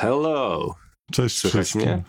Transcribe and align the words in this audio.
Hello! 0.00 0.74
Cześć 1.12 1.38
Słychać 1.38 1.66
wszystkim. 1.66 1.82
mnie? 1.92 2.02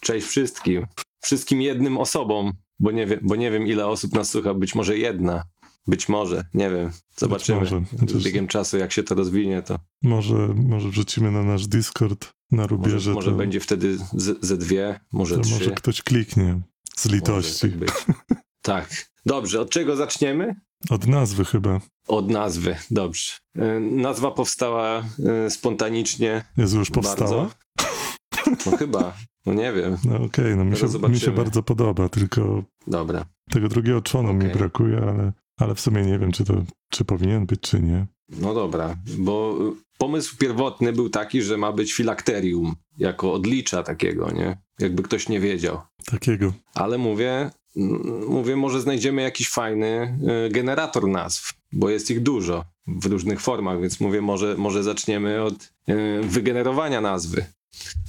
Cześć 0.00 0.26
wszystkim. 0.26 0.86
Wszystkim 1.24 1.62
jednym 1.62 1.98
osobom, 1.98 2.52
bo 2.78 2.90
nie 2.90 3.06
wiem, 3.06 3.20
bo 3.22 3.36
nie 3.36 3.50
wiem 3.50 3.66
ile 3.66 3.86
osób 3.86 4.12
nas 4.14 4.30
słucha, 4.30 4.54
być 4.54 4.74
może 4.74 4.98
jedna. 4.98 5.44
Być 5.86 6.08
może, 6.08 6.44
nie 6.54 6.70
wiem. 6.70 6.90
Zobaczymy. 7.16 7.58
może. 7.60 7.82
Z 8.06 8.24
biegiem 8.24 8.48
czasu, 8.48 8.78
jak 8.78 8.92
się 8.92 9.02
to 9.02 9.14
rozwinie, 9.14 9.62
to 9.62 9.78
Może, 10.02 10.34
może 10.54 10.88
wrzucimy 10.88 11.30
na 11.30 11.42
nasz 11.42 11.66
Discord 11.66 12.32
na 12.50 12.56
może, 12.62 12.68
rubierze, 12.68 13.12
może 13.12 13.30
to, 13.30 13.36
będzie 13.36 13.60
wtedy 13.60 13.98
z, 14.12 14.46
ze 14.46 14.56
dwie, 14.56 15.00
może 15.12 15.34
to 15.36 15.40
trzy. 15.40 15.52
może 15.54 15.70
ktoś 15.70 16.02
kliknie 16.02 16.60
z 16.96 17.04
Może 17.04 17.16
litości. 17.16 17.70
tak, 17.86 18.06
tak. 18.62 19.10
Dobrze, 19.26 19.60
od 19.60 19.70
czego 19.70 19.96
zaczniemy? 19.96 20.54
Od 20.90 21.06
nazwy 21.06 21.44
chyba. 21.44 21.80
Od 22.08 22.30
nazwy, 22.30 22.76
dobrze. 22.90 23.32
E, 23.58 23.80
Nazwa 23.80 24.30
powstała 24.30 25.02
e, 25.46 25.50
spontanicznie. 25.50 26.44
Jezu, 26.56 26.78
już 26.78 26.90
powstała? 26.90 27.30
Bardzo. 27.30 27.50
No 28.70 28.76
chyba, 28.76 29.16
no 29.46 29.54
nie 29.54 29.72
wiem. 29.72 29.96
No 30.04 30.16
okej, 30.24 30.56
no 30.56 30.64
mi 30.64 30.76
się, 30.76 30.86
mi 31.08 31.20
się 31.20 31.30
bardzo 31.30 31.62
podoba, 31.62 32.08
tylko 32.08 32.62
Dobra. 32.86 33.24
tego 33.50 33.68
drugiego 33.68 34.02
członu 34.02 34.32
mi 34.32 34.44
Okej. 34.46 34.58
brakuje, 34.58 34.98
ale, 34.98 35.32
ale 35.58 35.74
w 35.74 35.80
sumie 35.80 36.02
nie 36.02 36.18
wiem, 36.18 36.32
czy 36.32 36.44
to 36.44 36.54
czy 36.90 37.04
powinien 37.04 37.46
być, 37.46 37.60
czy 37.60 37.80
nie. 37.80 38.06
No 38.28 38.54
dobra, 38.54 38.96
bo 39.18 39.58
y, 39.68 39.98
pomysł 39.98 40.36
pierwotny 40.36 40.92
był 40.92 41.10
taki, 41.10 41.42
że 41.42 41.56
ma 41.56 41.72
być 41.72 41.92
filakterium, 41.92 42.74
jako 42.98 43.32
odlicza 43.32 43.82
takiego, 43.82 44.30
nie? 44.30 44.58
Jakby 44.78 45.02
ktoś 45.02 45.28
nie 45.28 45.40
wiedział. 45.40 45.80
Takiego. 46.04 46.52
Ale 46.74 46.98
mówię, 46.98 47.50
mówię, 48.28 48.56
może 48.56 48.80
znajdziemy 48.80 49.22
jakiś 49.22 49.48
fajny 49.48 50.18
y, 50.46 50.50
generator 50.50 51.08
nazw, 51.08 51.52
bo 51.72 51.90
jest 51.90 52.10
ich 52.10 52.20
dużo 52.20 52.64
w 52.86 53.06
różnych 53.06 53.40
formach, 53.40 53.80
więc 53.80 54.00
mówię, 54.00 54.20
może, 54.20 54.56
może 54.56 54.82
zaczniemy 54.82 55.42
od 55.42 55.54
y, 55.88 56.20
wygenerowania 56.22 57.00
nazwy. 57.00 57.44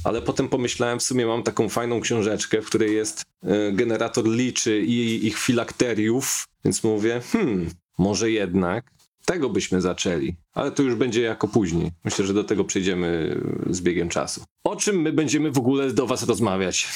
Ale 0.04 0.22
potem 0.22 0.50
pomyślałem, 0.50 1.00
w 1.00 1.04
sumie 1.04 1.26
mam 1.26 1.44
taką 1.44 1.70
fajną 1.70 2.02
książeczkę, 2.02 2.62
w 2.62 2.66
której 2.66 2.96
jest 2.96 3.22
y, 3.22 3.72
generator 3.74 4.28
liczy 4.28 4.82
i 4.82 5.28
ich 5.28 5.38
filakteriów, 5.38 6.48
więc 6.66 6.84
mówię, 6.84 7.22
hmm, 7.32 7.70
może 7.98 8.32
jednak 8.32 8.94
tego 9.26 9.50
byśmy 9.50 9.82
zaczęli, 9.82 10.36
ale 10.54 10.72
to 10.72 10.84
już 10.84 10.96
będzie 10.96 11.22
jako 11.22 11.48
później. 11.48 11.92
Myślę, 12.04 12.26
że 12.26 12.34
do 12.34 12.44
tego 12.44 12.64
przejdziemy 12.64 13.40
z 13.70 13.82
biegiem 13.82 14.10
czasu. 14.10 14.44
O 14.64 14.76
czym 14.76 15.02
my 15.02 15.14
będziemy 15.14 15.52
w 15.52 15.58
ogóle 15.58 15.94
do 15.94 16.08
Was 16.08 16.24
rozmawiać? 16.24 16.88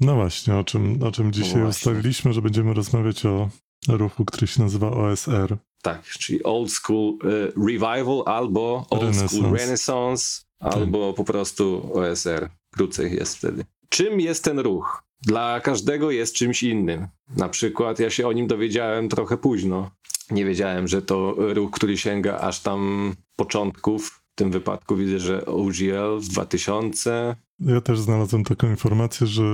No 0.00 0.14
właśnie, 0.14 0.54
o 0.56 0.64
czym, 0.64 1.02
o 1.02 1.12
czym 1.12 1.32
dzisiaj 1.32 1.50
właśnie. 1.52 1.68
ustaliliśmy, 1.68 2.32
że 2.32 2.42
będziemy 2.42 2.74
rozmawiać 2.74 3.26
o 3.26 3.48
ruchu, 3.88 4.24
który 4.24 4.46
się 4.46 4.62
nazywa 4.62 4.90
OSR. 4.90 5.56
Tak, 5.82 6.04
czyli 6.04 6.42
Old 6.44 6.70
School 6.72 7.18
y, 7.24 7.52
Revival 7.66 8.22
albo 8.26 8.86
Old 8.90 9.16
School 9.16 9.42
Renaissance. 9.42 9.58
Renaissance, 9.58 10.40
Tak. 10.58 10.72
albo 10.74 11.12
po 11.12 11.24
prostu 11.24 11.90
OSR. 11.94 12.48
Krócej 12.70 13.14
jest 13.14 13.36
wtedy. 13.38 13.64
Czym 13.88 14.20
jest 14.20 14.44
ten 14.44 14.58
ruch? 14.58 15.02
Dla 15.22 15.60
każdego 15.60 16.10
jest 16.10 16.34
czymś 16.34 16.62
innym. 16.62 17.06
Na 17.36 17.48
przykład 17.48 17.98
ja 17.98 18.10
się 18.10 18.28
o 18.28 18.32
nim 18.32 18.46
dowiedziałem 18.46 19.08
trochę 19.08 19.36
późno. 19.36 19.90
Nie 20.30 20.44
wiedziałem, 20.44 20.88
że 20.88 21.02
to 21.02 21.34
ruch, 21.38 21.70
który 21.70 21.98
sięga 21.98 22.38
aż 22.38 22.60
tam 22.60 23.14
początków. 23.36 24.22
W 24.36 24.38
tym 24.38 24.50
wypadku 24.50 24.96
widzę, 24.96 25.18
że 25.18 25.46
OGL 25.46 26.20
w 26.20 26.28
2000. 26.28 27.36
Ja 27.60 27.80
też 27.80 28.00
znalazłem 28.00 28.44
taką 28.44 28.70
informację, 28.70 29.26
że 29.26 29.44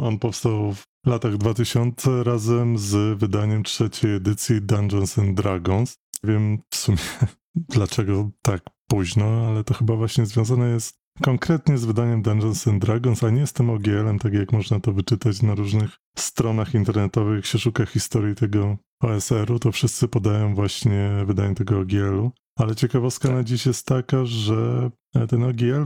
on 0.00 0.18
powstał 0.18 0.72
w 0.72 0.86
latach 1.06 1.36
2000 1.36 2.24
razem 2.24 2.78
z 2.78 3.18
wydaniem 3.18 3.62
trzeciej 3.62 4.14
edycji 4.14 4.62
Dungeons 4.62 5.18
and 5.18 5.36
Dragons. 5.36 5.94
Wiem 6.24 6.58
w 6.70 6.76
sumie 6.76 6.98
dlaczego 7.74 8.30
tak 8.42 8.62
późno, 8.88 9.46
ale 9.48 9.64
to 9.64 9.74
chyba 9.74 9.96
właśnie 9.96 10.26
związane 10.26 10.68
jest 10.68 10.96
konkretnie 11.20 11.78
z 11.78 11.84
wydaniem 11.84 12.22
Dungeons 12.22 12.68
and 12.68 12.84
Dragons, 12.84 13.24
a 13.24 13.30
nie 13.30 13.46
z 13.46 13.52
tym 13.52 13.70
OGL-em, 13.70 14.18
tak 14.18 14.32
jak 14.32 14.52
można 14.52 14.80
to 14.80 14.92
wyczytać 14.92 15.42
na 15.42 15.54
różnych 15.54 15.90
stronach 16.16 16.74
internetowych, 16.74 17.36
jak 17.36 17.46
się 17.46 17.58
szuka 17.58 17.86
historii 17.86 18.34
tego 18.34 18.76
OSR-u, 19.02 19.58
to 19.58 19.72
wszyscy 19.72 20.08
podają 20.08 20.54
właśnie 20.54 21.10
wydanie 21.26 21.54
tego 21.54 21.78
OGL-u. 21.78 22.32
Ale 22.56 22.76
ciekawostka 22.76 23.28
Tak. 23.28 23.36
na 23.36 23.44
dziś 23.44 23.66
jest 23.66 23.86
taka, 23.86 24.24
że 24.24 24.90
ten 25.28 25.42
OGL 25.44 25.84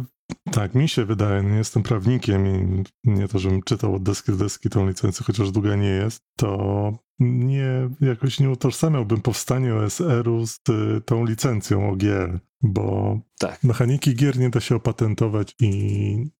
tak, 0.53 0.75
mi 0.75 0.88
się 0.88 1.04
wydaje, 1.04 1.43
nie 1.43 1.56
jestem 1.56 1.82
prawnikiem 1.82 2.47
i 2.47 2.84
nie 3.04 3.28
to, 3.28 3.38
żebym 3.38 3.62
czytał 3.62 3.94
od 3.94 4.03
deski 4.03 4.32
do 4.32 4.38
deski 4.38 4.71
tą 4.71 4.88
licencję, 4.88 5.25
chociaż 5.27 5.50
długa 5.50 5.77
nie 5.77 5.88
jest, 5.88 6.21
to 6.38 6.93
nie, 7.21 7.91
jakoś 8.00 8.41
nie 8.41 8.50
utożsamiałbym 8.50 9.21
powstanie 9.21 9.75
OSR-u 9.75 10.47
z 10.47 10.59
y, 10.69 11.00
tą 11.00 11.25
licencją 11.25 11.91
OGL, 11.91 12.38
bo 12.62 13.19
Tak. 13.38 13.65
mechaniki 13.65 14.15
gier 14.15 14.38
nie 14.38 14.50
da 14.50 14.60
się 14.60 14.77
opatentować 14.77 15.54
i 15.60 15.71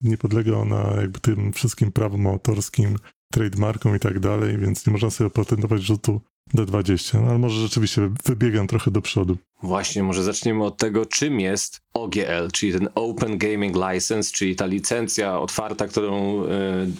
nie 0.01 0.19
podlega 0.19 0.53
ona 0.53 0.93
jakby 1.01 1.21
tym 1.21 1.53
wszystkim 1.53 1.93
prawom 1.93 2.27
autorskim, 2.27 2.97
trademarkom 3.33 3.97
i 3.97 4.01
tak 4.01 4.21
dalej, 4.21 4.59
więc 4.59 4.87
nie 4.87 4.93
można 4.93 5.11
sobie 5.11 5.27
opatentować 5.27 5.83
rzutu 5.83 6.21
D20, 6.55 7.23
no, 7.23 7.29
ale 7.29 7.39
może 7.39 7.61
rzeczywiście 7.61 8.11
wybiegam 8.25 8.67
trochę 8.67 8.91
do 8.91 9.03
przodu. 9.03 9.37
Właśnie, 9.63 10.03
może 10.03 10.23
zaczniemy 10.23 10.65
od 10.65 10.77
tego, 10.77 11.07
czym 11.07 11.41
jest 11.41 11.81
OGL, 11.95 12.51
czyli 12.53 12.73
ten 12.73 12.89
Open 12.95 13.39
Gaming 13.39 13.77
License, 13.77 14.33
czyli 14.33 14.57
ta 14.57 14.67
licencja 14.67 15.41
otwarta, 15.41 15.89
którą 15.89 16.45
e, 16.45 16.49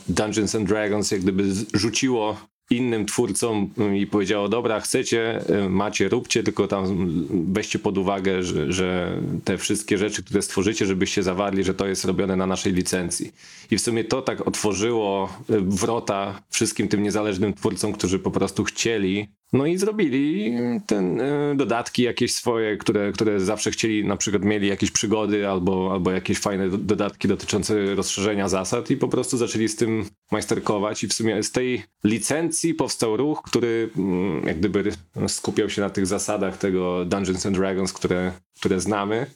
Dungeons 0.09 0.55
and 0.55 0.69
Dragons 0.69 1.11
jak 1.11 1.21
gdyby 1.21 1.45
rzuciło 1.75 2.37
innym 2.71 3.07
twórcom 3.07 3.71
i 3.97 4.07
powiedziało, 4.07 4.49
dobra, 4.49 4.81
chcecie, 4.81 5.49
e, 5.49 5.69
macie, 5.69 6.09
róbcie, 6.09 6.43
tylko 6.43 6.69
tam 6.69 7.07
weźcie 7.31 7.79
pod 7.79 7.99
uwagę, 7.99 8.43
że, 8.43 8.73
że 8.73 9.21
te 9.45 9.59
wszystkie 9.59 9.99
rzeczy, 9.99 10.25
które 10.25 10.43
stworzycie, 10.43 10.87
żebyście 10.87 11.23
zawarli, 11.23 11.65
że 11.65 11.75
to 11.75 11.87
jest 11.87 12.05
robione 12.05 12.37
na 12.37 12.47
naszej 12.47 12.73
licencji. 12.73 13.33
I 13.71 13.77
w 13.79 13.81
sumie 13.81 14.05
to 14.05 14.23
tak 14.23 14.49
otworzyło 14.49 15.37
e, 15.51 15.61
wrota 15.61 16.43
wszystkim 16.51 16.89
tym 16.89 17.03
niezależnym 17.03 17.55
twórcom, 17.55 17.93
którzy 17.93 18.19
po 18.19 18.31
prostu 18.31 18.65
chcieli 18.65 19.29
no 19.53 19.67
i 19.67 19.79
zrobili 19.79 20.53
ten, 20.87 21.21
y, 21.21 21.55
dodatki 21.57 22.03
jakieś 22.03 22.35
swoje, 22.35 22.77
które, 22.77 23.13
które 23.13 23.41
zawsze 23.41 23.71
chcieli, 23.71 24.05
na 24.05 24.17
przykład 24.17 24.45
mieli 24.45 24.69
jakieś 24.69 24.91
przygody 24.91 25.49
albo, 25.49 25.93
albo 25.93 26.11
jakieś 26.11 26.39
fajne 26.39 26.69
do- 26.69 26.79
dodatki 26.79 27.29
dotyczące 27.29 27.95
rozszerzenia 27.95 28.49
zasad 28.49 28.91
i 28.91 28.97
po 28.97 29.09
prostu 29.09 29.37
zaczęli 29.37 29.69
z 29.69 29.77
tym 29.77 30.05
majsterkować 30.31 31.05
i 31.05 31.09
w 31.09 31.13
sumie 31.13 31.43
z 31.43 31.53
tej 31.53 31.83
licencji 32.05 32.75
powstał 32.75 33.17
ruch, 33.17 33.43
który 33.43 33.91
mm, 33.97 34.47
jak 34.47 34.59
gdyby 34.59 34.93
skupiał 35.29 35.71
się 35.71 35.83
na 35.83 35.91
tych 35.91 36.07
zasadach 36.07 36.59
tego 36.59 37.05
Dungeons 37.05 37.47
and 37.47 37.57
Dragons, 37.57 37.93
które, 37.93 38.33
które 38.61 38.81
znamy 38.81 39.27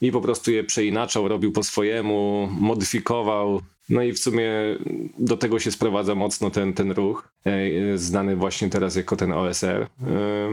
i 0.00 0.12
po 0.12 0.20
prostu 0.20 0.50
je 0.50 0.64
przeinaczał, 0.64 1.28
robił 1.28 1.52
po 1.52 1.62
swojemu, 1.62 2.48
modyfikował. 2.60 3.62
No 3.88 4.02
i 4.02 4.12
w 4.12 4.18
sumie 4.18 4.52
do 5.18 5.36
tego 5.36 5.58
się 5.58 5.70
sprowadza 5.70 6.14
mocno 6.14 6.50
ten, 6.50 6.72
ten 6.72 6.92
ruch, 6.92 7.28
e, 7.44 7.98
znany 7.98 8.36
właśnie 8.36 8.68
teraz 8.70 8.96
jako 8.96 9.16
ten 9.16 9.32
OSR. 9.32 9.82
E, 9.82 9.88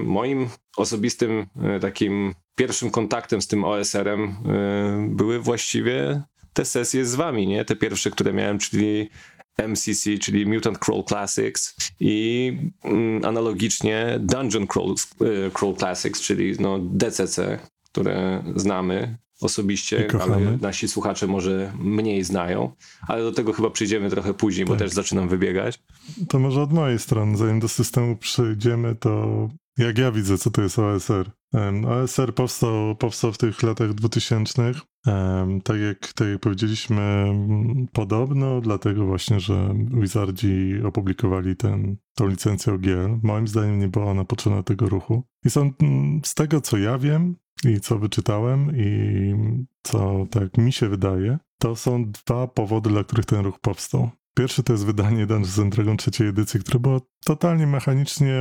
Moim 0.03 0.49
osobistym 0.77 1.45
e, 1.63 1.79
takim 1.79 2.35
pierwszym 2.55 2.91
kontaktem 2.91 3.41
z 3.41 3.47
tym 3.47 3.63
OSR-em 3.63 4.35
były 5.09 5.39
właściwie 5.39 6.21
te 6.53 6.65
sesje 6.65 7.05
z 7.05 7.15
wami, 7.15 7.47
nie? 7.47 7.65
Te 7.65 7.75
pierwsze, 7.75 8.11
które 8.11 8.33
miałem, 8.33 8.59
czyli 8.59 9.09
MCC, 9.67 10.17
czyli 10.21 10.45
Mutant 10.45 10.79
Crawl 10.79 11.03
Classics 11.03 11.75
i 11.99 12.53
mm, 12.83 13.25
analogicznie 13.25 14.19
Dungeon 14.19 14.67
Crawl, 14.67 14.93
e, 15.21 15.51
Crawl 15.51 15.75
Classics, 15.75 16.21
czyli 16.21 16.55
no 16.59 16.79
DCC, 16.79 17.59
które 17.91 18.43
znamy 18.55 19.17
osobiście, 19.41 20.07
ale 20.21 20.57
nasi 20.61 20.87
słuchacze 20.87 21.27
może 21.27 21.73
mniej 21.79 22.23
znają, 22.23 22.71
ale 23.07 23.23
do 23.23 23.31
tego 23.31 23.53
chyba 23.53 23.69
przyjdziemy 23.69 24.09
trochę 24.09 24.33
później, 24.33 24.65
bo 24.65 24.73
Tak. 24.73 24.79
też 24.79 24.91
zaczynam 24.91 25.29
wybiegać. 25.29 25.79
To 26.29 26.39
może 26.39 26.61
od 26.61 26.73
mojej 26.73 26.99
strony, 26.99 27.37
zanim 27.37 27.59
do 27.59 27.67
systemu 27.67 28.15
przejdziemy, 28.15 28.95
to 28.95 29.49
jak 29.77 29.97
ja 29.97 30.11
widzę, 30.11 30.37
co 30.37 30.51
to 30.51 30.61
jest 30.61 30.79
OSR. 30.79 31.31
OSR 31.87 32.35
powstał, 32.35 32.95
powstał 32.95 33.33
w 33.33 33.37
tych 33.37 33.63
latach 33.63 33.93
2000. 33.93 34.71
Tak 35.63 35.79
jak, 35.79 36.13
tak 36.13 36.27
jak 36.27 36.39
powiedzieliśmy, 36.39 37.25
podobno, 37.93 38.61
dlatego 38.61 39.05
właśnie, 39.05 39.39
że 39.39 39.75
Wizardzi 39.91 40.73
opublikowali 40.83 41.55
ten, 41.55 41.97
tą 42.15 42.27
licencję 42.27 42.73
OGL. 42.73 43.19
Moim 43.23 43.47
zdaniem 43.47 43.79
nie 43.79 43.87
była 43.87 44.05
ona 44.05 44.25
potrzebna 44.25 44.63
tego 44.63 44.89
ruchu. 44.89 45.23
I 45.45 45.49
są 45.49 45.71
z 46.23 46.33
tego, 46.33 46.61
co 46.61 46.77
ja 46.77 46.97
wiem 46.97 47.35
i 47.65 47.79
co 47.79 47.99
wyczytałem 47.99 48.71
i 48.77 49.33
co 49.83 50.27
tak 50.31 50.57
mi 50.57 50.73
się 50.73 50.89
wydaje, 50.89 51.37
to 51.59 51.75
są 51.75 52.11
dwa 52.11 52.47
powody, 52.47 52.89
dla 52.89 53.03
których 53.03 53.25
ten 53.25 53.45
ruch 53.45 53.59
powstał. 53.59 54.09
Pierwszy 54.37 54.63
to 54.63 54.73
jest 54.73 54.85
wydanie 54.85 55.25
Dungeons 55.25 55.59
and 55.59 55.75
Dragons 55.75 56.01
trzeciej 56.01 56.27
edycji, 56.27 56.59
które 56.59 56.79
było 56.79 57.01
totalnie 57.25 57.67
mechanicznie 57.67 58.35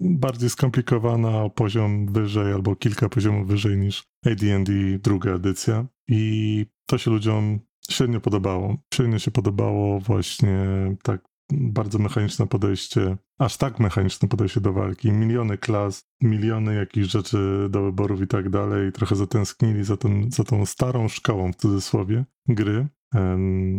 bardziej 0.00 0.50
skomplikowana 0.50 1.42
o 1.42 1.50
poziom 1.50 2.06
wyżej 2.12 2.52
albo 2.52 2.76
kilka 2.76 3.08
poziomów 3.08 3.48
wyżej 3.48 3.78
niż 3.78 4.04
AD&D 4.26 4.72
druga 4.98 5.30
edycja 5.30 5.86
i 6.08 6.66
to 6.86 6.98
się 6.98 7.10
ludziom 7.10 7.60
średnio 7.90 8.20
podobało. 8.20 8.76
Średnio 8.94 9.18
się 9.18 9.30
podobało 9.30 10.00
właśnie 10.00 10.64
tak 11.02 11.20
bardzo 11.52 11.98
mechaniczne 11.98 12.46
podejście, 12.46 13.16
aż 13.38 13.56
tak 13.56 13.80
mechaniczne 13.80 14.28
podejście 14.28 14.60
do 14.60 14.72
walki, 14.72 15.12
miliony 15.12 15.58
klas, 15.58 16.04
miliony 16.22 16.74
jakichś 16.74 17.08
rzeczy 17.08 17.66
do 17.70 17.82
wyborów 17.82 18.20
i 18.20 18.26
tak 18.26 18.50
dalej. 18.50 18.92
Trochę 18.92 19.16
zatęsknili 19.16 19.84
za, 19.84 19.96
ten, 19.96 20.30
za 20.30 20.44
tą 20.44 20.66
starą 20.66 21.08
szkołą 21.08 21.52
w 21.52 21.56
cudzysłowie 21.56 22.24
gry. 22.48 22.88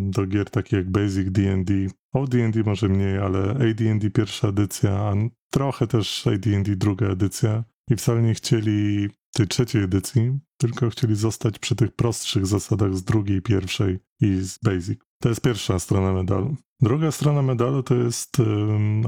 Do 0.10 0.28
gier 0.28 0.50
takich 0.50 0.74
jak 0.74 0.92
Basic 0.92 1.32
D&D, 1.32 1.74
o 2.14 2.28
D&D 2.28 2.64
może 2.64 2.90
mniej, 2.90 3.18
ale 3.18 3.50
AD&D 3.52 4.10
pierwsza 4.10 4.48
edycja, 4.48 4.92
a 4.92 5.14
trochę 5.50 5.88
też 5.88 6.28
AD&D 6.28 6.76
druga 6.76 7.08
edycja 7.08 7.64
i 7.90 7.96
wcale 7.96 8.22
nie 8.22 8.34
chcieli 8.34 9.10
tej 9.34 9.48
trzeciej 9.48 9.84
edycji, 9.84 10.40
tylko 10.58 10.90
chcieli 10.90 11.16
zostać 11.16 11.60
przy 11.60 11.76
tych 11.76 11.92
prostszych 11.92 12.46
zasadach 12.46 12.96
z 12.96 13.04
drugiej, 13.04 13.42
pierwszej 13.42 14.00
i 14.22 14.36
z 14.36 14.60
Basic. 14.64 15.00
To 15.22 15.30
jest 15.30 15.42
pierwsza 15.42 15.80
strona 15.80 16.14
medalu. 16.14 16.56
Druga 16.82 17.12
strona 17.12 17.42
medalu 17.42 17.84
to 17.84 17.96
jest, 17.96 18.38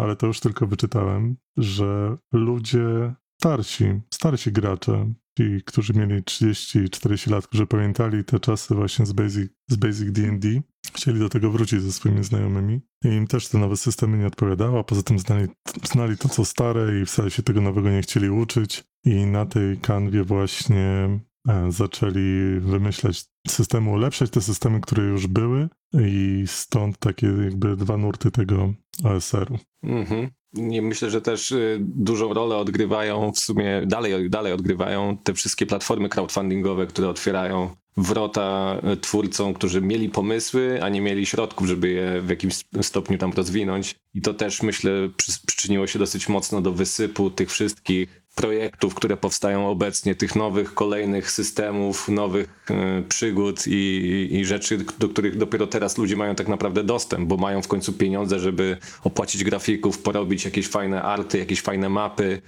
ale 0.02 0.16
to 0.16 0.28
już 0.28 0.40
tylko 0.40 0.68
wyczytałem, 0.68 1.36
że 1.58 2.18
ludzie 2.34 3.14
starsi, 3.42 3.86
starsi 4.14 4.52
gracze, 4.52 5.14
ci, 5.38 5.62
którzy 5.66 5.94
mieli 5.94 6.24
30-40 6.24 7.32
lat, 7.32 7.48
którzy 7.48 7.68
pamiętali 7.68 8.24
te 8.24 8.40
czasy 8.40 8.76
właśnie 8.76 9.06
z 9.06 9.14
Basic, 9.14 9.52
z 9.70 9.76
Basic 9.76 10.12
D&D, 10.12 10.62
chcieli 10.94 11.20
do 11.20 11.30
tego 11.30 11.52
wrócić 11.52 11.82
ze 11.82 11.92
swoimi 11.92 12.24
znajomymi 12.24 12.82
i 13.06 13.08
im 13.08 13.28
też 13.28 13.48
te 13.48 13.58
nowe 13.58 13.78
systemy 13.78 14.18
nie 14.18 14.28
odpowiadały, 14.28 14.80
a 14.80 14.84
poza 14.84 15.04
tym 15.04 15.20
znali, 15.20 15.48
znali 15.84 16.18
to, 16.18 16.30
co 16.30 16.46
stare 16.46 17.02
i 17.02 17.06
wcale 17.06 17.32
się 17.32 17.44
tego 17.44 17.62
nowego 17.62 17.90
nie 17.90 18.02
chcieli 18.02 18.30
uczyć 18.30 18.84
i 19.06 19.26
na 19.26 19.46
tej 19.46 19.78
kanwie 19.78 20.24
właśnie 20.24 21.20
e, 21.48 21.72
zaczęli 21.72 22.60
wymyślać 22.60 23.26
systemy, 23.48 23.90
ulepszać 23.90 24.30
te 24.30 24.42
systemy, 24.42 24.82
które 24.82 25.04
już 25.04 25.28
były 25.28 25.70
i 25.94 26.44
stąd 26.48 26.98
takie 27.00 27.28
jakby 27.28 27.76
dwa 27.76 27.98
nurty 27.98 28.32
tego 28.32 28.74
OSR-u. 29.04 29.60
Mhm. 29.84 30.30
Myślę, 30.58 31.10
że 31.10 31.22
też 31.22 31.52
y, 31.52 31.78
dużą 31.82 32.34
rolę 32.34 32.58
odgrywają 32.58 33.32
w 33.32 33.40
sumie, 33.40 33.82
dalej, 33.86 34.30
dalej 34.30 34.54
odgrywają 34.54 35.18
te 35.24 35.34
wszystkie 35.34 35.66
platformy 35.66 36.10
crowdfundingowe, 36.10 36.88
które 36.88 37.10
otwierają 37.10 37.76
wrota 37.98 38.78
y, 38.94 38.98
twórcom, 38.98 39.54
którzy 39.54 39.82
mieli 39.82 40.10
pomysły, 40.10 40.80
a 40.84 40.90
nie 40.90 41.02
mieli 41.02 41.26
środków, 41.26 41.68
żeby 41.68 41.90
je 41.90 42.22
w 42.22 42.30
jakimś 42.30 42.56
stopniu 42.82 43.18
tam 43.18 43.34
rozwinąć. 43.34 43.96
I 44.14 44.22
to 44.22 44.34
też 44.34 44.62
myślę 44.64 44.92
przy- 45.18 45.46
przyczyniło 45.48 45.88
się 45.88 46.00
dosyć 46.00 46.30
mocno 46.30 46.62
do 46.62 46.72
wysypu 46.72 47.30
tych 47.30 47.52
wszystkich 47.52 48.25
projektów, 48.36 48.96
które 48.96 49.18
powstają 49.18 49.70
obecnie, 49.70 50.16
tych 50.16 50.36
nowych, 50.36 50.74
kolejnych 50.74 51.32
systemów, 51.32 52.10
nowych 52.10 52.66
y, 53.00 53.04
przygód 53.04 53.68
i, 53.68 54.28
i 54.32 54.46
rzeczy, 54.46 54.86
do 55.00 55.10
których 55.10 55.38
dopiero 55.38 55.68
teraz 55.68 55.98
ludzie 55.98 56.18
mają 56.18 56.36
tak 56.36 56.48
naprawdę 56.48 56.84
dostęp, 56.84 57.28
bo 57.28 57.38
mają 57.38 57.62
w 57.62 57.68
końcu 57.68 57.94
pieniądze, 57.94 58.40
żeby 58.40 58.78
opłacić 59.04 59.44
grafików, 59.44 60.00
porobić 60.00 60.46
jakieś 60.46 60.68
fajne 60.68 61.02
arty, 61.02 61.38
jakieś 61.38 61.62
fajne 61.62 61.90
mapy, 61.90 62.42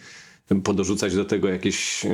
podorzucać 0.63 1.15
do 1.15 1.25
tego 1.25 1.47
jakieś 1.47 2.05
y, 2.05 2.09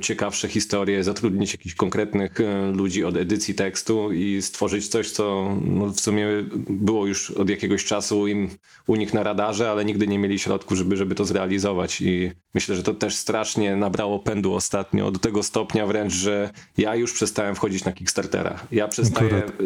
ciekawsze 0.00 0.48
historie, 0.48 1.04
zatrudnić 1.04 1.52
jakichś 1.52 1.74
konkretnych 1.74 2.40
y, 2.40 2.72
ludzi 2.72 3.04
od 3.04 3.16
edycji 3.16 3.54
tekstu 3.54 4.12
i 4.12 4.42
stworzyć 4.42 4.88
coś, 4.88 5.10
co 5.10 5.56
no, 5.64 5.86
w 5.86 6.00
sumie 6.00 6.26
było 6.70 7.06
już 7.06 7.30
od 7.30 7.50
jakiegoś 7.50 7.84
czasu 7.84 8.26
im 8.26 8.50
u 8.86 8.96
nich 8.96 9.14
na 9.14 9.22
radarze, 9.22 9.70
ale 9.70 9.84
nigdy 9.84 10.06
nie 10.06 10.18
mieli 10.18 10.38
środków, 10.38 10.78
żeby, 10.78 10.96
żeby 10.96 11.14
to 11.14 11.24
zrealizować 11.24 12.00
i 12.00 12.30
myślę, 12.54 12.76
że 12.76 12.82
to 12.82 12.94
też 12.94 13.16
strasznie 13.16 13.76
nabrało 13.76 14.18
pędu 14.18 14.54
ostatnio, 14.54 15.10
do 15.10 15.18
tego 15.18 15.42
stopnia 15.42 15.86
wręcz, 15.86 16.12
że 16.12 16.50
ja 16.78 16.94
już 16.94 17.12
przestałem 17.12 17.54
wchodzić 17.54 17.84
na 17.84 17.92
Kickstartera. 17.92 18.60
Ja 18.72 18.88
przestaję, 18.88 19.36
Akurat. 19.36 19.60
y, 19.60 19.64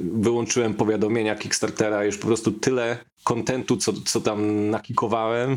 wyłączyłem 0.00 0.74
powiadomienia 0.74 1.34
Kickstartera, 1.34 2.04
już 2.04 2.18
po 2.18 2.26
prostu 2.26 2.52
tyle 2.52 2.98
kontentu, 3.26 3.76
co, 3.76 3.92
co 3.92 4.20
tam 4.20 4.70
nakikowałem, 4.70 5.56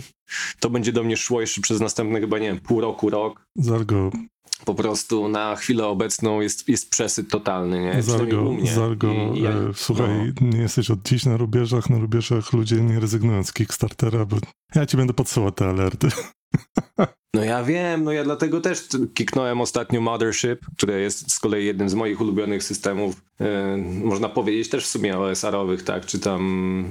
to 0.60 0.70
będzie 0.70 0.92
do 0.94 1.04
mnie 1.04 1.18
szło 1.18 1.42
jeszcze 1.42 1.62
przez 1.62 1.80
następne 1.82 2.20
chyba, 2.20 2.40
nie 2.40 2.48
wiem, 2.48 2.60
pół 2.60 2.82
roku, 2.82 3.10
rok. 3.10 3.46
Zargo, 3.56 4.12
Po 4.66 4.76
prostu 4.76 5.28
na 5.28 5.56
chwilę 5.56 5.88
obecną 5.88 6.42
jest, 6.42 6.68
jest 6.70 6.90
przesyt 6.90 7.30
totalny, 7.30 7.80
nie? 7.82 8.00
U 8.00 8.02
Zargo, 8.02 8.44
mnie. 8.44 8.72
Zargo, 8.74 9.14
I 9.34 9.42
ja- 9.42 9.50
e, 9.50 9.72
słuchaj, 9.76 10.34
nie 10.42 10.58
jesteś 10.60 10.92
od 10.92 11.02
dziś 11.10 11.26
na 11.26 11.38
rubieżach, 11.38 11.90
na 11.90 11.98
rubieżach 12.00 12.54
ludzie 12.54 12.76
nie 12.76 13.00
rezygnują 13.00 13.44
z 13.44 13.54
Kickstartera, 13.54 14.26
bo 14.26 14.38
ja 14.76 14.86
ci 14.86 14.98
będę 14.98 15.14
podsyłał 15.14 15.52
te 15.52 15.70
alerty. 15.70 16.08
No 17.34 17.44
ja 17.44 17.64
wiem, 17.64 18.04
no 18.04 18.12
ja 18.12 18.24
dlatego 18.24 18.62
też 18.62 18.88
kiknąłem 19.14 19.62
ostatnio 19.62 20.02
Mothership, 20.02 20.60
które 20.78 21.00
jest 21.00 21.32
z 21.32 21.40
kolei 21.40 21.66
jednym 21.66 21.90
z 21.90 21.94
moich 21.94 22.22
ulubionych 22.22 22.64
systemów, 22.64 23.22
e, 23.40 23.78
można 24.04 24.30
powiedzieć 24.30 24.70
też 24.70 24.86
w 24.86 24.90
sumie 24.90 25.18
OSR-owych, 25.18 25.84
tak, 25.84 26.06
czy 26.06 26.20
tam 26.20 26.42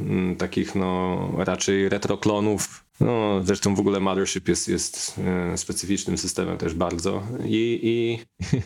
mm, 0.09 0.37
takich 0.37 0.75
no 0.75 1.19
raczej 1.37 1.89
retroklonów. 1.89 2.85
No 3.01 3.41
zresztą 3.45 3.75
w 3.75 3.81
ogóle 3.81 4.01
Mothership 4.01 4.49
jest, 4.49 4.69
jest 4.69 5.21
e, 5.53 5.59
specyficznym 5.59 6.19
systemem 6.19 6.59
też 6.59 6.75
bardzo 6.75 7.23
i, 7.45 7.81
i 7.83 8.19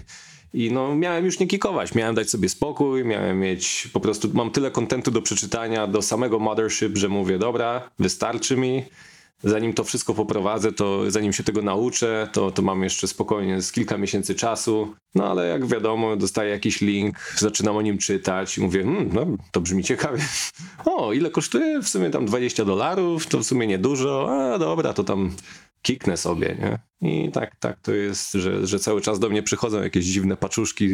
I 0.55 0.73
no, 0.73 0.95
miałem 0.95 1.25
już 1.25 1.39
nie 1.39 1.47
kikować, 1.47 1.95
miałem 1.95 2.15
dać 2.15 2.31
sobie 2.31 2.49
spokój, 2.49 3.05
miałem 3.05 3.41
mieć 3.41 3.89
po 3.93 4.01
prostu, 4.01 4.29
mam 4.33 4.51
tyle 4.51 4.71
kontentu 4.71 5.11
do 5.11 5.23
przeczytania 5.23 5.87
do 5.87 6.03
samego 6.03 6.39
Mothership, 6.39 6.97
że 6.97 7.09
mówię, 7.09 7.39
dobra, 7.39 7.91
wystarczy 7.99 8.57
mi. 8.57 8.85
Zanim 9.45 9.73
to 9.73 9.85
wszystko 9.85 10.15
poprowadzę, 10.15 10.73
to 10.73 11.11
zanim 11.11 11.33
się 11.33 11.45
tego 11.45 11.63
nauczę, 11.63 12.29
to, 12.33 12.51
to 12.51 12.63
mam 12.63 12.83
jeszcze 12.83 13.09
spokojnie 13.09 13.63
z 13.63 13.73
kilka 13.73 13.99
miesięcy 13.99 14.35
czasu. 14.35 14.95
No 15.15 15.31
ale 15.31 15.49
jak 15.49 15.67
wiadomo, 15.67 16.17
dostaję 16.17 16.51
jakiś 16.51 16.81
link, 16.81 17.35
zaczynam 17.37 17.77
o 17.77 17.83
nim 17.83 17.99
czytać 17.99 18.59
i 18.59 18.61
mówię, 18.61 18.83
hmm, 18.85 19.11
no 19.13 19.27
to 19.51 19.61
brzmi 19.61 19.85
ciekawie. 19.85 20.23
O, 20.85 21.13
ile 21.13 21.31
kosztuje? 21.31 21.83
W 21.83 21.89
sumie 21.89 22.11
tam 22.11 22.27
20 22.27 22.65
dolarów, 22.65 23.27
to 23.27 23.39
w 23.39 23.45
sumie 23.45 23.67
niedużo. 23.67 24.29
A 24.31 24.59
dobra, 24.59 24.93
to 24.93 25.05
tam 25.05 25.31
kiknę 25.83 26.17
sobie, 26.17 26.57
nie? 26.61 26.79
I 27.11 27.33
tak, 27.33 27.57
tak 27.57 27.81
to 27.81 27.93
jest, 27.93 28.33
że, 28.33 28.67
że 28.67 28.79
cały 28.79 29.01
czas 29.01 29.19
do 29.19 29.29
mnie 29.29 29.43
przychodzą 29.43 29.83
jakieś 29.83 30.05
dziwne 30.05 30.37
paczuszki, 30.37 30.89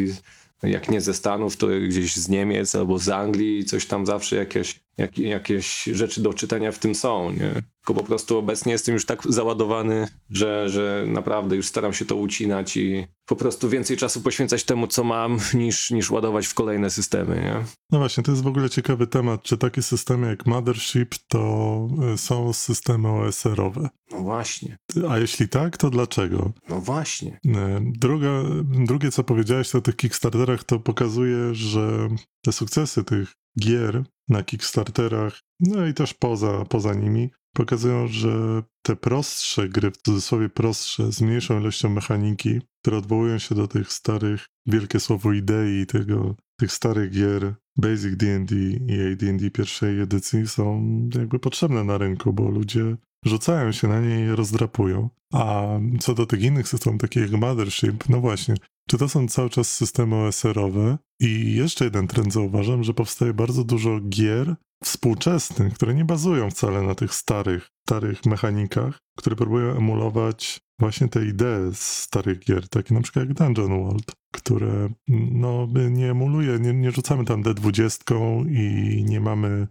jak 0.63 0.89
nie 0.89 1.01
ze 1.01 1.13
Stanów, 1.13 1.57
to 1.57 1.67
gdzieś 1.87 2.15
z 2.15 2.29
Niemiec 2.29 2.75
albo 2.75 2.99
z 2.99 3.09
Anglii, 3.09 3.65
coś 3.65 3.85
tam 3.85 4.05
zawsze 4.05 4.35
jakieś, 4.35 4.79
jak, 4.99 5.19
jakieś 5.19 5.83
rzeczy 5.83 6.21
do 6.21 6.33
czytania 6.33 6.71
w 6.71 6.79
tym 6.79 6.95
są, 6.95 7.31
nie? 7.31 7.53
Tylko 7.85 8.01
po 8.01 8.03
prostu 8.03 8.37
obecnie 8.37 8.71
jestem 8.71 8.93
już 8.93 9.05
tak 9.05 9.21
załadowany, 9.29 10.07
że, 10.29 10.69
że 10.69 11.05
naprawdę 11.07 11.55
już 11.55 11.67
staram 11.67 11.93
się 11.93 12.05
to 12.05 12.15
ucinać 12.15 12.77
i 12.77 13.07
po 13.25 13.35
prostu 13.35 13.69
więcej 13.69 13.97
czasu 13.97 14.21
poświęcać 14.21 14.63
temu, 14.63 14.87
co 14.87 15.03
mam, 15.03 15.37
niż, 15.53 15.91
niż 15.91 16.11
ładować 16.11 16.47
w 16.47 16.53
kolejne 16.53 16.89
systemy, 16.89 17.35
nie? 17.35 17.65
No 17.91 17.99
właśnie, 17.99 18.23
to 18.23 18.31
jest 18.31 18.43
w 18.43 18.47
ogóle 18.47 18.69
ciekawy 18.69 19.07
temat, 19.07 19.43
czy 19.43 19.57
takie 19.57 19.81
systemy 19.81 20.27
jak 20.27 20.45
Mothership 20.45 21.15
to 21.27 21.87
e, 22.13 22.17
są 22.17 22.53
systemy 22.53 23.09
OSR-owe. 23.09 23.89
No 24.11 24.17
właśnie, 24.19 24.77
A 25.09 25.17
jeśli 25.17 25.49
tak, 25.49 25.77
to 25.77 25.89
dlaczego? 25.89 26.51
no 26.69 26.81
właśnie. 26.81 27.39
E, 27.47 27.79
Druga, 27.83 28.43
drugie, 28.63 29.11
co 29.11 29.23
powiedziałeś 29.23 29.75
o 29.75 29.81
tych 29.81 29.95
Kickstarterach, 29.95 30.63
to 30.63 30.79
pokazuje, 30.79 31.55
że 31.55 32.07
te 32.41 32.51
sukcesy 32.51 33.03
tych 33.03 33.31
gier 33.59 34.03
na 34.29 34.43
Kickstarterach, 34.43 35.39
no 35.59 35.87
i 35.87 35.93
też 35.93 36.13
poza, 36.13 36.65
poza 36.65 36.93
nimi, 36.93 37.29
pokazują, 37.53 38.07
że 38.07 38.63
te 38.81 38.95
prostsze 38.95 39.69
gry, 39.69 39.91
w 39.91 39.97
cudzysłowie 39.97 40.49
prostsze, 40.49 41.11
z 41.11 41.21
mniejszą 41.21 41.59
ilością 41.59 41.89
mechaniki, 41.89 42.61
które 42.81 42.97
odwołują 42.97 43.39
się 43.39 43.55
do 43.55 43.67
tych 43.67 43.93
starych, 43.93 44.45
wielkie 44.65 44.99
słowo 44.99 45.33
idei, 45.33 45.85
tego, 45.85 46.35
tych 46.59 46.71
starych 46.71 47.11
gier 47.11 47.55
Basic 47.77 48.17
D&D 48.17 48.55
i 48.87 49.13
AD&D 49.13 49.51
pierwszej 49.51 50.01
edycji 50.01 50.47
są 50.47 50.83
jakby 51.15 51.39
potrzebne 51.39 51.83
na 51.83 51.97
rynku, 51.97 52.33
bo 52.33 52.49
ludzie 52.49 52.95
rzucają 53.25 53.71
się 53.71 53.87
na 53.87 54.01
nie 54.01 54.19
i 54.19 54.23
je 54.23 54.35
rozdrapują. 54.35 55.09
A 55.33 55.67
co 55.99 56.13
do 56.13 56.25
tych 56.25 56.41
innych 56.41 56.67
systemów, 56.67 57.01
takich 57.01 57.21
jak 57.21 57.41
Mothership, 57.41 58.09
no 58.09 58.19
właśnie, 58.19 58.55
czy 58.89 58.97
to 58.97 59.09
są 59.09 59.27
cały 59.27 59.49
czas 59.49 59.71
systemy 59.71 60.15
OSR-owe? 60.15 60.97
I 61.19 61.53
jeszcze 61.53 61.85
jeden 61.85 62.07
trend 62.07 62.33
zauważam, 62.33 62.83
że 62.83 62.93
powstaje 62.93 63.33
bardzo 63.33 63.63
dużo 63.63 63.99
gier 63.99 64.55
współczesnych, 64.83 65.73
które 65.73 65.93
nie 65.93 66.05
bazują 66.05 66.49
wcale 66.49 66.81
na 66.81 66.95
tych 66.95 67.13
starych, 67.13 67.69
starych 67.87 68.25
mechanikach, 68.25 68.99
które 69.17 69.35
próbują 69.35 69.77
emulować 69.77 70.59
właśnie 70.79 71.07
te 71.07 71.25
idee 71.25 71.73
z 71.73 71.81
starych 71.81 72.39
gier, 72.39 72.69
takie 72.69 72.93
na 72.93 73.01
przykład 73.01 73.25
jak 73.25 73.37
Dungeon 73.37 73.83
World, 73.83 74.11
które 74.33 74.89
no 75.31 75.67
nie 75.89 76.11
emuluje, 76.11 76.59
nie, 76.59 76.73
nie 76.73 76.91
rzucamy 76.91 77.25
tam 77.25 77.43
D20 77.43 78.45
i 78.51 79.03
nie 79.03 79.19
mamy, 79.19 79.67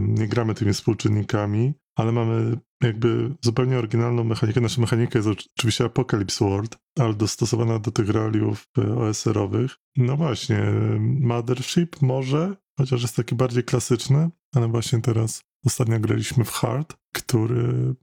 nie 0.00 0.28
gramy 0.28 0.54
tymi 0.54 0.72
współczynnikami, 0.72 1.72
ale 1.96 2.12
mamy 2.12 2.58
jakby 2.82 3.34
zupełnie 3.44 3.78
oryginalną 3.78 4.24
mechanikę. 4.24 4.60
Nasza 4.60 4.80
mechanika 4.80 5.18
jest 5.18 5.28
oczywiście 5.58 5.84
Apocalypse 5.84 6.44
World, 6.44 6.76
ale 6.98 7.14
dostosowana 7.14 7.78
do 7.78 7.90
tych 7.90 8.08
realiów 8.08 8.68
e, 8.78 8.96
OSR-owych. 8.96 9.76
No 9.96 10.16
właśnie, 10.16 10.62
Mothership 11.00 12.02
może, 12.02 12.56
chociaż 12.78 13.02
jest 13.02 13.16
taki 13.16 13.34
bardziej 13.34 13.64
klasyczny, 13.64 14.30
ale 14.54 14.68
właśnie 14.68 15.00
teraz 15.00 15.40
ostatnio 15.66 16.00
graliśmy 16.00 16.44
w 16.44 16.50
Hard, 16.50 16.96
który, 17.14 17.94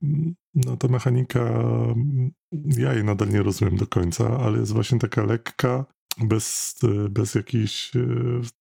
no 0.55 0.77
ta 0.77 0.87
mechanika, 0.87 1.39
mm, 1.39 2.31
ja 2.53 2.93
jej 2.93 3.03
nadal 3.03 3.29
nie 3.29 3.43
rozumiem 3.43 3.77
do 3.77 3.87
końca, 3.87 4.39
ale 4.39 4.59
jest 4.59 4.73
właśnie 4.73 4.99
taka 4.99 5.23
lekka, 5.23 5.85
bez, 6.17 6.75
e, 6.83 7.09
bez 7.09 7.35
jakichś, 7.35 7.95
e, 7.95 7.99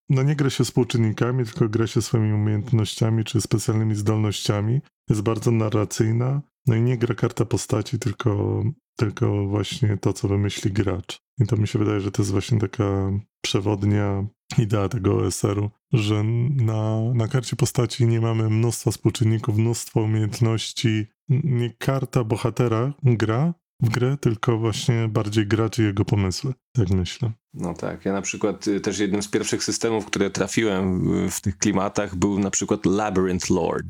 no 0.08 0.22
nie 0.22 0.36
gra 0.36 0.50
się 0.50 0.64
współczynnikami, 0.64 1.44
tylko 1.44 1.68
gra 1.68 1.86
się 1.86 2.02
swoimi 2.02 2.32
umiejętnościami 2.32 3.24
czy 3.24 3.40
specjalnymi 3.40 3.94
zdolnościami. 3.94 4.80
Jest 5.08 5.22
bardzo 5.22 5.50
narracyjna, 5.50 6.42
no 6.66 6.74
i 6.74 6.82
nie 6.82 6.98
gra 6.98 7.14
karta 7.14 7.44
postaci, 7.44 7.98
tylko, 7.98 8.62
tylko 8.96 9.46
właśnie 9.46 9.98
to, 10.00 10.12
co 10.12 10.28
wymyśli 10.28 10.72
gracz. 10.72 11.22
I 11.40 11.46
to 11.46 11.56
mi 11.56 11.68
się 11.68 11.78
wydaje, 11.78 12.00
że 12.00 12.10
to 12.10 12.22
jest 12.22 12.32
właśnie 12.32 12.58
taka 12.58 13.12
przewodnia 13.40 14.26
idea 14.58 14.88
tego 14.88 15.16
OSR-u, 15.16 15.70
że 15.92 16.24
na, 16.50 17.00
na 17.14 17.28
karcie 17.28 17.56
postaci 17.56 18.06
nie 18.06 18.20
mamy 18.20 18.50
mnóstwa 18.50 18.90
współczynników, 18.90 19.58
mnóstwo 19.58 20.00
umiejętności. 20.00 21.06
Nie 21.28 21.70
karta 21.78 22.24
bohatera 22.24 22.92
gra 23.02 23.54
w 23.82 23.88
grę, 23.88 24.16
tylko 24.20 24.58
właśnie 24.58 25.08
bardziej 25.08 25.46
gracz 25.46 25.78
i 25.78 25.82
jego 25.82 26.04
pomysły. 26.04 26.54
Tak 26.72 26.90
myślę. 26.90 27.32
No 27.54 27.74
tak, 27.74 28.04
ja 28.04 28.12
na 28.12 28.22
przykład 28.22 28.68
y, 28.68 28.80
też 28.80 28.98
jednym 28.98 29.22
z 29.22 29.28
pierwszych 29.28 29.64
systemów, 29.64 30.06
które 30.06 30.30
trafiłem 30.30 31.02
w 31.30 31.40
tych 31.40 31.58
klimatach 31.58 32.16
był 32.16 32.38
na 32.38 32.50
przykład 32.50 32.86
Labyrinth 32.86 33.50
Lord. 33.50 33.86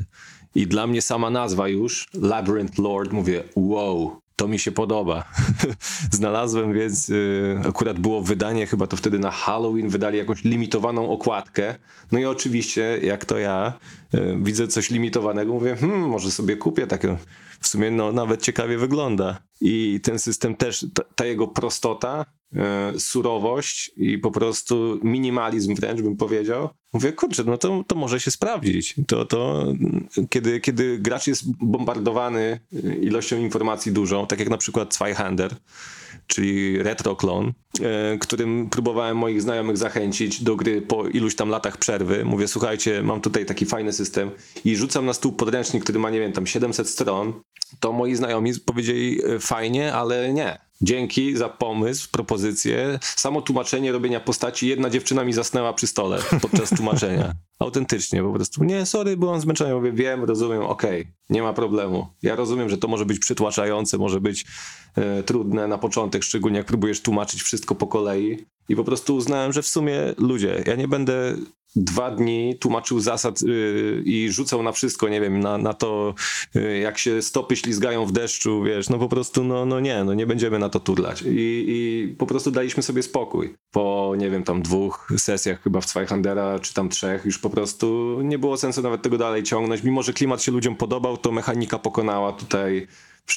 I 0.55 0.67
dla 0.67 0.87
mnie 0.87 1.03
sama 1.03 1.31
nazwa 1.31 1.69
już, 1.69 2.09
Labyrinth 2.15 2.79
Lord, 2.79 3.13
mówię, 3.13 3.43
wow, 3.57 4.23
to 4.37 4.49
mi 4.49 4.59
się 4.59 4.73
podoba. 4.73 5.25
Znalazłem 6.11 6.73
więc, 6.73 7.09
y, 7.09 7.61
akurat 7.69 7.99
było 7.99 8.23
wydanie, 8.23 8.67
chyba 8.67 8.87
to 8.87 8.97
wtedy 8.97 9.19
na 9.19 9.31
Halloween 9.31 9.89
wydali 9.89 10.19
jakąś 10.19 10.45
limitowaną 10.45 11.11
okładkę. 11.11 11.75
No 12.13 12.19
i 12.19 12.25
oczywiście, 12.25 12.99
jak 13.03 13.25
to 13.25 13.39
ja, 13.39 13.73
y, 14.15 14.39
widzę 14.43 14.69
coś 14.69 14.91
limitowanego, 14.91 15.53
mówię, 15.53 15.77
hmm, 15.77 16.01
może 16.01 16.31
sobie 16.31 16.57
kupię 16.57 16.87
takie. 16.87 17.17
W 17.61 17.69
sumie 17.69 17.91
no, 17.91 18.13
nawet 18.13 18.43
ciekawie 18.43 18.79
wygląda. 18.79 19.39
I 19.65 20.01
ten 20.03 20.19
system 20.19 20.57
też, 20.57 20.87
ta, 20.95 21.03
ta 21.15 21.27
jego 21.27 21.49
prostota, 21.49 22.27
y, 22.97 23.01
surowość 23.01 23.91
i 23.97 24.19
po 24.19 24.31
prostu 24.31 25.01
minimalizm 25.03 25.75
wręcz 25.75 26.03
bym 26.03 26.17
powiedział. 26.17 26.69
Mówię, 26.93 27.13
kurczę, 27.13 27.45
no 27.45 27.59
to, 27.59 27.85
to 27.87 27.97
może 27.97 28.21
się 28.21 28.31
sprawdzić. 28.31 28.95
To, 29.07 29.25
to 29.25 29.67
kiedy, 30.31 30.61
kiedy 30.61 30.99
gracz 30.99 31.27
jest 31.27 31.45
bombardowany 31.61 32.61
ilością 33.01 33.39
informacji 33.39 33.93
dużą, 33.93 34.27
tak 34.27 34.39
jak 34.39 34.51
na 34.51 34.59
przykład 34.59 34.95
Zweihander, 34.95 35.57
czyli 36.27 36.83
retroklon, 36.83 37.53
e, 37.81 38.19
którym 38.19 38.71
próbowałem 38.71 39.17
moich 39.17 39.43
znajomych 39.43 39.77
zachęcić 39.77 40.43
do 40.43 40.57
gry 40.57 40.83
po 40.83 41.09
iluś 41.09 41.35
tam 41.35 41.49
latach 41.49 41.77
przerwy. 41.77 42.25
Mówię, 42.25 42.49
słuchajcie, 42.49 43.03
mam 43.03 43.21
tutaj 43.21 43.47
taki 43.47 43.67
fajny 43.67 43.93
system 43.93 44.31
i 44.65 44.77
rzucam 44.77 45.07
na 45.07 45.13
stół 45.13 45.33
podręcznik, 45.33 45.83
który 45.85 45.99
ma, 45.99 46.11
nie 46.11 46.21
wiem, 46.21 46.33
tam 46.33 46.47
700 46.47 46.89
stron, 46.89 47.33
to 47.81 47.93
moi 47.93 48.15
znajomi 48.15 48.53
powiedzieli 48.67 49.25
e, 49.25 49.39
fajnie, 49.53 49.95
ale 49.95 50.33
nie. 50.33 50.59
Dzięki 50.83 51.37
za 51.37 51.49
pomysł, 51.49 52.09
propozycję. 52.13 52.99
Samo 53.03 53.43
tłumaczenie 53.43 53.93
robienia 53.93 54.21
postaci. 54.21 54.69
Jedna 54.69 54.91
dziewczyna 54.91 55.25
mi 55.25 55.33
zasnęła 55.33 55.73
przy 55.73 55.87
stole 55.87 56.19
podczas 56.43 56.71
tłumaczenia. 56.77 57.33
Autentycznie, 57.59 58.23
po 58.23 58.33
prostu. 58.33 58.65
Nie, 58.65 58.87
sorry, 58.87 59.17
byłam 59.17 59.41
zmęczony. 59.41 59.71
Ja 59.71 59.77
mówię, 59.77 59.93
wiem, 59.93 60.25
rozumiem, 60.25 60.63
okej, 60.63 61.07
nie 61.31 61.43
ma 61.43 61.53
problemu. 61.53 62.07
Ja 62.23 62.37
rozumiem, 62.37 62.69
że 62.69 62.79
to 62.79 62.89
może 62.89 63.07
być 63.07 63.19
przytłaczające, 63.19 63.99
może 63.99 64.21
być 64.21 64.45
e, 64.97 65.23
trudne 65.23 65.69
na 65.69 65.79
początek, 65.79 66.23
szczególnie 66.23 66.59
jak 66.59 66.67
próbujesz 66.67 67.03
tłumaczyć 67.03 67.43
wszystko 67.43 67.75
po 67.75 67.87
kolei. 67.87 68.47
I 68.69 68.77
po 68.77 68.85
prostu 68.85 69.17
uznałem, 69.17 69.53
że 69.53 69.63
w 69.63 69.69
sumie 69.69 69.99
ludzie, 70.19 70.65
ja 70.67 70.75
nie 70.75 70.89
będę 70.89 71.37
dwa 71.77 72.11
dni 72.11 72.59
tłumaczył 72.61 73.01
zasad 73.01 73.43
yy, 73.43 74.03
i 74.05 74.31
rzucał 74.31 74.63
na 74.63 74.73
wszystko, 74.73 75.09
nie 75.09 75.21
wiem, 75.21 75.41
na, 75.41 75.59
na 75.59 75.75
to, 75.75 76.15
yy, 76.55 76.79
jak 76.79 76.99
się 76.99 77.23
stopy 77.23 77.57
ślizgają 77.57 78.07
w 78.07 78.13
deszczu, 78.13 78.63
wiesz, 78.63 78.89
no 78.89 78.99
po 78.99 79.09
prostu, 79.09 79.45
no, 79.45 79.67
no 79.67 79.81
nie, 79.81 80.05
no 80.05 80.15
nie 80.15 80.27
będziemy 80.27 80.59
na 80.59 80.69
to 80.69 80.81
turlać. 80.81 81.23
I, 81.23 81.65
I 81.69 82.15
po 82.19 82.27
prostu 82.27 82.51
daliśmy 82.51 82.83
sobie 82.83 83.03
spokój. 83.03 83.55
Po, 83.71 84.15
nie 84.19 84.31
wiem, 84.31 84.43
tam 84.43 84.63
dwóch 84.63 85.13
sesjach 85.17 85.63
chyba 85.63 85.81
w 85.81 85.89
Zweihandera, 85.89 86.59
czy 86.59 86.75
tam 86.75 86.89
trzech, 86.89 87.25
już 87.25 87.39
po 87.39 87.51
prostu 87.51 88.19
nie 88.25 88.39
było 88.39 88.57
sensu 88.57 88.83
nawet 88.83 89.03
tego 89.03 89.19
dalej 89.19 89.43
ciągnąć. 89.43 89.83
Mimo, 89.83 90.03
że 90.03 90.13
klimat 90.13 90.43
się 90.43 90.53
ludziom 90.53 90.77
podobał, 90.77 91.17
to 91.17 91.33
mechanika 91.33 91.79
pokonała 91.79 92.33
tutaj 92.33 92.87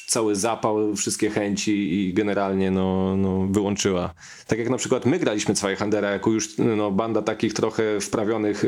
cały 0.08 0.36
zapał, 0.36 0.96
wszystkie 0.96 1.30
chęci 1.30 1.94
i 1.94 2.14
generalnie 2.14 2.72
no, 2.72 3.18
no, 3.18 3.48
wyłączyła. 3.50 4.14
Tak 4.48 4.60
jak 4.60 4.70
na 4.70 4.78
przykład 4.78 5.06
my 5.06 5.20
graliśmy 5.20 5.56
Zweihandera 5.56 6.12
jako 6.12 6.32
już 6.32 6.58
no, 6.58 6.92
banda 6.92 7.22
takich 7.22 7.54
trochę 7.54 8.00
wprawionych 8.00 8.66
e, 8.66 8.68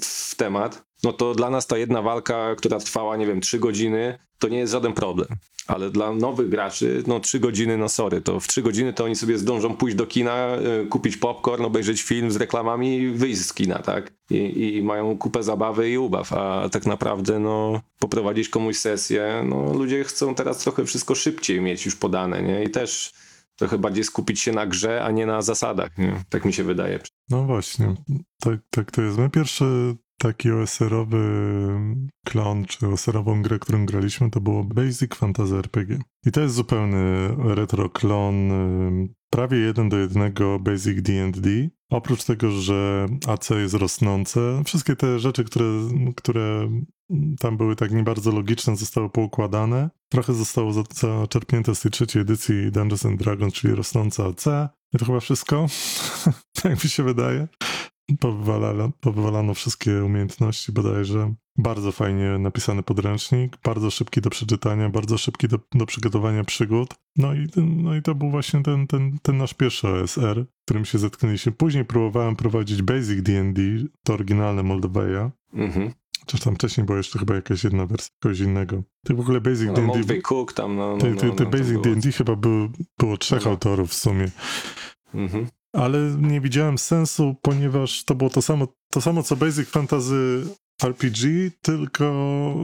w 0.00 0.34
temat, 0.36 0.85
no 1.04 1.12
to 1.12 1.34
dla 1.34 1.50
nas 1.50 1.66
ta 1.66 1.78
jedna 1.78 2.02
walka, 2.02 2.54
która 2.54 2.78
trwała, 2.78 3.16
nie 3.16 3.26
wiem, 3.26 3.40
trzy 3.40 3.58
godziny, 3.58 4.18
to 4.38 4.48
nie 4.48 4.58
jest 4.58 4.72
żaden 4.72 4.92
problem. 4.92 5.28
Ale 5.66 5.90
dla 5.90 6.12
nowych 6.12 6.48
graczy, 6.48 7.02
no 7.06 7.20
trzy 7.20 7.40
godziny, 7.40 7.76
no 7.76 7.88
sorry, 7.88 8.20
to 8.20 8.40
w 8.40 8.46
trzy 8.46 8.62
godziny 8.62 8.92
to 8.92 9.04
oni 9.04 9.16
sobie 9.16 9.38
zdążą 9.38 9.76
pójść 9.76 9.96
do 9.96 10.06
kina, 10.06 10.34
e, 10.34 10.86
kupić 10.86 11.16
popcorn, 11.16 11.64
obejrzeć 11.64 12.02
film 12.02 12.30
z 12.30 12.36
reklamami 12.36 12.98
i 12.98 13.10
wyjść 13.10 13.40
z 13.40 13.54
kina, 13.54 13.78
tak? 13.78 14.12
I, 14.30 14.74
I 14.76 14.82
mają 14.82 15.18
kupę 15.18 15.42
zabawy 15.42 15.90
i 15.90 15.98
ubaw, 15.98 16.32
a 16.32 16.68
tak 16.68 16.86
naprawdę, 16.86 17.38
no, 17.38 17.80
poprowadzić 17.98 18.48
komuś 18.48 18.76
sesję, 18.76 19.44
no 19.48 19.74
ludzie 19.74 20.04
chcą 20.04 20.34
teraz 20.34 20.58
trochę 20.58 20.84
wszystko 20.84 21.14
szybciej 21.14 21.60
mieć 21.60 21.86
już 21.86 21.96
podane, 21.96 22.42
nie? 22.42 22.64
I 22.64 22.70
też 22.70 23.12
trochę 23.56 23.78
bardziej 23.78 24.04
skupić 24.04 24.40
się 24.40 24.52
na 24.52 24.66
grze, 24.66 25.04
a 25.04 25.10
nie 25.10 25.26
na 25.26 25.42
zasadach, 25.42 25.98
nie? 25.98 26.24
Tak 26.28 26.44
mi 26.44 26.52
się 26.52 26.64
wydaje. 26.64 27.00
No 27.30 27.44
właśnie, 27.44 27.94
tak, 28.40 28.60
tak 28.70 28.90
to 28.90 29.02
jest. 29.02 29.18
My 29.18 29.30
pierwszy 29.30 29.96
taki 30.18 30.50
OSR-owy 30.50 31.20
klon, 32.26 32.64
czy 32.64 32.86
OSR-ową 32.86 33.42
grę, 33.42 33.58
którą 33.58 33.86
graliśmy, 33.86 34.30
to 34.30 34.40
było 34.40 34.64
Basic 34.64 35.14
Fantasy 35.14 35.56
RPG. 35.56 35.98
I 36.26 36.32
to 36.32 36.40
jest 36.40 36.54
zupełny 36.54 37.28
retro 37.38 37.90
klon, 37.90 38.50
prawie 39.30 39.58
jeden 39.58 39.88
do 39.88 39.98
jednego 39.98 40.58
Basic 40.58 41.02
D&D. 41.02 41.50
Oprócz 41.90 42.24
tego, 42.24 42.50
że 42.50 43.06
AC 43.26 43.50
jest 43.50 43.74
rosnące, 43.74 44.62
wszystkie 44.64 44.96
te 44.96 45.18
rzeczy, 45.18 45.44
które, 45.44 45.64
które 46.16 46.70
tam 47.40 47.56
były 47.56 47.76
tak 47.76 47.92
nie 47.92 48.02
bardzo 48.02 48.32
logiczne, 48.32 48.76
zostały 48.76 49.10
poukładane. 49.10 49.90
Trochę 50.08 50.34
zostało 50.34 50.72
zaczerpnięte 50.72 51.74
z 51.74 51.80
tej 51.80 51.90
trzeciej 51.90 52.22
edycji 52.22 52.72
Dungeons 52.72 53.06
and 53.06 53.20
Dragons, 53.20 53.54
czyli 53.54 53.74
rosnące 53.74 54.24
AC. 54.24 54.46
I 54.94 54.98
to 54.98 55.04
chyba 55.04 55.20
wszystko, 55.20 55.66
tak 56.62 56.84
mi 56.84 56.90
się 56.90 57.02
wydaje. 57.02 57.48
Powywalano, 58.20 58.90
powywalano 59.00 59.54
wszystkie 59.54 60.04
umiejętności 60.04 60.72
bodajże. 60.72 61.34
Bardzo 61.58 61.92
fajnie 61.92 62.38
napisany 62.38 62.82
podręcznik, 62.82 63.56
bardzo 63.64 63.90
szybki 63.90 64.20
do 64.20 64.30
przeczytania, 64.30 64.88
bardzo 64.88 65.18
szybki 65.18 65.48
do, 65.48 65.58
do 65.74 65.86
przygotowania 65.86 66.44
przygód. 66.44 66.94
No 67.16 67.34
i, 67.34 67.46
no 67.56 67.96
i 67.96 68.02
to 68.02 68.14
był 68.14 68.30
właśnie 68.30 68.62
ten, 68.62 68.86
ten, 68.86 69.18
ten 69.22 69.36
nasz 69.36 69.54
pierwszy 69.54 69.88
OSR, 69.88 70.46
którym 70.64 70.84
się 70.84 70.98
zetknęliśmy. 70.98 71.52
Później 71.52 71.84
próbowałem 71.84 72.36
prowadzić 72.36 72.82
Basic 72.82 73.22
D&D, 73.22 73.62
to 74.04 74.14
oryginalne 74.14 74.62
Moldoweja. 74.62 75.30
Mhm. 75.52 75.90
Czy 76.26 76.38
tam 76.38 76.54
wcześniej 76.54 76.86
była 76.86 76.98
jeszcze 76.98 77.18
chyba 77.18 77.34
jakaś 77.34 77.64
jedna 77.64 77.86
wersja 77.86 78.14
kogoś 78.22 78.40
innego. 78.40 78.82
Ty 79.04 79.14
w 79.14 79.20
ogóle 79.20 79.40
Basic 79.40 79.72
D&D... 79.72 80.14
No, 80.14 80.22
Cook 80.22 80.52
tam, 80.52 80.76
no, 80.76 80.96
no, 80.96 80.98
ty, 80.98 81.14
ty, 81.14 81.30
ty 81.30 81.44
no, 81.44 81.50
Basic 81.50 81.80
D&D 81.80 82.12
chyba 82.12 82.36
był, 82.36 82.68
było 82.98 83.16
trzech 83.16 83.44
no. 83.44 83.50
autorów 83.50 83.90
w 83.90 83.94
sumie. 83.94 84.30
Mhm 85.14 85.46
ale 85.76 85.98
nie 86.18 86.40
widziałem 86.40 86.78
sensu, 86.78 87.36
ponieważ 87.42 88.04
to 88.04 88.14
było 88.14 88.30
to 88.30 88.42
samo, 88.42 88.68
to 88.90 89.00
samo 89.00 89.22
co 89.22 89.36
Basic 89.36 89.68
Fantasy 89.68 90.46
RPG, 90.82 91.50
tylko, 91.62 92.54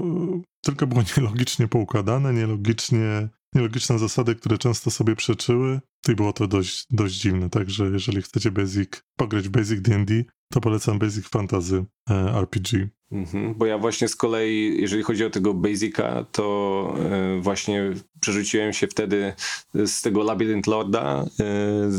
tylko 0.62 0.87
było 0.87 1.02
nielogicznie 1.16 1.69
poukładane, 1.69 2.33
nielogicznie, 2.33 3.28
nielogiczne 3.54 3.99
zasady, 3.99 4.35
które 4.35 4.59
często 4.59 4.90
sobie 4.90 5.16
przeczyły. 5.16 5.81
I 6.09 6.14
było 6.14 6.33
to 6.33 6.47
dość, 6.47 6.87
dość 6.90 7.14
dziwne, 7.14 7.50
także 7.50 7.85
jeżeli 7.85 8.23
chcecie 8.23 8.50
Basic, 8.50 8.90
pograć 9.16 9.49
Basic 9.49 9.81
D&D, 9.81 10.25
to 10.52 10.61
polecam 10.61 10.99
Basic 10.99 11.28
Fantasy 11.28 11.85
e, 12.11 12.14
RPG. 12.14 12.88
Mhm, 13.12 13.54
bo 13.54 13.66
ja 13.66 13.78
właśnie 13.78 14.09
z 14.09 14.16
kolei, 14.16 14.81
jeżeli 14.81 15.02
chodzi 15.02 15.25
o 15.25 15.31
tego 15.31 15.54
Basica, 15.54 16.25
to 16.33 16.95
e, 17.11 17.40
właśnie 17.40 17.92
przerzuciłem 18.21 18.73
się 18.73 18.87
wtedy 18.87 19.33
z 19.75 20.02
tego 20.02 20.23
Labyrinth 20.23 20.69
Lorda, 20.69 21.25
e, 21.40 21.45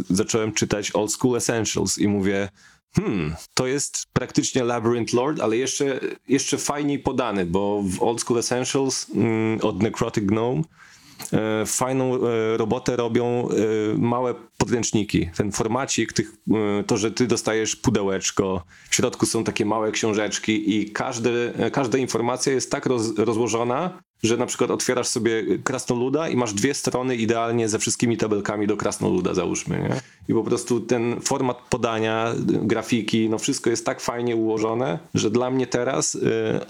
zacząłem 0.10 0.54
czytać 0.54 0.96
Old 0.96 1.12
School 1.12 1.38
Essentials 1.38 1.98
i 1.98 2.08
mówię, 2.08 2.50
hmm, 2.96 3.36
to 3.54 3.68
jest 3.68 4.06
praktycznie 4.14 4.64
Labyrinth 4.64 5.14
Lord, 5.14 5.40
ale 5.40 5.58
jeszcze, 5.58 6.00
jeszcze 6.28 6.58
fajniej 6.58 7.00
podany, 7.00 7.46
bo 7.46 7.84
w 7.84 8.04
Old 8.04 8.22
School 8.22 8.40
Essentials 8.40 9.08
mm, 9.16 9.60
od 9.62 9.84
Necrotic 9.84 10.24
Gnome 10.26 10.62
fajną 11.66 12.16
e, 12.16 12.58
robotę 12.58 12.96
robią 12.96 13.50
e, 13.50 13.54
małe 13.98 14.36
podręczniki. 14.58 15.30
Ten 15.36 15.52
formacik, 15.52 16.14
tych, 16.14 16.32
to, 16.88 16.98
że 16.98 17.12
ty 17.12 17.28
dostajesz 17.28 17.76
pudełeczko, 17.76 18.64
w 18.90 18.96
środku 18.96 19.26
są 19.26 19.44
takie 19.44 19.66
małe 19.66 19.92
książeczki 19.92 20.76
i 20.76 20.92
każde, 20.92 21.54
każda 21.72 21.98
informacja 21.98 22.54
jest 22.54 22.72
tak 22.72 22.86
roz, 22.86 23.18
rozłożona, 23.18 24.00
że 24.24 24.38
na 24.38 24.46
przykład 24.46 24.72
otwierasz 24.72 25.08
sobie 25.08 25.44
krasnoluda 25.64 26.30
i 26.30 26.36
masz 26.36 26.54
dwie 26.54 26.74
strony 26.74 27.16
idealnie 27.16 27.70
ze 27.70 27.80
wszystkimi 27.80 28.18
tabelkami 28.18 28.68
do 28.68 28.78
krasnoluda, 28.78 29.34
załóżmy, 29.34 29.80
nie? 29.80 30.02
I 30.30 30.34
po 30.34 30.44
prostu 30.44 30.80
ten 30.80 31.22
format 31.22 31.58
podania, 31.70 32.34
grafiki, 32.46 33.30
no 33.30 33.38
wszystko 33.38 33.70
jest 33.70 33.86
tak 33.86 34.02
fajnie 34.02 34.36
ułożone, 34.36 35.00
że 35.14 35.32
dla 35.32 35.52
mnie 35.52 35.68
teraz 35.68 36.16
y, 36.16 36.22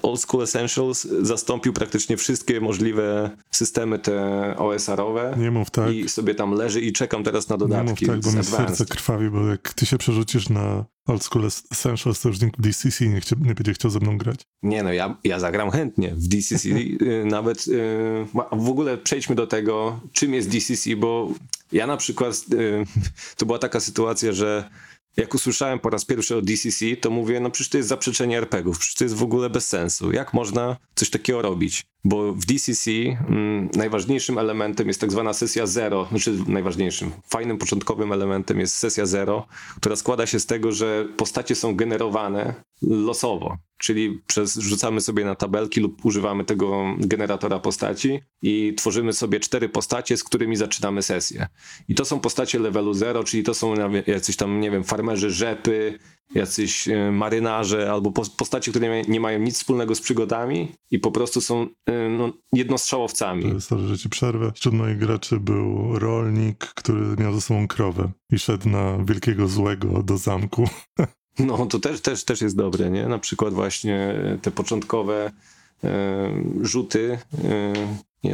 Old 0.02 0.22
School 0.22 0.44
Essentials 0.44 1.04
zastąpił 1.04 1.74
praktycznie 1.74 2.18
wszystkie 2.18 2.62
możliwe 2.62 3.30
systemy 3.52 4.00
te 4.00 4.14
OSR-owe. 4.58 5.36
Nie 5.38 5.52
mów 5.52 5.70
tak. 5.70 5.94
I 5.94 6.10
sobie 6.10 6.36
tam 6.36 6.54
leży 6.54 6.82
i 6.82 6.94
czekam 6.94 7.24
teraz 7.24 7.50
na 7.50 7.56
Nie 7.56 7.60
mów 7.60 7.70
dodatki 7.70 8.06
tak, 8.06 8.20
bo 8.20 8.32
mi 8.32 8.44
serce 8.44 8.86
krwawi, 8.86 9.30
bo 9.30 9.48
jak 9.48 9.74
ty 9.74 9.86
się 9.86 9.98
przerzucisz 9.98 10.50
na 10.50 10.86
Old 11.08 11.24
School 11.24 11.46
Essentials, 11.72 12.22
to 12.22 12.30
już 12.30 12.42
nikt 12.42 12.58
w 12.60 12.62
DCC 12.62 13.08
nie, 13.08 13.22
chcie, 13.22 13.36
nie 13.42 13.54
będzie 13.56 13.74
chciał 13.74 13.92
ze 13.92 14.00
mną 14.00 14.18
grać. 14.18 14.40
Nie 14.64 14.84
no, 14.84 14.94
ja, 14.94 15.18
ja 15.24 15.40
zagram 15.40 15.72
chętnie 15.72 16.16
w 16.16 16.28
DCC. 16.28 16.70
y, 17.02 17.26
Nawet 17.26 17.68
y, 17.68 18.26
ma- 18.34 18.50
w 18.52 18.70
ogóle 18.70 18.98
przejdźmy 18.98 19.36
do 19.36 19.48
tego, 19.48 20.00
czym 20.14 20.34
jest 20.34 20.50
DCC, 20.50 20.96
bo 20.96 21.32
ja 21.72 21.88
na 21.88 21.98
przykład, 21.98 22.36
y, 22.54 22.84
to 23.38 23.46
była 23.46 23.60
taka 23.60 23.80
sytuacja, 23.80 24.32
że 24.34 24.70
jak 25.18 25.34
usłyszałem 25.34 25.80
po 25.80 25.90
raz 25.90 26.06
pierwszy 26.06 26.36
o 26.36 26.42
DCC, 26.42 26.86
to 27.02 27.10
mówię, 27.10 27.40
no 27.40 27.52
przecież 27.52 27.70
to 27.70 27.78
jest 27.78 27.90
zaprzeczenie 27.90 28.38
RPGów, 28.38 28.80
przecież 28.80 28.96
to 28.96 29.04
jest 29.04 29.16
w 29.16 29.24
ogóle 29.24 29.50
bez 29.50 29.68
sensu. 29.68 30.12
Jak 30.12 30.34
można 30.34 30.78
coś 30.96 31.10
takiego 31.10 31.42
robić? 31.42 31.84
Bo 32.06 32.34
w 32.34 32.46
DCC 32.46 32.92
mm, 32.92 33.70
najważniejszym 33.76 34.38
elementem 34.38 34.88
jest 34.88 35.02
tak 35.02 35.12
zwana 35.12 35.34
sesja 35.34 35.68
zero, 35.68 36.08
znaczy 36.10 36.38
najważniejszym, 36.48 37.12
fajnym 37.28 37.58
początkowym 37.58 38.12
elementem 38.12 38.60
jest 38.60 38.76
sesja 38.76 39.06
zero, 39.06 39.48
która 39.76 39.96
składa 39.96 40.26
się 40.26 40.40
z 40.40 40.46
tego, 40.46 40.72
że 40.72 41.08
postacie 41.18 41.56
są 41.56 41.76
generowane 41.76 42.54
losowo, 42.82 43.58
czyli 43.78 44.22
przez, 44.28 44.56
rzucamy 44.56 45.02
sobie 45.02 45.26
na 45.26 45.36
tabelki 45.36 45.80
lub 45.80 46.06
używamy 46.06 46.46
tego 46.46 46.84
generatora 46.98 47.60
postaci 47.60 48.20
i 48.42 48.74
tworzymy 48.78 49.14
sobie 49.14 49.40
cztery 49.40 49.70
postacie, 49.70 50.18
z 50.18 50.24
którymi 50.24 50.56
zaczynamy 50.56 51.02
sesję. 51.02 51.48
I 51.88 51.96
to 51.96 52.06
są 52.06 52.20
postacie 52.20 52.60
levelu 52.60 52.94
zero, 52.94 53.24
czyli 53.24 53.44
to 53.44 53.54
są 53.54 53.74
jacyś 54.08 54.36
tam, 54.36 54.60
nie 54.60 54.72
wiem, 54.72 54.84
farmerzy 54.84 55.32
rzepy, 55.32 56.00
jacyś 56.36 56.88
e, 56.88 57.12
marynarze 57.12 57.92
albo 57.92 58.10
pos- 58.10 58.36
postacie, 58.38 58.72
które 58.72 59.02
nie, 59.02 59.20
mają 59.20 59.40
nic 59.40 59.56
wspólnego 59.56 59.96
z 59.96 60.02
przygodami 60.02 60.72
i 60.92 61.00
po 61.00 61.12
prostu 61.12 61.42
są 61.42 61.68
e, 61.86 62.10
no, 62.10 62.34
jednostrzałowcami. 62.54 63.56
To, 63.70 63.80
że 63.88 63.98
ci 63.98 64.10
przerwę. 64.10 64.52
Wśród 64.56 64.76
moich 64.76 64.98
graczy 64.98 65.40
był 65.40 66.00
rolnik, 66.00 66.58
który 66.58 67.16
miał 67.24 67.34
ze 67.34 67.42
sobą 67.42 67.68
krowę 67.68 68.12
i 68.32 68.40
szedł 68.40 68.70
na 68.70 68.98
wielkiego 69.06 69.48
złego 69.48 70.04
do 70.04 70.18
zamku. 70.18 70.64
No, 71.40 71.66
to 71.66 71.80
też, 71.80 72.02
też, 72.02 72.24
też 72.24 72.42
jest 72.42 72.56
dobre, 72.56 72.90
nie? 72.90 73.08
Na 73.08 73.20
przykład 73.20 73.54
właśnie 73.54 74.16
te 74.42 74.52
początkowe 74.52 75.32
e, 75.84 76.44
rzuty, 76.62 77.18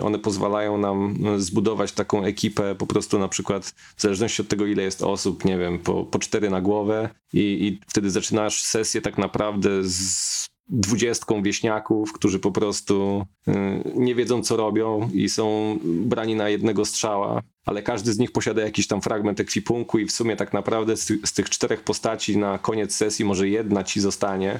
one 0.02 0.20
pozwalają 0.20 0.78
nam 0.78 1.18
zbudować 1.38 1.92
taką 1.92 2.24
ekipę 2.24 2.76
po 2.76 2.88
prostu 2.88 3.20
na 3.20 3.28
przykład 3.28 3.66
w 3.96 4.02
zależności 4.02 4.42
od 4.42 4.48
tego, 4.48 4.66
ile 4.66 4.84
jest 4.84 5.04
osób, 5.04 5.46
nie 5.46 5.58
wiem, 5.58 5.80
po, 5.80 6.04
po 6.04 6.20
cztery 6.20 6.50
na 6.50 6.62
głowę 6.62 7.10
i, 7.34 7.40
i 7.40 7.80
wtedy 7.88 8.10
zaczynasz 8.10 8.62
sesję 8.62 9.02
tak 9.02 9.18
naprawdę 9.18 9.70
z 9.84 10.50
dwudziestką 10.70 11.44
wieśniaków, 11.44 12.14
którzy 12.14 12.40
po 12.40 12.52
prostu 12.52 13.26
y, 13.48 13.52
nie 13.96 14.16
wiedzą, 14.16 14.44
co 14.44 14.58
robią 14.58 15.10
i 15.14 15.30
są 15.30 15.78
brani 15.84 16.36
na 16.36 16.50
jednego 16.50 16.86
strzała, 16.86 17.42
ale 17.66 17.84
każdy 17.84 18.14
z 18.14 18.20
nich 18.20 18.32
posiada 18.32 18.62
jakiś 18.62 18.88
tam 18.88 19.02
fragment 19.02 19.40
ekwipunku 19.40 20.00
i 20.00 20.06
w 20.06 20.12
sumie 20.12 20.36
tak 20.36 20.54
naprawdę 20.54 20.98
z, 20.98 21.08
z 21.26 21.34
tych 21.34 21.50
czterech 21.50 21.84
postaci 21.84 22.38
na 22.38 22.58
koniec 22.58 22.96
sesji 22.96 23.26
może 23.26 23.50
jedna 23.50 23.84
ci 23.84 24.02
zostanie 24.02 24.60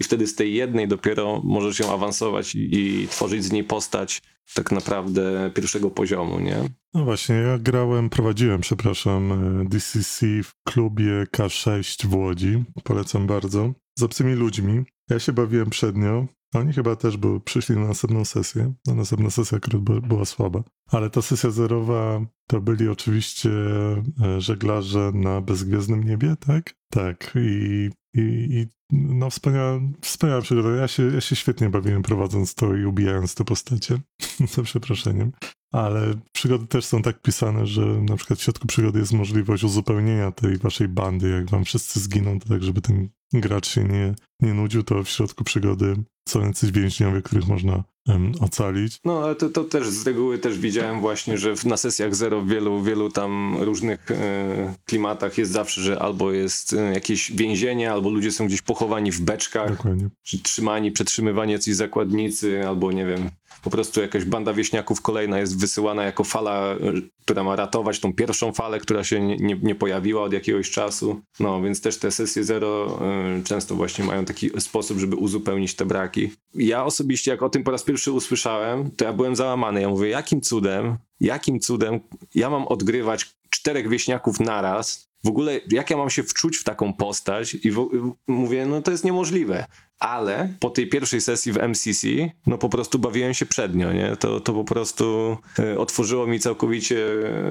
i 0.00 0.04
wtedy 0.04 0.26
z 0.26 0.34
tej 0.34 0.54
jednej 0.54 0.88
dopiero 0.88 1.40
możesz 1.44 1.78
ją 1.78 1.92
awansować 1.92 2.54
i, 2.54 2.74
i 2.74 3.08
tworzyć 3.08 3.44
z 3.44 3.52
niej 3.52 3.64
postać 3.64 4.22
tak 4.54 4.72
naprawdę 4.72 5.50
pierwszego 5.54 5.90
poziomu, 5.90 6.40
nie? 6.40 6.64
No 6.94 7.04
właśnie, 7.04 7.34
ja 7.34 7.58
grałem, 7.58 8.10
prowadziłem, 8.10 8.60
przepraszam, 8.60 9.32
e, 9.32 9.68
DCC 9.68 10.26
w 10.42 10.52
klubie 10.64 11.26
K6 11.36 12.06
w 12.06 12.14
Łodzi. 12.14 12.64
Polecam 12.84 13.26
bardzo. 13.26 13.72
Z 13.98 14.02
obcymi 14.02 14.32
ludźmi. 14.32 14.84
Ja 15.10 15.18
się 15.18 15.32
bawiłem 15.32 15.70
przednio. 15.70 16.26
Oni 16.54 16.72
chyba 16.72 16.96
też 16.96 17.16
był, 17.16 17.40
przyszli 17.40 17.76
na 17.76 17.88
następną 17.88 18.24
sesję. 18.24 18.72
No, 18.86 18.94
następna 18.94 19.30
sesja 19.30 19.58
akurat 19.58 19.82
była, 19.82 20.00
była 20.00 20.24
słaba. 20.24 20.62
Ale 20.90 21.10
ta 21.10 21.22
sesja 21.22 21.50
zerowa 21.50 22.20
to 22.46 22.60
byli 22.60 22.88
oczywiście 22.88 23.50
e, 23.50 24.40
żeglarze 24.40 25.12
na 25.14 25.40
bezgwiezdnym 25.40 26.04
niebie, 26.04 26.36
tak? 26.46 26.74
Tak. 26.90 27.32
I, 27.36 27.90
i, 28.18 28.58
i 28.58 28.66
no 28.90 29.30
wspaniała, 29.30 29.80
wspaniała 30.00 30.42
przygoda. 30.42 30.70
Ja 30.70 30.88
się, 30.88 31.14
ja 31.14 31.20
się 31.20 31.36
świetnie 31.36 31.70
bawiłem 31.70 32.02
prowadząc 32.02 32.54
to 32.54 32.74
i 32.74 32.84
ubijając 32.84 33.34
te 33.34 33.44
postacie. 33.44 33.98
Za 34.54 34.62
przeproszeniem. 34.62 35.32
Ale 35.72 36.14
przygody 36.32 36.66
też 36.66 36.84
są 36.84 37.02
tak 37.02 37.22
pisane, 37.22 37.66
że 37.66 37.82
na 37.86 38.16
przykład 38.16 38.38
w 38.38 38.42
środku 38.42 38.66
przygody 38.66 38.98
jest 38.98 39.12
możliwość 39.12 39.64
uzupełnienia 39.64 40.32
tej 40.32 40.58
waszej 40.58 40.88
bandy. 40.88 41.28
Jak 41.30 41.50
wam 41.50 41.64
wszyscy 41.64 42.00
zginą, 42.00 42.40
to 42.40 42.48
tak, 42.48 42.62
żeby 42.62 42.80
ten 42.80 43.08
gracz 43.32 43.68
się 43.68 43.84
nie, 43.84 44.14
nie 44.40 44.54
nudził, 44.54 44.82
to 44.82 45.04
w 45.04 45.08
środku 45.08 45.44
przygody 45.44 45.96
są 46.28 46.46
jacyś 46.46 46.70
więźniowie, 46.70 47.22
których 47.22 47.48
można 47.48 47.84
em, 48.08 48.32
ocalić. 48.40 48.98
No, 49.04 49.24
ale 49.24 49.34
to, 49.34 49.48
to 49.48 49.64
też 49.64 49.88
z 49.88 50.06
reguły 50.06 50.38
też 50.38 50.58
widziałem 50.58 51.00
właśnie, 51.00 51.38
że 51.38 51.56
w, 51.56 51.64
na 51.64 51.76
sesjach 51.76 52.14
zero 52.14 52.42
w 52.42 52.48
wielu, 52.48 52.82
wielu 52.82 53.10
tam 53.10 53.56
różnych 53.60 54.10
e, 54.10 54.74
klimatach 54.84 55.38
jest 55.38 55.52
zawsze, 55.52 55.80
że 55.80 55.98
albo 55.98 56.32
jest 56.32 56.72
e, 56.72 56.94
jakieś 56.94 57.32
więzienie, 57.32 57.92
albo 57.92 58.10
ludzie 58.10 58.32
są 58.32 58.46
gdzieś 58.46 58.62
pochowani 58.62 59.12
w 59.12 59.20
beczkach, 59.20 59.70
Dokładnie. 59.70 60.08
czy 60.22 60.42
trzymani, 60.42 60.92
przetrzymywani 60.92 61.52
jacyś 61.52 61.74
zakładnicy, 61.74 62.68
albo 62.68 62.92
nie 62.92 63.06
wiem, 63.06 63.30
po 63.62 63.70
prostu 63.70 64.00
jakaś 64.00 64.24
banda 64.24 64.52
wieśniaków 64.52 65.00
kolejna 65.00 65.38
jest 65.38 65.60
wysyłana 65.60 66.04
jako 66.04 66.24
fala, 66.24 66.72
e, 66.72 66.76
która 67.24 67.44
ma 67.44 67.56
ratować 67.56 68.00
tą 68.00 68.12
pierwszą 68.12 68.52
falę, 68.52 68.80
która 68.80 69.04
się 69.04 69.20
nie, 69.20 69.56
nie, 69.62 69.74
pojawiła 69.74 70.22
od 70.22 70.32
jakiegoś 70.32 70.70
czasu. 70.70 71.20
No, 71.40 71.62
więc 71.62 71.80
też 71.80 71.98
te 71.98 72.10
sesje 72.10 72.44
zero 72.44 73.00
e, 73.02 73.42
często 73.44 73.74
właśnie 73.74 74.04
mają 74.04 74.24
taki 74.24 74.50
sposób, 74.60 74.98
żeby 74.98 75.16
uzupełnić 75.16 75.74
te 75.74 75.86
braki. 75.86 76.30
Ja 76.54 76.84
osobiście, 76.84 77.30
jak 77.30 77.42
o 77.42 77.48
tym 77.48 77.64
po 77.64 77.70
raz 77.70 77.82
pierwszy 77.82 78.12
usłyszałem, 78.12 78.90
to 78.90 79.04
ja 79.04 79.12
byłem 79.12 79.36
załamany. 79.36 79.80
Ja 79.80 79.88
mówię, 79.88 80.08
jakim 80.08 80.40
cudem, 80.40 80.96
jakim 81.20 81.60
cudem 81.60 82.00
ja 82.34 82.50
mam 82.50 82.66
odgrywać 82.66 83.38
czterech 83.50 83.88
wieśniaków 83.88 84.40
naraz, 84.40 85.08
w 85.24 85.28
ogóle 85.28 85.60
jak 85.70 85.90
ja 85.90 85.96
mam 85.96 86.10
się 86.10 86.22
wczuć 86.22 86.56
w 86.56 86.64
taką 86.64 86.92
postać 86.92 87.54
i 87.54 87.70
w, 87.70 87.88
mówię, 88.26 88.66
no 88.66 88.82
to 88.82 88.90
jest 88.90 89.04
niemożliwe. 89.04 89.66
Ale 89.98 90.48
po 90.60 90.70
tej 90.70 90.88
pierwszej 90.88 91.20
sesji 91.20 91.52
w 91.52 91.56
MCC, 91.68 92.06
no 92.46 92.58
po 92.58 92.68
prostu 92.68 92.98
bawiłem 92.98 93.34
się 93.34 93.46
przednio, 93.46 93.92
nie? 93.92 94.16
To, 94.16 94.40
to 94.40 94.52
po 94.52 94.64
prostu 94.64 95.36
e, 95.58 95.78
otworzyło 95.78 96.26
mi 96.26 96.40
całkowicie 96.40 97.06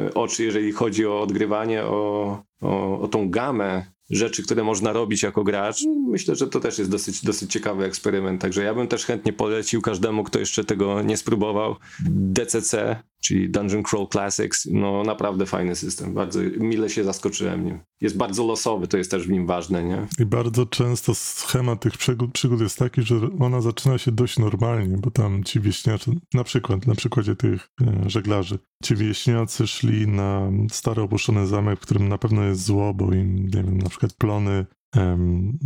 e, 0.08 0.14
oczy, 0.14 0.44
jeżeli 0.44 0.72
chodzi 0.72 1.06
o 1.06 1.22
odgrywanie, 1.22 1.84
o, 1.84 2.44
o, 2.62 3.02
o 3.02 3.08
tą 3.08 3.30
gamę 3.30 3.86
rzeczy, 4.10 4.44
które 4.44 4.64
można 4.64 4.92
robić 4.92 5.24
jako 5.24 5.44
gracz. 5.44 5.84
Myślę, 6.10 6.36
że 6.36 6.48
to 6.48 6.60
też 6.60 6.78
jest 6.78 6.92
dosyć, 6.92 7.26
dosyć 7.26 7.52
ciekawy 7.52 7.86
eksperyment, 7.86 8.42
także 8.42 8.64
ja 8.64 8.74
bym 8.74 8.88
też 8.88 9.06
chętnie 9.06 9.34
polecił 9.34 9.82
każdemu, 9.82 10.24
kto 10.24 10.40
jeszcze 10.40 10.64
tego 10.64 11.02
nie 11.02 11.18
spróbował. 11.18 11.76
DCC, 12.10 12.96
czyli 13.22 13.50
Dungeon 13.50 13.84
Crawl 13.84 14.08
Classics, 14.12 14.68
no 14.72 15.04
naprawdę 15.04 15.46
fajny 15.46 15.76
system, 15.76 16.14
bardzo 16.14 16.40
mile 16.58 16.90
się 16.90 17.04
zaskoczyłem 17.04 17.66
nim. 17.66 17.80
Jest 18.02 18.18
bardzo 18.18 18.48
losowy, 18.48 18.88
to 18.88 18.98
jest 18.98 19.12
też 19.12 19.28
w 19.28 19.30
nim 19.30 19.48
ważne, 19.48 19.84
nie? 19.84 20.08
I 20.20 20.26
bardzo 20.26 20.66
często 20.66 21.16
schemat 21.16 21.82
tych 21.82 21.98
przygód, 21.98 22.32
przygód 22.32 22.62
jest 22.62 22.78
taki, 22.78 23.02
że 23.02 23.16
ona 23.40 23.62
zaczyna 23.62 23.98
się 23.98 24.12
dość 24.12 24.40
normalnie, 24.40 24.98
bo 24.98 25.12
tam 25.12 25.44
ci 25.44 25.60
wieśniacy, 25.60 26.12
na 26.34 26.44
przykład, 26.44 26.88
na 26.88 26.96
przykładzie 26.96 27.36
tych 27.36 27.70
e, 27.82 28.10
żeglarzy, 28.10 28.60
ci 28.84 28.96
wieśniacy 28.96 29.68
szli 29.68 30.08
na 30.08 30.52
stary 30.72 31.02
opuszczony 31.02 31.48
zamek, 31.48 31.80
w 31.80 31.82
którym 31.82 32.08
na 32.08 32.18
pewno 32.18 32.44
jest 32.44 32.64
zło, 32.64 32.94
bo 32.94 33.14
im, 33.14 33.36
nie 33.36 33.64
wiem, 33.64 33.78
na 33.78 33.90
przykład 33.90 34.14
plony 34.14 34.66
em, 34.96 35.58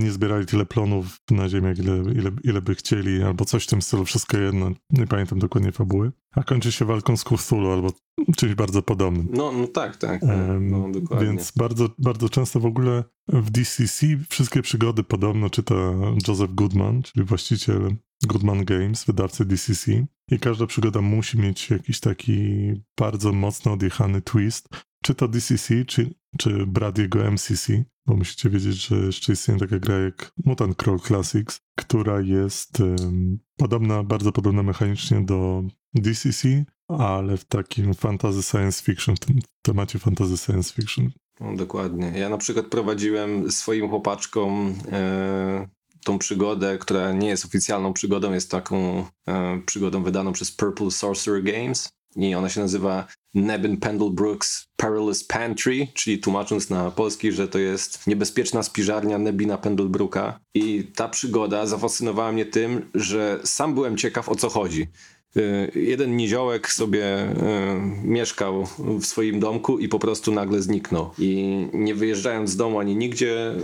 nie 0.00 0.10
zbierali 0.10 0.46
tyle 0.46 0.66
plonów 0.66 1.20
na 1.30 1.48
ziemię, 1.48 1.74
ile, 1.78 2.12
ile, 2.12 2.30
ile 2.44 2.62
by 2.62 2.74
chcieli, 2.74 3.22
albo 3.22 3.44
coś 3.44 3.64
w 3.64 3.66
tym 3.66 3.82
stylu, 3.82 4.04
wszystko 4.04 4.38
jedno, 4.38 4.70
nie 4.90 5.06
pamiętam 5.06 5.38
dokładnie 5.38 5.72
fabuły, 5.72 6.12
a 6.32 6.42
kończy 6.42 6.72
się 6.72 6.84
walką 6.84 7.16
z 7.16 7.24
Cthulhu, 7.24 7.70
albo 7.70 7.92
czymś 8.36 8.54
bardzo 8.54 8.82
podobnym. 8.82 9.28
No, 9.30 9.52
no 9.52 9.66
tak, 9.66 9.96
tak, 9.96 10.22
Em, 10.22 10.70
no 10.70 10.90
dokładnie. 10.90 11.26
Więc 11.26 11.52
bardzo, 11.56 11.88
bardzo 11.98 12.28
często 12.28 12.60
w 12.60 12.66
ogóle 12.66 13.04
w 13.28 13.50
DCC 13.50 14.06
wszystkie 14.28 14.62
przygody 14.62 15.02
podobno 15.02 15.50
czyta 15.50 15.74
Joseph 16.28 16.54
Goodman, 16.54 17.02
czyli 17.02 17.26
właściciel 17.26 17.96
Goodman 18.26 18.64
Games, 18.64 19.04
wydawcy 19.04 19.44
DCC. 19.44 20.06
I 20.30 20.38
każda 20.38 20.66
przygoda 20.66 21.00
musi 21.00 21.38
mieć 21.38 21.70
jakiś 21.70 22.00
taki 22.00 22.72
bardzo 22.98 23.32
mocno 23.32 23.72
odjechany 23.72 24.22
twist. 24.22 24.68
Czy 25.04 25.14
to 25.14 25.28
DCC, 25.28 25.84
czy, 25.86 26.14
czy 26.38 26.66
brat 26.66 26.98
jego 26.98 27.30
MCC, 27.30 27.84
bo 28.06 28.16
musicie 28.16 28.50
wiedzieć, 28.50 28.86
że 28.86 28.96
jeszcze 28.96 29.32
istnieje 29.32 29.60
taka 29.60 29.78
gra 29.78 29.98
jak 29.98 30.32
Mutant 30.44 30.76
Crawl 30.76 30.98
Classics, 30.98 31.60
która 31.78 32.20
jest 32.20 32.82
podobna, 33.56 34.02
bardzo 34.02 34.32
podobna 34.32 34.62
mechanicznie 34.62 35.20
do 35.24 35.62
DCC, 35.94 36.64
ale 36.88 37.36
w 37.36 37.44
takim 37.44 37.94
fantasy 37.94 38.42
science 38.42 38.82
fiction, 38.84 39.16
w 39.16 39.20
tym 39.20 39.38
temacie 39.62 39.98
fantasy 39.98 40.36
science 40.36 40.74
fiction. 40.74 41.10
No, 41.40 41.56
dokładnie. 41.56 42.12
Ja 42.16 42.28
na 42.28 42.38
przykład 42.38 42.66
prowadziłem 42.66 43.50
swoim 43.50 43.88
chłopaczkom 43.88 44.74
e, 44.92 45.68
tą 46.04 46.18
przygodę, 46.18 46.78
która 46.78 47.12
nie 47.12 47.28
jest 47.28 47.44
oficjalną 47.44 47.92
przygodą, 47.92 48.32
jest 48.32 48.50
taką 48.50 49.06
e, 49.28 49.60
przygodą 49.66 50.02
wydaną 50.02 50.32
przez 50.32 50.52
Purple 50.52 50.90
Sorcerer 50.90 51.42
Games 51.42 51.88
i 52.16 52.34
ona 52.34 52.48
się 52.48 52.60
nazywa 52.60 53.06
Nebin 53.34 53.76
Pendlebrooks 53.76 54.66
Perilous 54.76 55.24
Pantry, 55.24 55.88
czyli 55.94 56.18
tłumacząc 56.18 56.70
na 56.70 56.90
polski, 56.90 57.32
że 57.32 57.48
to 57.48 57.58
jest 57.58 58.06
niebezpieczna 58.06 58.62
spiżarnia 58.62 59.18
Nebina 59.18 59.58
Pendlebrooka. 59.58 60.40
I 60.54 60.84
ta 60.94 61.08
przygoda 61.08 61.66
zafascynowała 61.66 62.32
mnie 62.32 62.46
tym, 62.46 62.90
że 62.94 63.40
sam 63.44 63.74
byłem 63.74 63.96
ciekaw 63.96 64.28
o 64.28 64.34
co 64.34 64.48
chodzi. 64.48 64.86
Y, 65.36 65.70
Jeden 65.74 66.16
niziołek 66.16 66.72
sobie 66.72 67.04
y, 67.22 67.34
mieszkał 68.04 68.66
w 68.78 69.04
swoim 69.04 69.40
domku 69.40 69.78
i 69.78 69.88
po 69.88 69.98
prostu 69.98 70.32
nagle 70.32 70.62
zniknął. 70.62 71.10
I 71.18 71.66
nie 71.72 71.94
wyjeżdżając 71.94 72.50
z 72.50 72.56
domu 72.56 72.78
ani 72.78 72.96
nigdzie, 72.96 73.54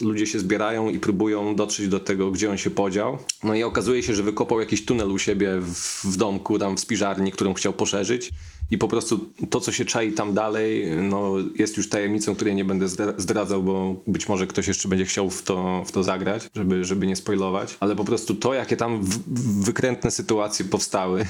y, 0.00 0.04
ludzie 0.04 0.26
się 0.26 0.38
zbierają 0.38 0.88
i 0.88 0.98
próbują 0.98 1.54
dotrzeć 1.56 1.88
do 1.88 2.00
tego, 2.00 2.30
gdzie 2.30 2.50
on 2.50 2.58
się 2.58 2.70
podział. 2.70 3.18
No 3.44 3.54
i 3.54 3.62
okazuje 3.62 4.02
się, 4.02 4.14
że 4.14 4.22
wykopał 4.22 4.60
jakiś 4.60 4.84
tunel 4.84 5.10
u 5.10 5.18
siebie 5.18 5.60
w, 5.60 6.04
w 6.04 6.16
domku, 6.16 6.58
tam 6.58 6.76
w 6.76 6.80
spiżarni, 6.80 7.32
którą 7.32 7.54
chciał 7.54 7.72
poszerzyć. 7.72 8.30
I 8.72 8.78
po 8.78 8.88
prostu 8.88 9.30
to, 9.50 9.60
co 9.60 9.72
się 9.72 9.84
czai 9.84 10.12
tam 10.12 10.34
dalej, 10.34 10.86
no, 11.02 11.34
jest 11.58 11.76
już 11.76 11.88
tajemnicą, 11.88 12.34
której 12.34 12.54
nie 12.54 12.64
będę 12.64 12.86
zdra- 12.86 13.14
zdradzał, 13.16 13.62
bo 13.62 13.96
być 14.06 14.28
może 14.28 14.46
ktoś 14.46 14.68
jeszcze 14.68 14.88
będzie 14.88 15.04
chciał 15.04 15.30
w 15.30 15.42
to, 15.42 15.84
w 15.86 15.92
to 15.92 16.02
zagrać, 16.02 16.50
żeby, 16.54 16.84
żeby 16.84 17.06
nie 17.06 17.16
spoilować. 17.16 17.76
Ale 17.80 17.96
po 17.96 18.04
prostu 18.04 18.34
to, 18.34 18.54
jakie 18.54 18.76
tam 18.76 19.02
w- 19.02 19.64
wykrętne 19.64 20.10
sytuacje 20.10 20.64
powstały, 20.64 21.20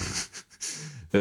e, 1.14 1.18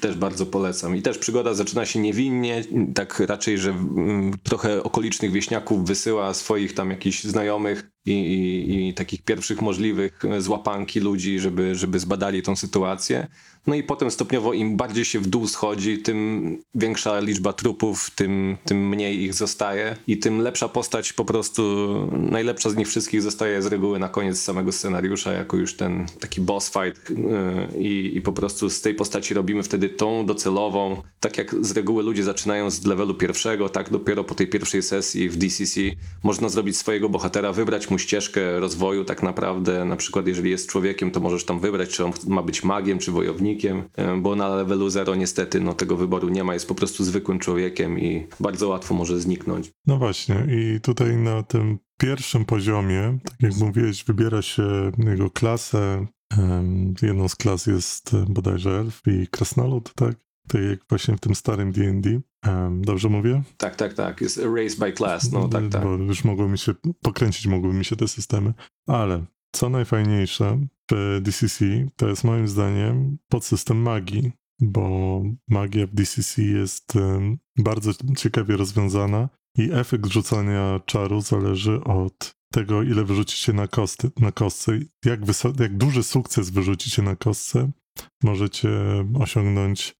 też 0.00 0.16
bardzo 0.16 0.46
polecam. 0.46 0.96
I 0.96 1.02
też 1.02 1.18
przygoda 1.18 1.54
zaczyna 1.54 1.86
się 1.86 2.00
niewinnie, 2.00 2.64
tak 2.94 3.20
raczej, 3.20 3.58
że 3.58 3.70
mm, 3.70 4.32
trochę 4.42 4.82
okolicznych 4.82 5.32
wieśniaków 5.32 5.86
wysyła 5.86 6.34
swoich 6.34 6.74
tam 6.74 6.90
jakichś 6.90 7.24
znajomych 7.24 7.90
i, 8.06 8.12
i, 8.12 8.88
i 8.88 8.94
takich 8.94 9.22
pierwszych 9.22 9.62
możliwych 9.62 10.24
e, 10.24 10.40
złapanki 10.40 11.00
ludzi, 11.00 11.38
żeby, 11.38 11.74
żeby 11.74 11.98
zbadali 11.98 12.42
tą 12.42 12.56
sytuację. 12.56 13.26
No 13.66 13.74
i 13.74 13.82
potem 13.82 14.10
stopniowo 14.10 14.52
im 14.52 14.76
bardziej 14.76 15.04
się 15.04 15.20
w 15.20 15.26
dół 15.26 15.46
schodzi, 15.46 15.98
tym 15.98 16.58
większa 16.74 17.20
liczba 17.20 17.52
trupów, 17.52 18.10
tym, 18.10 18.56
tym 18.64 18.88
mniej 18.88 19.22
ich 19.22 19.34
zostaje 19.34 19.96
i 20.06 20.18
tym 20.18 20.40
lepsza 20.40 20.68
postać 20.68 21.12
po 21.12 21.24
prostu, 21.24 21.62
najlepsza 22.12 22.70
z 22.70 22.76
nich 22.76 22.88
wszystkich 22.88 23.22
zostaje 23.22 23.62
z 23.62 23.66
reguły 23.66 23.98
na 23.98 24.08
koniec 24.08 24.42
samego 24.42 24.72
scenariusza, 24.72 25.32
jako 25.32 25.56
już 25.56 25.76
ten 25.76 26.06
taki 26.20 26.40
boss 26.40 26.70
fight 26.70 27.10
yy, 27.10 27.82
i, 27.82 28.16
i 28.16 28.20
po 28.20 28.32
prostu 28.32 28.70
z 28.70 28.80
tej 28.80 28.94
postaci 28.94 29.34
robimy 29.34 29.62
wtedy 29.62 29.88
tą 29.88 30.26
docelową, 30.26 31.02
tak 31.20 31.38
jak 31.38 31.54
z 31.64 31.72
reguły 31.72 32.02
ludzie 32.02 32.24
zaczynają 32.24 32.70
z 32.70 32.86
levelu 32.86 33.14
pierwszego, 33.14 33.68
tak 33.68 33.90
dopiero 33.90 34.24
po 34.24 34.34
tej 34.34 34.46
pierwszej 34.46 34.82
sesji 34.82 35.28
w 35.28 35.36
DCC 35.36 35.80
można 36.22 36.48
zrobić 36.48 36.76
swojego 36.76 37.08
bohatera, 37.08 37.52
wybrać 37.52 37.90
mu 37.90 37.98
ścieżkę 37.98 38.60
rozwoju 38.60 39.04
tak 39.04 39.22
naprawdę, 39.22 39.84
na 39.84 39.96
przykład 39.96 40.26
jeżeli 40.26 40.50
jest 40.50 40.68
człowiekiem, 40.68 41.10
to 41.10 41.20
możesz 41.20 41.44
tam 41.44 41.60
wybrać, 41.60 41.90
czy 41.90 42.04
on 42.04 42.12
ma 42.26 42.42
być 42.42 42.64
magiem, 42.64 42.98
czy 42.98 43.12
wojownikiem, 43.12 43.55
e, 43.64 44.16
bo 44.20 44.36
na 44.36 44.48
levelu 44.48 44.90
0 44.90 45.14
niestety 45.14 45.60
no, 45.60 45.74
tego 45.74 45.96
wyboru 45.96 46.28
nie 46.28 46.44
ma, 46.44 46.54
jest 46.54 46.68
po 46.68 46.74
prostu 46.74 47.04
zwykłym 47.04 47.38
człowiekiem 47.38 47.98
i 47.98 48.26
bardzo 48.40 48.68
łatwo 48.68 48.94
może 48.94 49.20
zniknąć. 49.20 49.70
No 49.86 49.96
właśnie, 49.98 50.46
i 50.50 50.80
tutaj 50.80 51.16
na 51.16 51.42
tym 51.42 51.78
pierwszym 51.98 52.44
poziomie, 52.44 53.18
tak 53.24 53.40
jak 53.40 53.56
mówiłeś, 53.56 54.04
wybiera 54.04 54.42
się 54.42 54.92
jego 54.98 55.30
klasę. 55.30 56.06
Jedną 57.02 57.28
z 57.28 57.36
klas 57.36 57.66
jest 57.66 58.14
e, 58.14 58.24
bodajże 58.28 58.70
elf 58.70 59.02
i 59.06 59.26
krasnolud, 59.26 59.94
tak? 59.94 60.14
Tak 60.48 60.62
jak 60.62 60.80
właśnie 60.88 61.16
w 61.16 61.20
tym 61.20 61.34
starym 61.34 61.72
D&D. 61.72 62.20
Dobrze 62.80 63.08
mówię? 63.08 63.42
Tak, 63.56 63.76
tak, 63.76 63.94
tak, 63.94 64.20
jest 64.20 64.36
race 64.36 64.76
by 64.78 64.92
class, 64.92 65.32
no 65.32 65.48
tak, 65.48 65.68
tak. 65.70 65.82
Bo 65.82 65.90
już 65.90 66.24
mogły 66.24 66.48
mi 66.48 66.58
się 66.58 66.74
pokręcić, 67.02 67.46
mogły 67.46 67.74
mi 67.74 67.84
się 67.84 67.96
te 67.96 68.08
systemy. 68.08 68.54
Ale 68.86 69.24
co 69.56 69.68
najfajniejsze 69.68 70.66
w 70.90 71.20
DCC, 71.22 71.64
to 71.96 72.08
jest 72.08 72.24
moim 72.24 72.48
zdaniem 72.48 73.18
podsystem 73.28 73.76
magii, 73.76 74.32
bo 74.60 75.22
magia 75.48 75.86
w 75.86 75.94
DCC 75.94 76.42
jest 76.42 76.92
bardzo 77.58 77.90
ciekawie 78.16 78.56
rozwiązana 78.56 79.28
i 79.58 79.70
efekt 79.72 80.06
rzucania 80.06 80.80
czaru 80.86 81.20
zależy 81.20 81.84
od 81.84 82.34
tego, 82.52 82.82
ile 82.82 83.04
wyrzucicie 83.04 83.52
na, 83.52 83.68
kosty, 83.68 84.10
na 84.20 84.32
kostce. 84.32 84.72
Jak, 85.04 85.20
jak 85.60 85.76
duży 85.76 86.02
sukces 86.02 86.50
wyrzucicie 86.50 87.02
na 87.02 87.16
kostce, 87.16 87.70
możecie 88.22 88.68
osiągnąć 89.20 89.94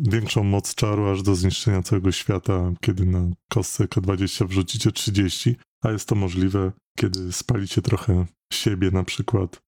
większą 0.00 0.44
moc 0.44 0.74
czaru 0.74 1.08
aż 1.08 1.22
do 1.22 1.34
zniszczenia 1.34 1.82
całego 1.82 2.12
świata, 2.12 2.72
kiedy 2.80 3.06
na 3.06 3.30
kostce 3.48 3.84
K20 3.84 4.48
wrzucicie 4.48 4.92
30, 4.92 5.56
a 5.82 5.90
jest 5.90 6.08
to 6.08 6.14
możliwe, 6.14 6.72
kiedy 6.98 7.32
spalicie 7.32 7.82
trochę 7.82 8.26
siebie 8.52 8.90
na 8.90 9.04
przykład 9.04 9.62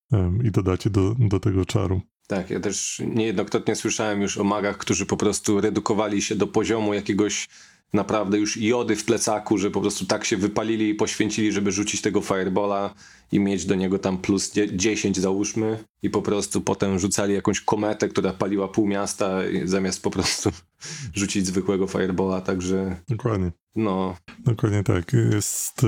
i 0.44 0.50
dodacie 0.50 0.90
do, 0.90 1.14
do 1.18 1.40
tego 1.40 1.64
czaru. 1.64 2.00
Tak, 2.26 2.50
ja 2.50 2.60
też 2.60 3.02
niejednokrotnie 3.06 3.76
słyszałem 3.76 4.22
już 4.22 4.38
o 4.38 4.44
magach, 4.44 4.78
którzy 4.78 5.06
po 5.06 5.16
prostu 5.16 5.60
redukowali 5.60 6.22
się 6.22 6.36
do 6.36 6.46
poziomu 6.46 6.94
jakiegoś 6.94 7.48
naprawdę 7.94 8.38
już 8.38 8.56
jody 8.56 8.96
w 8.96 9.04
plecaku, 9.04 9.58
że 9.58 9.70
po 9.70 9.80
prostu 9.80 10.06
tak 10.06 10.24
się 10.24 10.36
wypalili 10.36 10.88
i 10.88 10.94
poświęcili, 10.94 11.52
żeby 11.52 11.72
rzucić 11.72 12.00
tego 12.00 12.20
firebola 12.20 12.94
i 13.32 13.40
mieć 13.40 13.66
do 13.66 13.74
niego 13.74 13.98
tam 13.98 14.18
plus 14.18 14.52
dzie- 14.52 14.76
10 14.76 15.18
załóżmy. 15.18 15.84
I 16.02 16.10
po 16.10 16.22
prostu 16.22 16.60
potem 16.60 16.98
rzucali 16.98 17.34
jakąś 17.34 17.60
kometę, 17.60 18.08
która 18.08 18.32
paliła 18.32 18.68
pół 18.68 18.86
miasta 18.86 19.38
zamiast 19.64 20.02
po 20.02 20.10
prostu 20.10 20.50
rzucić 21.14 21.46
zwykłego 21.46 21.86
firebola, 21.86 22.40
także 22.40 22.96
Dokładnie. 23.08 23.52
no 23.76 24.16
Dokładnie 24.38 24.82
tak. 24.82 25.12
Jest, 25.12 25.82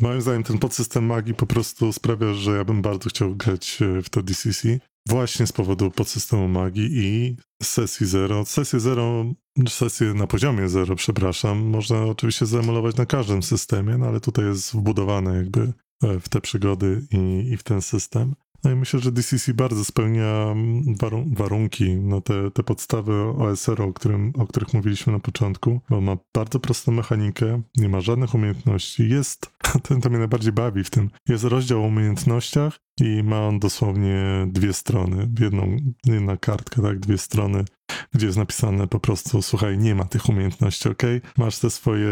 moim 0.00 0.20
zdaniem 0.20 0.42
ten 0.42 0.58
podsystem 0.58 1.06
magii 1.06 1.34
po 1.34 1.46
prostu 1.46 1.92
sprawia, 1.92 2.34
że 2.34 2.56
ja 2.56 2.64
bym 2.64 2.82
bardzo 2.82 3.08
chciał 3.08 3.36
grać 3.36 3.78
e, 3.82 4.02
w 4.02 4.10
to 4.10 4.22
DCC. 4.22 4.78
Właśnie 5.08 5.46
z 5.46 5.52
powodu 5.52 5.90
podsystemu 5.90 6.48
magii 6.48 6.88
i 6.92 7.36
sesji 7.62 8.06
zero. 8.06 8.44
Sesję 8.44 8.80
zero, 8.80 9.24
sesję 9.68 10.14
na 10.14 10.26
poziomie 10.26 10.68
zero, 10.68 10.96
przepraszam, 10.96 11.58
można 11.58 12.04
oczywiście 12.04 12.46
zaemulować 12.46 12.96
na 12.96 13.06
każdym 13.06 13.42
systemie, 13.42 13.98
no 13.98 14.06
ale 14.06 14.20
tutaj 14.20 14.44
jest 14.44 14.72
wbudowane 14.72 15.36
jakby 15.36 15.72
e, 16.02 16.20
w 16.20 16.28
te 16.28 16.40
przygody 16.40 17.06
i, 17.10 17.48
i 17.52 17.56
w 17.56 17.62
ten 17.62 17.82
system. 17.82 18.34
No 18.64 18.70
i 18.70 18.74
myślę, 18.74 19.00
że 19.00 19.12
DCC 19.12 19.54
bardzo 19.54 19.84
spełnia 19.84 20.24
mm, 20.52 20.82
warun- 20.94 21.36
warunki, 21.36 21.96
no 21.96 22.20
te, 22.20 22.50
te 22.50 22.62
podstawy 22.62 23.22
OSR, 23.22 23.82
o, 23.82 23.92
którym, 23.92 24.32
o 24.38 24.46
których 24.46 24.74
mówiliśmy 24.74 25.12
na 25.12 25.18
początku, 25.18 25.80
bo 25.90 26.00
ma 26.00 26.16
bardzo 26.34 26.60
prostą 26.60 26.92
mechanikę, 26.92 27.62
nie 27.76 27.88
ma 27.88 28.00
żadnych 28.00 28.34
umiejętności. 28.34 29.08
Jest, 29.08 29.52
ten 29.88 30.00
to 30.00 30.08
mnie 30.08 30.18
najbardziej 30.18 30.52
bawi 30.52 30.84
w 30.84 30.90
tym, 30.90 31.10
jest 31.28 31.44
rozdział 31.44 31.82
o 31.82 31.86
umiejętnościach 31.86 32.78
i 33.00 33.22
ma 33.22 33.46
on 33.46 33.58
dosłownie 33.58 34.46
dwie 34.48 34.72
strony, 34.72 35.30
jedną, 35.40 35.76
jedna 36.06 36.36
kartka, 36.36 36.82
tak, 36.82 36.98
dwie 36.98 37.18
strony, 37.18 37.64
gdzie 38.12 38.26
jest 38.26 38.38
napisane 38.38 38.86
po 38.86 39.00
prostu, 39.00 39.42
słuchaj, 39.42 39.78
nie 39.78 39.94
ma 39.94 40.04
tych 40.04 40.28
umiejętności, 40.28 40.88
ok? 40.88 41.02
Masz 41.38 41.58
te 41.58 41.70
swoje 41.70 42.10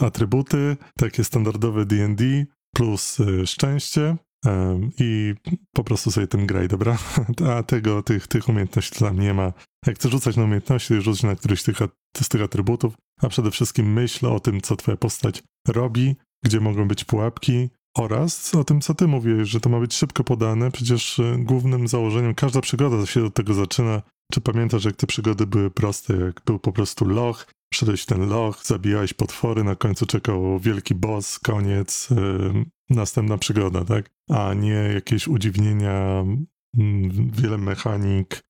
atrybuty, 0.00 0.76
takie 0.98 1.24
standardowe 1.24 1.86
D&D, 1.86 2.24
plus 2.74 3.20
y, 3.20 3.46
szczęście, 3.46 4.16
I 4.98 5.34
po 5.72 5.84
prostu 5.84 6.10
sobie 6.10 6.26
tym 6.26 6.46
graj, 6.46 6.68
dobra? 6.68 6.98
A 7.56 7.62
tego, 7.62 8.02
tych, 8.02 8.26
tych 8.26 8.48
umiejętności 8.48 8.98
tam 8.98 9.18
nie 9.18 9.34
ma. 9.34 9.52
Jak 9.86 9.96
chcesz 9.96 10.12
rzucać 10.12 10.36
na 10.36 10.44
umiejętności, 10.44 11.00
rzuć 11.00 11.22
na 11.22 11.36
któryś 11.36 11.62
tych, 11.62 11.78
z 12.20 12.28
tych 12.28 12.42
atrybutów, 12.42 12.94
a 13.22 13.28
przede 13.28 13.50
wszystkim 13.50 13.92
myśl 13.92 14.26
o 14.26 14.40
tym, 14.40 14.60
co 14.60 14.76
twoja 14.76 14.96
postać 14.96 15.42
robi, 15.68 16.16
gdzie 16.44 16.60
mogą 16.60 16.88
być 16.88 17.04
pułapki 17.04 17.68
oraz 17.96 18.54
o 18.54 18.64
tym, 18.64 18.80
co 18.80 18.94
ty 18.94 19.06
mówiłeś, 19.08 19.48
że 19.48 19.60
to 19.60 19.70
ma 19.70 19.80
być 19.80 19.94
szybko 19.94 20.24
podane. 20.24 20.70
Przecież 20.70 21.18
y, 21.18 21.36
głównym 21.38 21.88
założeniem, 21.88 22.34
każda 22.34 22.60
przygoda 22.60 23.06
się 23.06 23.24
od 23.24 23.34
tego 23.34 23.54
zaczyna. 23.54 24.02
Czy 24.32 24.40
pamiętasz, 24.40 24.84
jak 24.84 24.96
te 24.96 25.06
przygody 25.06 25.46
były 25.46 25.70
proste, 25.70 26.16
jak 26.16 26.40
był 26.46 26.58
po 26.58 26.72
prostu 26.72 27.04
loch, 27.04 27.46
Szedłeś 27.74 28.06
ten 28.06 28.28
loch, 28.28 28.66
zabijałeś 28.66 29.14
potwory, 29.14 29.64
na 29.64 29.76
końcu 29.76 30.06
czekał 30.06 30.58
wielki 30.58 30.94
boss, 30.94 31.38
koniec, 31.38 32.08
następna 32.90 33.38
przygoda, 33.38 33.84
tak? 33.84 34.10
A 34.30 34.54
nie 34.54 34.90
jakieś 34.94 35.28
udziwnienia, 35.28 36.24
mm, 36.78 37.30
wiele 37.32 37.58
mechanik, 37.58 38.46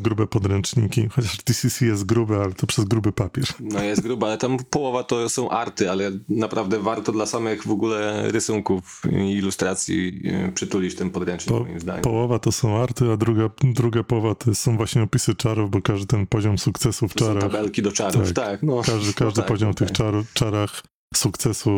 grube 0.00 0.26
podręczniki, 0.26 1.08
chociaż 1.08 1.36
DCC 1.36 1.86
jest 1.86 2.04
grube, 2.06 2.40
ale 2.42 2.52
to 2.52 2.66
przez 2.66 2.84
gruby 2.84 3.12
papier. 3.12 3.44
No 3.60 3.82
jest 3.82 4.02
gruba, 4.02 4.26
ale 4.26 4.38
tam 4.38 4.56
połowa 4.70 5.04
to 5.04 5.28
są 5.28 5.50
arty, 5.50 5.90
ale 5.90 6.10
naprawdę 6.28 6.78
warto 6.78 7.12
dla 7.12 7.26
samych 7.26 7.66
w 7.66 7.70
ogóle 7.70 8.30
rysunków 8.32 9.02
i 9.12 9.32
ilustracji 9.32 10.22
e, 10.24 10.52
przytulić 10.52 10.94
ten 10.94 11.10
podręcznik 11.10 11.58
Po- 11.58 11.64
moim 11.64 11.80
zdaniem. 11.80 12.02
Połowa 12.02 12.38
to 12.38 12.52
są 12.52 12.76
arty, 12.82 13.12
a 13.12 13.16
druga, 13.16 13.50
druga 13.64 14.02
połowa 14.02 14.34
to 14.34 14.54
są 14.54 14.76
właśnie 14.76 15.02
opisy 15.02 15.34
czarów, 15.34 15.70
bo 15.70 15.82
każdy 15.82 16.06
ten 16.06 16.26
poziom 16.26 16.58
sukcesu 16.58 17.08
w 17.08 17.14
To 17.14 17.24
są 17.24 17.34
czarach, 17.34 17.42
tabelki 17.52 17.82
do 17.82 17.92
czarów, 17.92 18.32
Tak. 18.32 18.46
tak. 18.46 18.62
no. 18.62 18.82
każdy, 18.86 19.14
każdy 19.14 19.36
tak, 19.40 19.46
poziom 19.46 19.68
no 19.68 19.72
w 19.72 19.76
tych 19.76 19.88
tak. 19.88 19.96
czaru, 19.96 20.24
czarach 20.34 20.82
sukcesu 21.18 21.70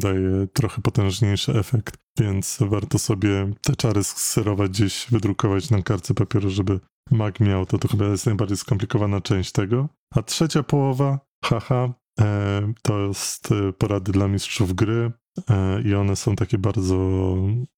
daje 0.00 0.46
trochę 0.52 0.82
potężniejszy 0.82 1.52
efekt, 1.52 1.96
więc 2.18 2.58
warto 2.60 2.98
sobie 2.98 3.52
te 3.62 3.76
czary 3.76 4.04
skserować 4.04 4.70
gdzieś, 4.70 5.06
wydrukować 5.10 5.70
na 5.70 5.82
kartce 5.82 6.14
papieru, 6.14 6.50
żeby 6.50 6.80
mag 7.10 7.40
miał 7.40 7.66
to. 7.66 7.78
To 7.78 7.88
chyba 7.88 8.04
jest 8.04 8.26
najbardziej 8.26 8.56
skomplikowana 8.56 9.20
część 9.20 9.52
tego. 9.52 9.88
A 10.14 10.22
trzecia 10.22 10.62
połowa, 10.62 11.18
haha, 11.44 11.94
E, 12.20 12.72
to 12.82 12.98
jest 13.06 13.52
e, 13.52 13.72
porady 13.72 14.12
dla 14.12 14.28
mistrzów 14.28 14.74
gry 14.74 15.12
e, 15.50 15.82
i 15.82 15.94
one 15.94 16.16
są 16.16 16.36
takie 16.36 16.58
bardzo, 16.58 17.36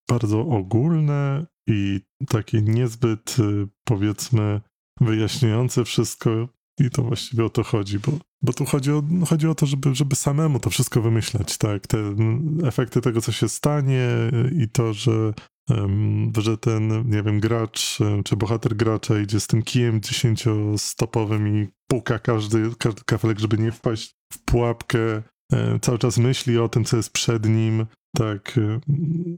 bardzo 0.09 0.41
ogólne 0.41 1.47
i 1.69 2.01
takie 2.29 2.63
niezbyt, 2.63 3.37
powiedzmy, 3.85 4.61
wyjaśniające 5.01 5.85
wszystko. 5.85 6.49
I 6.81 6.91
to 6.91 7.03
właściwie 7.03 7.45
o 7.45 7.51
to 7.51 7.63
chodzi, 7.63 7.99
bo, 7.99 8.13
bo 8.43 8.53
tu 8.53 8.65
chodzi 8.65 8.93
o, 8.93 9.03
chodzi 9.29 9.49
o 9.49 9.55
to, 9.55 9.67
żeby, 9.67 9.95
żeby 9.95 10.17
samemu 10.17 10.61
to 10.61 10.71
wszystko 10.71 11.03
wymyślać, 11.03 11.59
tak? 11.59 11.87
Te 11.87 11.99
efekty 12.67 13.01
tego, 13.01 13.21
co 13.21 13.33
się 13.33 13.49
stanie 13.49 14.09
i 14.59 14.69
to, 14.69 14.93
że 14.93 15.33
em, 15.71 16.33
że 16.39 16.59
ten, 16.59 17.11
nie 17.11 17.23
wiem, 17.23 17.41
gracz 17.41 17.99
czy 18.25 18.37
bohater 18.37 18.77
gracza 18.77 19.19
idzie 19.21 19.41
z 19.41 19.47
tym 19.47 19.63
kijem 19.63 20.01
dziesięciostopowym 20.01 21.63
i 21.63 21.69
puka 21.91 22.19
każdy, 22.19 22.71
każdy 22.79 23.03
kafelek, 23.07 23.39
żeby 23.39 23.59
nie 23.59 23.73
wpaść 23.73 24.15
w 24.33 24.45
pułapkę. 24.45 25.23
E, 25.53 25.79
Cały 25.81 25.99
czas 25.99 26.19
myśli 26.19 26.59
o 26.59 26.69
tym, 26.69 26.85
co 26.85 26.97
jest 26.97 27.13
przed 27.13 27.49
nim, 27.49 27.87
tak, 28.17 28.59
e, 28.59 28.81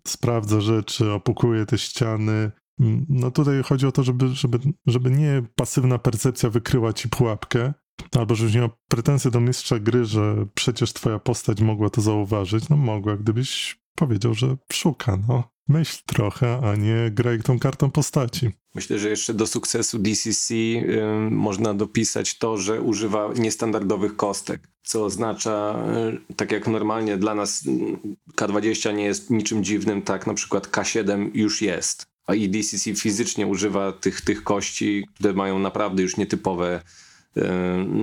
sprawdza 0.06 0.60
rzeczy, 0.60 1.12
opukuje 1.12 1.66
te 1.66 1.78
ściany. 1.78 2.50
Mm, 2.80 3.06
No 3.08 3.30
tutaj 3.30 3.62
chodzi 3.62 3.86
o 3.86 3.92
to, 3.92 4.02
żeby, 4.02 4.28
żeby, 4.28 4.58
żeby 4.86 5.10
nie 5.10 5.42
pasywna 5.56 5.98
percepcja 5.98 6.50
wykryła 6.50 6.92
ci 6.92 7.08
pułapkę, 7.08 7.74
albo 8.16 8.34
żebyś 8.34 8.54
miał 8.54 8.70
pretensje 8.88 9.30
do 9.30 9.40
mistrza 9.40 9.78
gry, 9.78 10.04
że 10.04 10.46
przecież 10.54 10.92
twoja 10.92 11.18
postać 11.18 11.60
mogła 11.60 11.90
to 11.90 12.00
zauważyć. 12.00 12.68
No 12.68 12.76
mogła, 12.76 13.16
gdybyś 13.16 13.78
powiedział, 13.94 14.34
że 14.34 14.56
szuka, 14.72 15.18
no. 15.28 15.54
Myśl 15.68 16.02
trochę, 16.06 16.60
a 16.64 16.76
nie 16.76 17.10
graj 17.10 17.42
tą 17.42 17.58
kartą 17.58 17.90
postaci. 17.90 18.50
Myślę, 18.74 18.98
że 18.98 19.08
jeszcze 19.08 19.34
do 19.34 19.46
sukcesu 19.46 19.98
DCC 19.98 20.54
ym, 20.54 21.36
można 21.36 21.74
dopisać 21.74 22.38
to, 22.38 22.56
że 22.56 22.80
używa 22.82 23.30
niestandardowych 23.36 24.16
kostek, 24.16 24.68
co 24.82 25.04
oznacza, 25.04 25.84
y, 26.30 26.34
tak 26.34 26.52
jak 26.52 26.68
normalnie 26.68 27.16
dla 27.16 27.34
nas 27.34 27.66
y, 27.66 27.70
K20 28.36 28.94
nie 28.94 29.04
jest 29.04 29.30
niczym 29.30 29.64
dziwnym, 29.64 30.02
tak 30.02 30.26
na 30.26 30.34
przykład 30.34 30.68
K7 30.68 31.30
już 31.34 31.62
jest. 31.62 32.13
A 32.26 32.34
i 32.34 32.48
DCC 32.48 32.94
fizycznie 32.94 33.46
używa 33.46 33.92
tych, 33.92 34.20
tych 34.20 34.42
kości, 34.42 35.06
które 35.14 35.32
mają 35.32 35.58
naprawdę 35.58 36.02
już 36.02 36.16
nietypowe 36.16 36.82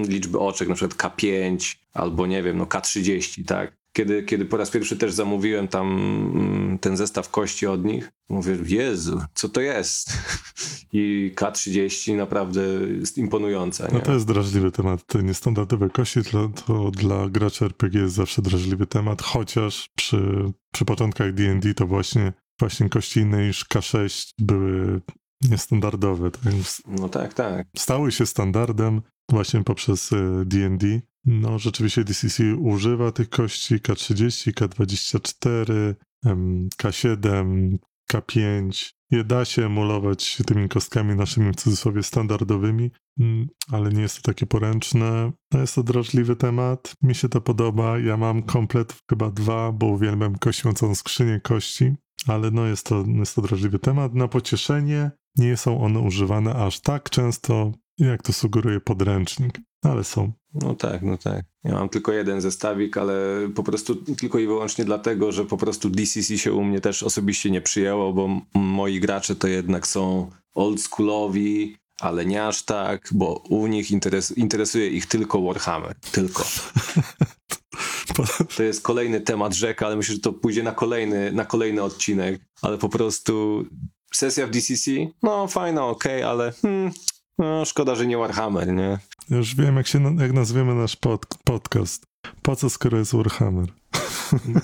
liczby 0.07 0.39
oczek, 0.39 0.69
na 0.69 0.75
przykład 0.75 1.15
K5 1.15 1.75
albo 1.93 2.27
nie 2.27 2.43
wiem, 2.43 2.57
no 2.57 2.65
K30, 2.65 3.45
tak? 3.45 3.81
Kiedy, 3.93 4.23
kiedy 4.23 4.45
po 4.45 4.57
raz 4.57 4.69
pierwszy 4.69 4.97
też 4.97 5.13
zamówiłem 5.13 5.67
tam 5.67 5.87
mm, 6.35 6.79
ten 6.79 6.97
zestaw 6.97 7.29
kości 7.29 7.67
od 7.67 7.85
nich, 7.85 8.11
mówię, 8.29 8.57
Jezu, 8.65 9.21
co 9.33 9.49
to 9.49 9.61
jest? 9.61 10.17
I 10.93 11.31
K30 11.35 12.17
naprawdę 12.17 12.61
jest 12.99 13.17
imponująca. 13.17 13.87
Nie? 13.87 13.93
No 13.93 13.99
to 13.99 14.13
jest 14.13 14.27
drażliwy 14.27 14.71
temat. 14.71 15.05
Te 15.05 15.23
niestandardowe 15.23 15.89
kości 15.89 16.23
to, 16.23 16.49
to 16.65 16.91
dla 16.91 17.29
graczy 17.29 17.65
RPG 17.65 18.01
jest 18.01 18.15
zawsze 18.15 18.41
drażliwy 18.41 18.87
temat, 18.87 19.21
chociaż 19.21 19.89
przy, 19.95 20.51
przy 20.71 20.85
początkach 20.85 21.33
D&D 21.33 21.73
to 21.73 21.87
właśnie, 21.87 22.33
właśnie 22.61 22.89
kości 22.89 23.19
inne 23.19 23.47
niż 23.47 23.65
K6 23.65 24.33
były 24.39 25.01
niestandardowe. 25.49 26.31
Tak? 26.31 26.53
No 26.87 27.09
tak, 27.09 27.33
tak. 27.33 27.67
Stały 27.77 28.11
się 28.11 28.25
standardem 28.25 29.01
właśnie 29.29 29.63
poprzez 29.63 30.09
D&D. 30.45 31.01
No 31.25 31.59
rzeczywiście 31.59 32.03
DCC 32.03 32.43
używa 32.55 33.11
tych 33.11 33.29
kości 33.29 33.75
K30, 33.75 34.51
K24, 34.51 35.95
em, 36.25 36.69
K7, 36.77 37.77
K5. 38.13 38.91
Je 39.11 39.23
da 39.23 39.45
się 39.45 39.65
emulować 39.65 40.41
tymi 40.47 40.69
kostkami 40.69 41.15
naszymi 41.15 41.51
w 41.51 41.55
cudzysłowie 41.55 42.03
standardowymi, 42.03 42.91
mm, 43.19 43.47
ale 43.71 43.89
nie 43.89 44.01
jest 44.01 44.15
to 44.15 44.21
takie 44.21 44.45
poręczne. 44.45 45.31
No 45.53 45.59
jest 45.59 45.75
to 45.75 45.83
drażliwy 45.83 46.35
temat. 46.35 46.93
Mi 47.01 47.15
się 47.15 47.29
to 47.29 47.41
podoba. 47.41 47.99
Ja 47.99 48.17
mam 48.17 48.43
komplet 48.43 48.95
chyba 49.09 49.31
dwa, 49.31 49.71
bo 49.71 49.87
uwielbiam 49.87 50.37
kościącą 50.37 50.95
skrzynię 50.95 51.39
kości, 51.43 51.95
ale 52.27 52.51
no 52.51 52.65
jest 52.65 52.85
to, 52.85 53.05
jest 53.19 53.35
to 53.35 53.41
drażliwy 53.41 53.79
temat. 53.79 54.13
Na 54.13 54.27
pocieszenie 54.27 55.11
nie 55.35 55.57
są 55.57 55.83
one 55.83 55.99
używane 55.99 56.55
aż 56.55 56.79
tak 56.79 57.09
często, 57.09 57.71
jak 57.97 58.23
to 58.23 58.33
sugeruje 58.33 58.79
podręcznik, 58.79 59.59
ale 59.81 60.03
są. 60.03 60.31
No 60.53 60.75
tak, 60.75 61.01
no 61.01 61.17
tak. 61.17 61.45
Ja 61.63 61.73
mam 61.73 61.89
tylko 61.89 62.11
jeden 62.11 62.41
zestawik, 62.41 62.97
ale 62.97 63.15
po 63.55 63.63
prostu 63.63 63.95
tylko 63.95 64.39
i 64.39 64.47
wyłącznie 64.47 64.85
dlatego, 64.85 65.31
że 65.31 65.45
po 65.45 65.57
prostu 65.57 65.89
DCC 65.89 66.37
się 66.37 66.53
u 66.53 66.63
mnie 66.63 66.81
też 66.81 67.03
osobiście 67.03 67.51
nie 67.51 67.61
przyjęło, 67.61 68.13
bo 68.13 68.41
moi 68.53 68.99
gracze 68.99 69.35
to 69.35 69.47
jednak 69.47 69.87
są 69.87 70.29
oldschoolowi, 70.53 71.77
ale 71.99 72.25
nie 72.25 72.47
aż 72.47 72.63
tak, 72.63 73.09
bo 73.11 73.43
u 73.49 73.67
nich 73.67 73.91
interes, 73.91 74.37
interesuje 74.37 74.89
ich 74.89 75.05
tylko 75.05 75.41
Warhammer. 75.41 75.95
Tylko. 76.11 76.43
To 78.57 78.63
jest 78.63 78.81
kolejny 78.81 79.21
temat 79.21 79.53
rzeka, 79.53 79.85
ale 79.85 79.95
myślę, 79.95 80.15
że 80.15 80.21
to 80.21 80.33
pójdzie 80.33 80.63
na 80.63 80.71
kolejny, 80.71 81.31
na 81.31 81.45
kolejny 81.45 81.83
odcinek. 81.83 82.41
Ale 82.61 82.77
po 82.77 82.89
prostu 82.89 83.65
sesja 84.13 84.47
w 84.47 84.49
DCC, 84.49 84.91
no 85.23 85.47
fajna, 85.47 85.85
okej, 85.85 86.23
ale 86.23 86.51
hmm, 86.61 86.91
no, 87.37 87.65
szkoda, 87.65 87.95
że 87.95 88.05
nie 88.05 88.17
Warhammer, 88.17 88.73
nie? 88.73 88.99
Już 89.29 89.55
wiem, 89.55 89.77
jak, 89.77 89.87
się, 89.87 90.15
jak 90.19 90.33
nazwiemy 90.33 90.75
nasz 90.75 90.95
pod, 90.95 91.25
podcast. 91.43 92.03
Po 92.41 92.55
co, 92.55 92.69
skoro 92.69 92.97
jest 92.97 93.15
Warhammer? 93.15 93.69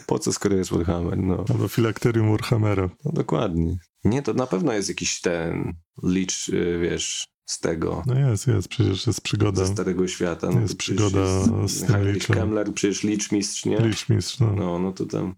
Po 0.08 0.20
co 0.20 0.34
skoro 0.34 0.56
jest 0.56 0.72
Warhammer? 0.72 1.18
No, 1.18 1.46
Albo 1.50 1.68
filakterium 1.68 2.32
Warhammera. 2.32 2.90
no 3.06 3.12
dokładnie. 3.12 3.78
Nie, 4.04 4.22
to 4.22 4.34
na 4.34 4.48
pewno 4.48 4.74
jest 4.74 4.90
jakiś 4.90 5.22
ten 5.22 5.74
licz, 6.04 6.50
y, 6.50 6.80
wiesz, 6.82 7.28
z 7.48 7.60
tego, 7.60 8.04
No 8.06 8.30
jest, 8.30 8.48
jest, 8.48 8.68
przecież 8.68 9.08
jest 9.08 9.22
przygoda. 9.22 9.66
ze 9.66 9.74
Starego 9.74 10.08
Świata. 10.08 10.50
No, 10.52 10.62
Jest 10.62 10.74
to 10.74 10.78
przygoda 10.78 11.20
jest 11.62 11.76
z 11.78 11.80
tym 11.80 11.88
Heinrich. 11.96 12.28
Kemmler, 12.28 12.74
przecież 12.74 13.04
licz 13.04 13.32
mistrz, 13.32 13.66
nie? 13.66 13.78
Liczmistrz, 13.80 14.40
no. 14.40 14.54
No, 14.56 14.80
no 14.80 14.92
to 14.92 15.06
tam. 15.06 15.36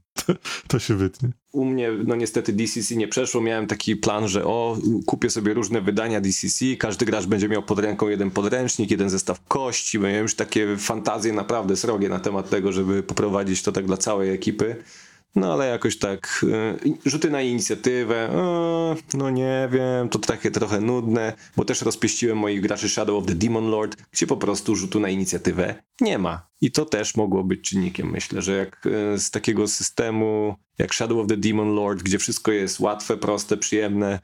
To 0.68 0.80
się 0.80 0.96
wytnie. 0.96 1.30
U 1.52 1.66
mnie, 1.66 1.92
no 2.06 2.16
niestety 2.16 2.54
DCC 2.54 2.96
nie 2.96 3.08
przeszło. 3.08 3.42
Miałem 3.42 3.68
taki 3.68 3.96
plan, 3.96 4.28
że 4.28 4.46
o, 4.46 4.78
kupię 5.06 5.30
sobie 5.30 5.54
różne 5.54 5.82
wydania 5.82 6.22
DCC, 6.22 6.66
każdy 6.78 7.06
gracz 7.06 7.26
będzie 7.26 7.50
miał 7.50 7.64
pod 7.64 7.80
ręką 7.80 8.08
jeden 8.08 8.32
podręcznik, 8.32 8.92
jeden 8.92 9.10
zestaw 9.10 9.48
kości. 9.48 10.00
Miałem 10.00 10.22
już 10.22 10.36
takie 10.36 10.78
fantazje 10.78 11.34
naprawdę 11.34 11.76
srogie 11.76 12.10
na 12.10 12.20
temat 12.20 12.50
tego, 12.50 12.72
żeby 12.72 13.04
poprowadzić 13.04 13.64
to 13.64 13.72
tak 13.72 13.86
dla 13.86 13.98
całej 13.98 14.30
ekipy. 14.32 14.76
No 15.36 15.54
ale 15.54 15.68
jakoś 15.68 15.98
tak, 15.98 16.46
y, 16.86 17.10
rzuty 17.10 17.30
na 17.30 17.42
inicjatywę, 17.42 18.30
no 19.14 19.30
nie 19.30 19.70
wiem, 19.72 20.10
to 20.10 20.20
takie 20.20 20.52
trochę 20.52 20.82
nudne, 20.82 21.34
bo 21.58 21.66
też 21.66 21.82
rozpieściłem 21.82 22.38
moich 22.38 22.62
graczy 22.62 22.90
Shadow 22.90 23.18
of 23.18 23.26
the 23.26 23.36
Demon 23.36 23.70
Lord, 23.70 23.98
gdzie 24.12 24.28
po 24.28 24.38
prostu 24.38 24.76
rzutu 24.76 25.00
na 25.00 25.10
inicjatywę 25.10 25.76
nie 26.02 26.18
ma. 26.18 26.48
I 26.62 26.72
to 26.72 26.86
też 26.86 27.16
mogło 27.16 27.44
być 27.44 27.70
czynnikiem, 27.70 28.12
myślę, 28.12 28.42
że 28.42 28.58
jak 28.58 28.86
y, 28.86 29.20
z 29.20 29.32
takiego 29.32 29.68
systemu 29.68 30.56
jak 30.80 30.94
Shadow 30.94 31.20
of 31.20 31.28
the 31.28 31.38
Demon 31.38 31.76
Lord, 31.76 32.04
gdzie 32.04 32.18
wszystko 32.18 32.52
jest 32.52 32.80
łatwe, 32.80 33.18
proste, 33.18 33.58
przyjemne, 33.58 34.20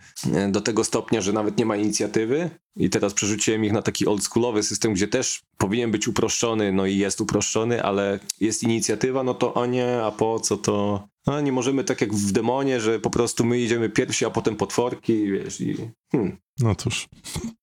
y, 0.48 0.52
do 0.52 0.62
tego 0.62 0.84
stopnia, 0.84 1.22
że 1.22 1.34
nawet 1.34 1.58
nie 1.58 1.66
ma 1.66 1.76
inicjatywy 1.76 2.50
i 2.76 2.90
teraz 2.90 3.14
przerzuciłem 3.14 3.66
ich 3.66 3.72
na 3.72 3.82
taki 3.82 4.08
oldschoolowy 4.08 4.64
system, 4.64 4.94
gdzie 4.94 5.08
też 5.08 5.42
powinien 5.58 5.92
być 5.92 6.08
uproszczony, 6.08 6.72
no 6.72 6.86
i 6.86 6.98
jest 6.98 7.22
uproszczony, 7.22 7.84
ale 7.84 8.20
jest 8.40 8.64
inicjatywa, 8.64 9.24
no 9.24 9.34
to 9.34 9.54
o 9.54 9.66
nie, 9.66 10.04
a 10.04 10.12
po 10.12 10.40
co 10.40 10.58
to? 10.58 11.08
No 11.28 11.42
nie 11.42 11.52
możemy 11.52 11.84
tak 11.84 12.02
jak 12.02 12.14
w 12.14 12.32
demonie, 12.32 12.82
że 12.82 13.00
po 13.00 13.10
prostu 13.10 13.46
my 13.46 13.60
idziemy 13.60 13.90
pierwsi, 13.90 14.26
a 14.26 14.30
potem 14.30 14.56
potworki, 14.56 15.32
wiesz, 15.32 15.62
i 15.62 15.78
hmm. 16.12 16.38
No 16.60 16.76
cóż. 16.76 17.08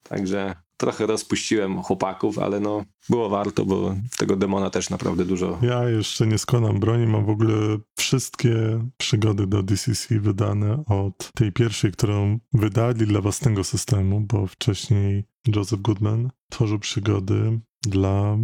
Także 0.02 0.54
trochę 0.82 1.06
rozpuściłem 1.06 1.82
chłopaków, 1.82 2.38
ale 2.38 2.60
no 2.60 2.84
było 3.08 3.28
warto, 3.28 3.64
bo 3.64 3.94
tego 4.18 4.36
demona 4.36 4.70
też 4.70 4.90
naprawdę 4.90 5.24
dużo. 5.24 5.58
Ja 5.62 5.88
jeszcze 5.88 6.26
nie 6.26 6.38
składam 6.38 6.80
broni, 6.80 7.06
mam 7.06 7.26
w 7.26 7.30
ogóle 7.30 7.78
wszystkie 7.98 8.54
przygody 8.96 9.46
do 9.46 9.62
DCC 9.62 10.20
wydane 10.20 10.84
od 10.86 11.32
tej 11.34 11.52
pierwszej, 11.52 11.92
którą 11.92 12.38
wydali 12.52 13.06
dla 13.06 13.20
własnego 13.20 13.64
systemu, 13.64 14.20
bo 14.20 14.46
wcześniej 14.46 15.24
Joseph 15.56 15.82
Goodman 15.82 16.30
tworzył 16.50 16.78
przygody 16.78 17.60
dla 17.82 18.38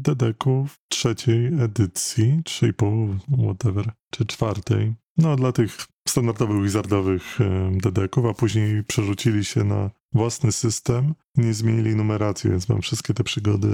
dedeków 0.00 0.80
trzeciej 0.88 1.46
edycji, 1.46 2.40
3,5, 2.44 3.16
whatever, 3.44 3.92
czy 4.10 4.26
czwartej. 4.26 4.94
No, 5.16 5.36
dla 5.36 5.52
tych 5.52 5.76
standardowych 6.08 6.62
wizardowych 6.62 7.38
dedeków, 7.72 8.26
a 8.26 8.34
później 8.34 8.84
przerzucili 8.84 9.44
się 9.44 9.64
na 9.64 9.90
własny 10.12 10.52
system, 10.52 11.14
nie 11.36 11.54
zmienili 11.54 11.96
numeracji, 11.96 12.50
więc 12.50 12.68
mam 12.68 12.82
wszystkie 12.82 13.14
te 13.14 13.24
przygody 13.24 13.68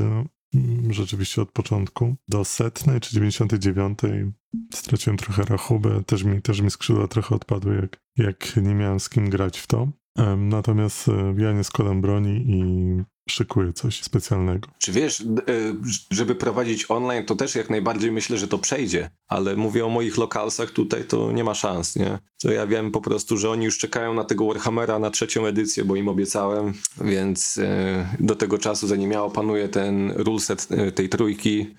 mm, 0.54 0.92
rzeczywiście 0.92 1.42
od 1.42 1.52
początku. 1.52 2.14
Do 2.28 2.44
setnej 2.44 3.00
czy 3.00 3.14
99 3.14 3.98
straciłem 4.74 5.16
trochę 5.16 5.44
rachubę, 5.44 6.04
też 6.04 6.24
mi, 6.24 6.42
też 6.42 6.60
mi 6.60 6.70
skrzydła 6.70 7.08
trochę 7.08 7.34
odpadły, 7.34 7.76
jak, 7.76 8.00
jak 8.16 8.56
nie 8.56 8.74
miałem 8.74 9.00
z 9.00 9.08
kim 9.08 9.30
grać 9.30 9.58
w 9.58 9.66
to. 9.66 9.88
Natomiast 10.36 11.08
e, 11.08 11.34
ja 11.38 11.52
nie 11.52 11.64
składam 11.64 12.00
broni 12.00 12.44
i 12.48 13.13
szykuję 13.28 13.72
coś 13.72 14.02
specjalnego. 14.02 14.68
Czy 14.78 14.92
wiesz, 14.92 15.20
y, 15.20 15.24
żeby 16.10 16.34
prowadzić 16.34 16.90
online, 16.90 17.24
to 17.24 17.34
też 17.34 17.54
jak 17.54 17.70
najbardziej 17.70 18.12
myślę, 18.12 18.38
że 18.38 18.48
to 18.48 18.58
przejdzie, 18.58 19.10
ale 19.28 19.56
mówię 19.56 19.86
o 19.86 19.88
moich 19.88 20.18
lokalsach 20.18 20.70
tutaj, 20.70 21.04
to 21.04 21.32
nie 21.32 21.44
ma 21.44 21.54
szans, 21.54 21.96
nie? 21.96 22.18
To 22.42 22.52
ja 22.52 22.66
wiem 22.66 22.90
po 22.90 23.00
prostu, 23.00 23.36
że 23.36 23.50
oni 23.50 23.64
już 23.64 23.78
czekają 23.78 24.14
na 24.14 24.24
tego 24.24 24.46
Warhammera 24.46 24.98
na 24.98 25.10
trzecią 25.10 25.46
edycję, 25.46 25.84
bo 25.84 25.96
im 25.96 26.08
obiecałem, 26.08 26.72
więc 27.00 27.56
y, 27.56 28.06
do 28.20 28.36
tego 28.36 28.58
czasu, 28.58 28.86
zanim 28.86 29.12
ja 29.12 29.22
opanuję 29.22 29.68
ten 29.68 30.12
ruleset 30.16 30.68
y, 30.88 30.92
tej 30.92 31.08
trójki, 31.08 31.74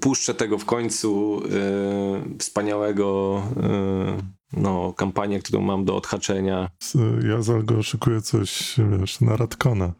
puszczę 0.00 0.34
tego 0.34 0.58
w 0.58 0.64
końcu 0.64 1.42
wspaniałego 2.38 3.42
no, 4.52 4.92
kampanię, 4.92 5.38
którą 5.38 5.60
mam 5.60 5.84
do 5.84 5.96
odhaczenia. 5.96 6.70
Ja 7.28 7.42
z 7.42 7.50
Algo 7.50 7.82
szykuję 7.82 8.20
coś, 8.20 8.74
wiesz, 9.00 9.20
na 9.20 9.36
Radkona. 9.36 9.92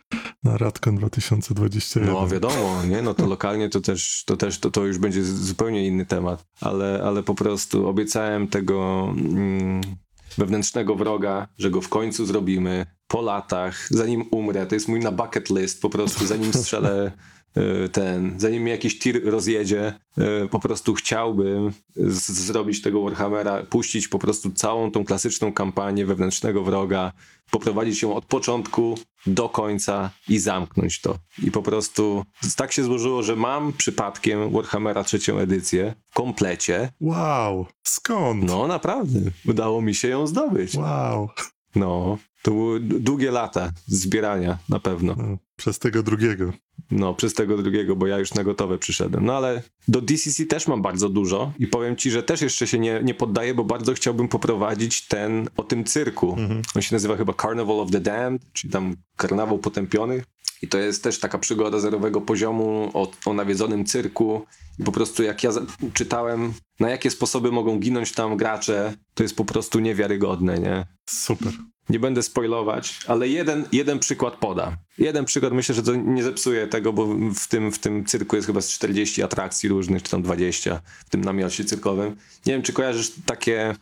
Na 0.44 0.58
Radkon 0.58 0.96
2021. 0.96 2.14
No 2.14 2.28
wiadomo, 2.28 2.84
nie? 2.84 3.02
No 3.02 3.14
to 3.14 3.26
lokalnie 3.26 3.68
to 3.68 3.80
też, 3.80 4.24
to 4.26 4.36
też 4.36 4.58
to, 4.58 4.70
to 4.70 4.86
już 4.86 4.98
będzie 4.98 5.24
zupełnie 5.24 5.86
inny 5.86 6.06
temat, 6.06 6.44
ale, 6.60 7.02
ale 7.04 7.22
po 7.22 7.34
prostu 7.34 7.88
obiecałem 7.88 8.48
tego 8.48 9.08
mm, 9.16 9.80
wewnętrznego 10.38 10.94
wroga, 10.94 11.48
że 11.58 11.70
go 11.70 11.80
w 11.80 11.88
końcu 11.88 12.26
zrobimy 12.26 12.86
po 13.08 13.22
latach, 13.22 13.88
zanim 13.90 14.24
umrę. 14.30 14.66
To 14.66 14.74
jest 14.74 14.88
mój 14.88 15.00
na 15.00 15.12
bucket 15.12 15.50
list, 15.50 15.82
po 15.82 15.90
prostu 15.90 16.26
zanim 16.26 16.52
strzelę 16.52 17.12
ten, 17.92 18.34
zanim 18.36 18.62
mnie 18.62 18.72
jakiś 18.72 18.98
tir 18.98 19.24
rozjedzie, 19.24 19.92
y, 20.44 20.48
po 20.48 20.60
prostu 20.60 20.94
chciałbym 20.94 21.72
zrobić 21.96 22.82
tego 22.82 23.02
Warhammera, 23.02 23.62
puścić 23.62 24.08
po 24.08 24.18
prostu 24.18 24.50
całą 24.50 24.90
tą 24.90 25.04
klasyczną 25.04 25.52
kampanię 25.52 26.06
wewnętrznego 26.06 26.62
wroga, 26.62 27.12
poprowadzić 27.50 28.02
ją 28.02 28.14
od 28.14 28.24
początku 28.24 28.98
do 29.26 29.48
końca 29.48 30.10
i 30.28 30.38
zamknąć 30.38 31.00
to. 31.00 31.18
I 31.42 31.50
po 31.50 31.62
prostu 31.62 32.24
tak 32.56 32.72
się 32.72 32.84
złożyło, 32.84 33.22
że 33.22 33.36
mam 33.36 33.72
przypadkiem 33.72 34.52
Warhammera 34.52 35.04
trzecią 35.04 35.38
edycję 35.38 35.94
w 36.10 36.14
komplecie. 36.14 36.92
Wow, 37.00 37.66
skąd? 37.82 38.44
No 38.44 38.66
naprawdę, 38.66 39.20
udało 39.46 39.82
mi 39.82 39.94
się 39.94 40.08
ją 40.08 40.26
zdobyć. 40.26 40.74
Wow. 40.74 41.28
No, 41.74 42.18
to 42.42 42.50
były 42.50 42.80
długie 42.80 43.30
lata 43.30 43.70
zbierania 43.86 44.58
na 44.68 44.80
pewno. 44.80 45.14
No, 45.18 45.38
przez 45.58 45.78
tego 45.78 46.02
drugiego. 46.02 46.52
No, 46.90 47.14
przez 47.14 47.34
tego 47.34 47.56
drugiego, 47.56 47.96
bo 47.96 48.06
ja 48.06 48.18
już 48.18 48.34
na 48.34 48.44
gotowe 48.44 48.78
przyszedłem. 48.78 49.24
No 49.24 49.36
ale 49.36 49.62
do 49.88 50.00
DCC 50.00 50.46
też 50.46 50.68
mam 50.68 50.82
bardzo 50.82 51.08
dużo 51.08 51.52
i 51.58 51.66
powiem 51.66 51.96
ci, 51.96 52.10
że 52.10 52.22
też 52.22 52.42
jeszcze 52.42 52.66
się 52.66 52.78
nie, 52.78 53.00
nie 53.04 53.14
poddaję, 53.14 53.54
bo 53.54 53.64
bardzo 53.64 53.94
chciałbym 53.94 54.28
poprowadzić 54.28 55.08
ten 55.08 55.48
o 55.56 55.62
tym 55.62 55.84
cyrku. 55.84 56.36
On 56.76 56.82
się 56.82 56.94
nazywa 56.94 57.16
chyba 57.16 57.32
Carnival 57.32 57.80
of 57.80 57.90
the 57.90 58.00
Damned, 58.00 58.42
czyli 58.52 58.72
tam 58.72 58.96
Karnawał 59.16 59.58
Potępionych. 59.58 60.24
I 60.62 60.68
to 60.68 60.78
jest 60.78 61.02
też 61.02 61.20
taka 61.20 61.38
przygoda 61.38 61.80
zerowego 61.80 62.20
poziomu 62.20 62.90
o, 62.94 63.10
o 63.26 63.32
nawiedzonym 63.32 63.84
cyrku. 63.84 64.46
I 64.78 64.84
po 64.84 64.92
prostu 64.92 65.22
jak 65.22 65.44
ja 65.44 65.50
czytałem, 65.94 66.52
na 66.80 66.90
jakie 66.90 67.10
sposoby 67.10 67.52
mogą 67.52 67.78
ginąć 67.78 68.12
tam 68.12 68.36
gracze, 68.36 68.94
to 69.14 69.22
jest 69.22 69.36
po 69.36 69.44
prostu 69.44 69.78
niewiarygodne, 69.78 70.58
nie? 70.58 70.86
Super. 71.10 71.52
Nie 71.88 71.98
będę 71.98 72.22
spoilować, 72.22 73.00
ale 73.06 73.28
jeden, 73.28 73.64
jeden 73.72 73.98
przykład 73.98 74.36
podam. 74.36 74.76
Jeden 74.98 75.24
przykład, 75.24 75.52
myślę, 75.52 75.74
że 75.74 75.82
to 75.82 75.94
nie 75.94 76.22
zepsuje 76.22 76.66
tego, 76.66 76.92
bo 76.92 77.06
w 77.34 77.48
tym, 77.48 77.72
w 77.72 77.78
tym 77.78 78.04
cyrku 78.04 78.36
jest 78.36 78.46
chyba 78.46 78.60
z 78.60 78.68
40 78.68 79.22
atrakcji 79.22 79.68
różnych, 79.68 80.02
czy 80.02 80.10
tam 80.10 80.22
20 80.22 80.80
w 81.06 81.10
tym 81.10 81.24
namiocie 81.24 81.64
cyrkowym. 81.64 82.16
Nie 82.46 82.52
wiem, 82.52 82.62
czy 82.62 82.72
kojarzysz 82.72 83.12
takie... 83.26 83.74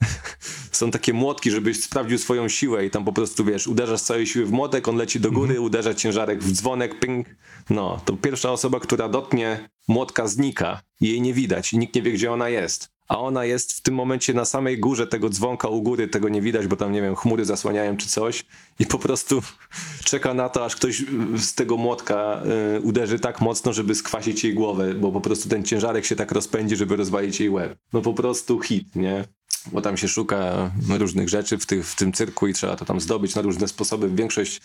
Są 0.72 0.90
takie 0.90 1.12
młotki, 1.12 1.50
żebyś 1.50 1.82
sprawdził 1.82 2.18
swoją 2.18 2.48
siłę 2.48 2.86
i 2.86 2.90
tam 2.90 3.04
po 3.04 3.12
prostu, 3.12 3.44
wiesz, 3.44 3.66
uderzasz 3.66 4.00
z 4.00 4.04
całej 4.04 4.26
siły 4.26 4.46
w 4.46 4.52
młotek, 4.52 4.88
on 4.88 4.96
leci 4.96 5.20
do 5.20 5.32
góry, 5.32 5.60
uderza 5.60 5.94
ciężarek 5.94 6.42
w 6.42 6.52
dzwonek, 6.52 7.00
ping. 7.00 7.26
No, 7.70 8.00
to 8.04 8.16
pierwsza 8.16 8.52
osoba, 8.52 8.80
która 8.80 9.08
dotknie 9.08 9.68
młotka 9.88 10.26
znika 10.26 10.82
jej 11.00 11.20
nie 11.20 11.34
widać 11.34 11.72
i 11.72 11.78
nikt 11.78 11.94
nie 11.94 12.02
wie, 12.02 12.12
gdzie 12.12 12.32
ona 12.32 12.48
jest 12.48 12.90
a 13.10 13.18
ona 13.18 13.44
jest 13.44 13.72
w 13.72 13.80
tym 13.80 13.94
momencie 13.94 14.34
na 14.34 14.44
samej 14.44 14.78
górze 14.78 15.06
tego 15.06 15.28
dzwonka 15.28 15.68
u 15.68 15.82
góry, 15.82 16.08
tego 16.08 16.28
nie 16.28 16.42
widać, 16.42 16.66
bo 16.66 16.76
tam, 16.76 16.92
nie 16.92 17.02
wiem, 17.02 17.16
chmury 17.16 17.44
zasłaniają 17.44 17.96
czy 17.96 18.08
coś 18.08 18.44
i 18.78 18.86
po 18.86 18.98
prostu 18.98 19.42
czeka 20.04 20.34
na 20.34 20.48
to, 20.48 20.64
aż 20.64 20.76
ktoś 20.76 21.04
z 21.36 21.54
tego 21.54 21.76
młotka 21.76 22.42
y, 22.76 22.80
uderzy 22.80 23.18
tak 23.18 23.40
mocno, 23.40 23.72
żeby 23.72 23.94
skwasić 23.94 24.44
jej 24.44 24.54
głowę, 24.54 24.94
bo 24.94 25.12
po 25.12 25.20
prostu 25.20 25.48
ten 25.48 25.64
ciężarek 25.64 26.04
się 26.04 26.16
tak 26.16 26.32
rozpędzi, 26.32 26.76
żeby 26.76 26.96
rozwalić 26.96 27.40
jej 27.40 27.50
łeb. 27.50 27.78
No 27.92 28.00
po 28.00 28.14
prostu 28.14 28.60
hit, 28.60 28.96
nie? 28.96 29.24
Bo 29.72 29.80
tam 29.80 29.96
się 29.96 30.08
szuka 30.08 30.70
różnych 30.98 31.28
rzeczy 31.28 31.58
w, 31.58 31.66
tych, 31.66 31.86
w 31.86 31.96
tym 31.96 32.12
cyrku 32.12 32.46
i 32.46 32.54
trzeba 32.54 32.76
to 32.76 32.84
tam 32.84 33.00
zdobyć 33.00 33.34
na 33.34 33.42
różne 33.42 33.68
sposoby. 33.68 34.10
Większość 34.10 34.60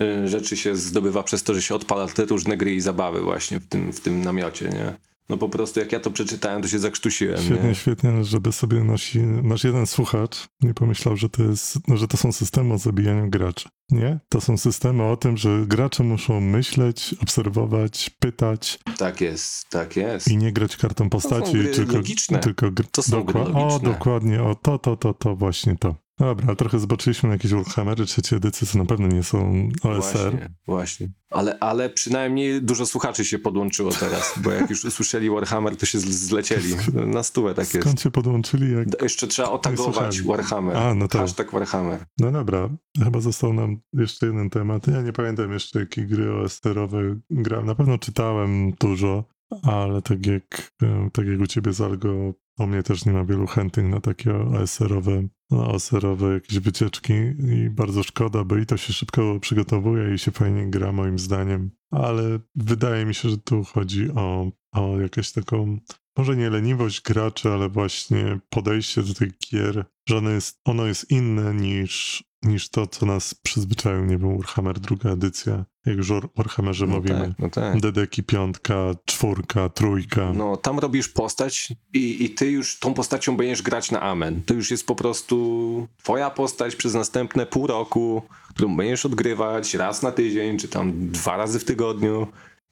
y, 0.00 0.28
rzeczy 0.28 0.56
się 0.56 0.76
zdobywa 0.76 1.22
przez 1.22 1.42
to, 1.42 1.54
że 1.54 1.62
się 1.62 1.74
odpala 1.74 2.06
te 2.06 2.24
różne 2.24 2.56
gry 2.56 2.74
i 2.74 2.80
zabawy 2.80 3.20
właśnie 3.20 3.60
w 3.60 3.66
tym, 3.66 3.92
w 3.92 4.00
tym 4.00 4.24
namiocie, 4.24 4.68
nie? 4.68 5.07
No 5.28 5.36
po 5.38 5.48
prostu 5.48 5.80
jak 5.80 5.92
ja 5.92 6.00
to 6.00 6.10
przeczytałem, 6.10 6.62
to 6.62 6.68
się 6.68 6.78
zakrztusiłem, 6.78 7.42
Świetnie, 7.42 7.68
nie? 7.68 7.74
świetnie, 7.74 8.24
żeby 8.24 8.52
sobie 8.52 8.84
nosi, 8.84 9.18
nasz 9.20 9.64
jeden 9.64 9.86
słuchacz 9.86 10.48
nie 10.62 10.74
pomyślał, 10.74 11.16
że 11.16 11.28
to, 11.28 11.42
jest, 11.42 11.88
no, 11.88 11.96
że 11.96 12.08
to 12.08 12.16
są 12.16 12.32
systemy 12.32 12.74
o 12.74 12.78
zabijaniu 12.78 13.30
graczy. 13.30 13.68
Nie? 13.90 14.20
To 14.28 14.40
są 14.40 14.56
systemy 14.58 15.02
o 15.04 15.16
tym, 15.16 15.36
że 15.36 15.64
gracze 15.66 16.02
muszą 16.04 16.40
myśleć, 16.40 17.14
obserwować, 17.22 18.10
pytać 18.18 18.78
Tak 18.98 19.20
jest, 19.20 19.68
tak 19.70 19.96
jest. 19.96 20.28
i 20.28 20.36
nie 20.36 20.52
grać 20.52 20.76
kartą 20.76 21.10
postaci, 21.10 21.52
gry 21.52 21.68
tylko, 21.68 21.92
logiczne. 21.92 22.38
tylko 22.38 22.66
To 22.92 23.02
są 23.02 23.22
gry 23.24 23.34
dokła- 23.40 23.54
O, 23.56 23.58
logiczne. 23.66 23.90
dokładnie, 23.92 24.42
o 24.42 24.54
to, 24.54 24.78
to, 24.78 24.96
to, 24.96 25.14
to, 25.14 25.36
właśnie 25.36 25.76
to. 25.76 25.94
Dobra, 26.18 26.46
ale 26.46 26.56
trochę 26.56 26.78
zobaczyliśmy 26.78 27.28
na 27.28 27.34
jakieś 27.34 27.52
Warhammery 27.52 28.06
trzeciej 28.06 28.36
edycji, 28.36 28.66
co 28.66 28.78
na 28.78 28.84
pewno 28.84 29.08
nie 29.08 29.22
są 29.22 29.68
OSR. 29.82 30.30
Właśnie, 30.30 30.48
właśnie. 30.66 31.08
Ale, 31.30 31.58
ale 31.58 31.90
przynajmniej 31.90 32.62
dużo 32.62 32.86
słuchaczy 32.86 33.24
się 33.24 33.38
podłączyło 33.38 33.90
teraz, 33.90 34.34
bo 34.42 34.50
jak 34.50 34.70
już 34.70 34.84
usłyszeli 34.84 35.30
Warhammer, 35.30 35.76
to 35.76 35.86
się 35.86 35.98
zlecieli. 35.98 36.74
Na 37.06 37.22
stówę 37.22 37.54
tak 37.54 37.74
jest. 37.74 37.86
Skąd 37.86 38.00
się 38.00 38.10
podłączyli? 38.10 38.72
Jak... 38.72 39.02
Jeszcze 39.02 39.26
trzeba 39.26 39.50
otagować. 39.50 40.22
Warhammer. 40.22 40.76
A, 40.76 40.94
no 40.94 41.08
tak. 41.08 41.20
Hashtag 41.20 41.52
Warhammer. 41.52 42.04
No 42.18 42.32
dobra, 42.32 42.68
chyba 43.04 43.20
został 43.20 43.52
nam 43.52 43.80
jeszcze 43.92 44.26
jeden 44.26 44.50
temat. 44.50 44.86
Ja 44.86 45.02
nie 45.02 45.12
pamiętam 45.12 45.52
jeszcze, 45.52 45.80
jakie 45.80 46.06
gry 46.06 46.32
OSR-owe 46.32 47.20
grałem. 47.30 47.66
Na 47.66 47.74
pewno 47.74 47.98
czytałem 47.98 48.72
dużo, 48.72 49.24
ale 49.62 50.02
tak 50.02 50.26
jak, 50.26 50.72
tak 51.12 51.26
jak 51.26 51.40
u 51.40 51.46
ciebie 51.46 51.72
z 51.72 51.80
Algo, 51.80 52.34
o 52.58 52.66
mnie 52.66 52.82
też 52.82 53.04
nie 53.04 53.12
ma 53.12 53.24
wielu 53.24 53.46
chętnych 53.46 53.86
na 53.86 54.00
takie 54.00 54.34
OSR-owe, 54.34 55.22
no, 55.50 55.68
OSR-owe 55.68 56.34
jakieś 56.34 56.58
wycieczki 56.58 57.14
i 57.52 57.70
bardzo 57.70 58.02
szkoda, 58.02 58.44
bo 58.44 58.56
i 58.56 58.66
to 58.66 58.76
się 58.76 58.92
szybko 58.92 59.40
przygotowuje 59.40 60.14
i 60.14 60.18
się 60.18 60.30
fajnie 60.30 60.70
gra 60.70 60.92
moim 60.92 61.18
zdaniem, 61.18 61.70
ale 61.90 62.38
wydaje 62.54 63.06
mi 63.06 63.14
się, 63.14 63.28
że 63.28 63.38
tu 63.38 63.64
chodzi 63.64 64.10
o, 64.10 64.52
o 64.72 65.00
jakąś 65.00 65.32
taką 65.32 65.78
może 66.18 66.36
nie 66.36 66.50
leniwość 66.50 67.00
graczy, 67.00 67.48
ale 67.48 67.68
właśnie 67.68 68.40
podejście 68.48 69.02
do 69.02 69.14
tych 69.14 69.38
gier, 69.38 69.84
że 70.08 70.16
ono 70.16 70.30
jest, 70.30 70.60
ono 70.64 70.86
jest 70.86 71.10
inne 71.10 71.54
niż, 71.54 72.24
niż 72.42 72.68
to, 72.68 72.86
co 72.86 73.06
nas 73.06 73.34
przyzwyczaił, 73.34 74.04
nie 74.04 74.18
wiem, 74.18 74.36
Warhammer 74.36 74.80
druga 74.80 75.10
edycja, 75.10 75.64
jak 75.86 75.96
już 75.96 76.10
o 76.10 76.20
Warhammerze 76.36 76.86
No 76.86 76.96
mówimy. 76.96 77.20
tak, 77.28 77.38
no 77.38 77.50
tak. 77.50 77.80
Dedeki 77.80 78.22
piątka, 78.22 78.74
czwórka, 79.04 79.68
trójka. 79.68 80.32
No, 80.34 80.56
tam 80.56 80.78
robisz 80.78 81.08
postać 81.08 81.72
i, 81.94 82.24
i 82.24 82.30
ty 82.30 82.50
już 82.50 82.78
tą 82.78 82.94
postacią 82.94 83.36
będziesz 83.36 83.62
grać 83.62 83.90
na 83.90 84.00
amen. 84.00 84.42
To 84.42 84.54
już 84.54 84.70
jest 84.70 84.86
po 84.86 84.94
prostu 84.94 85.88
twoja 85.96 86.30
postać 86.30 86.76
przez 86.76 86.94
następne 86.94 87.46
pół 87.46 87.66
roku, 87.66 88.22
którą 88.48 88.76
będziesz 88.76 89.06
odgrywać 89.06 89.74
raz 89.74 90.02
na 90.02 90.12
tydzień, 90.12 90.58
czy 90.58 90.68
tam 90.68 91.10
dwa 91.10 91.36
razy 91.36 91.58
w 91.58 91.64
tygodniu. 91.64 92.26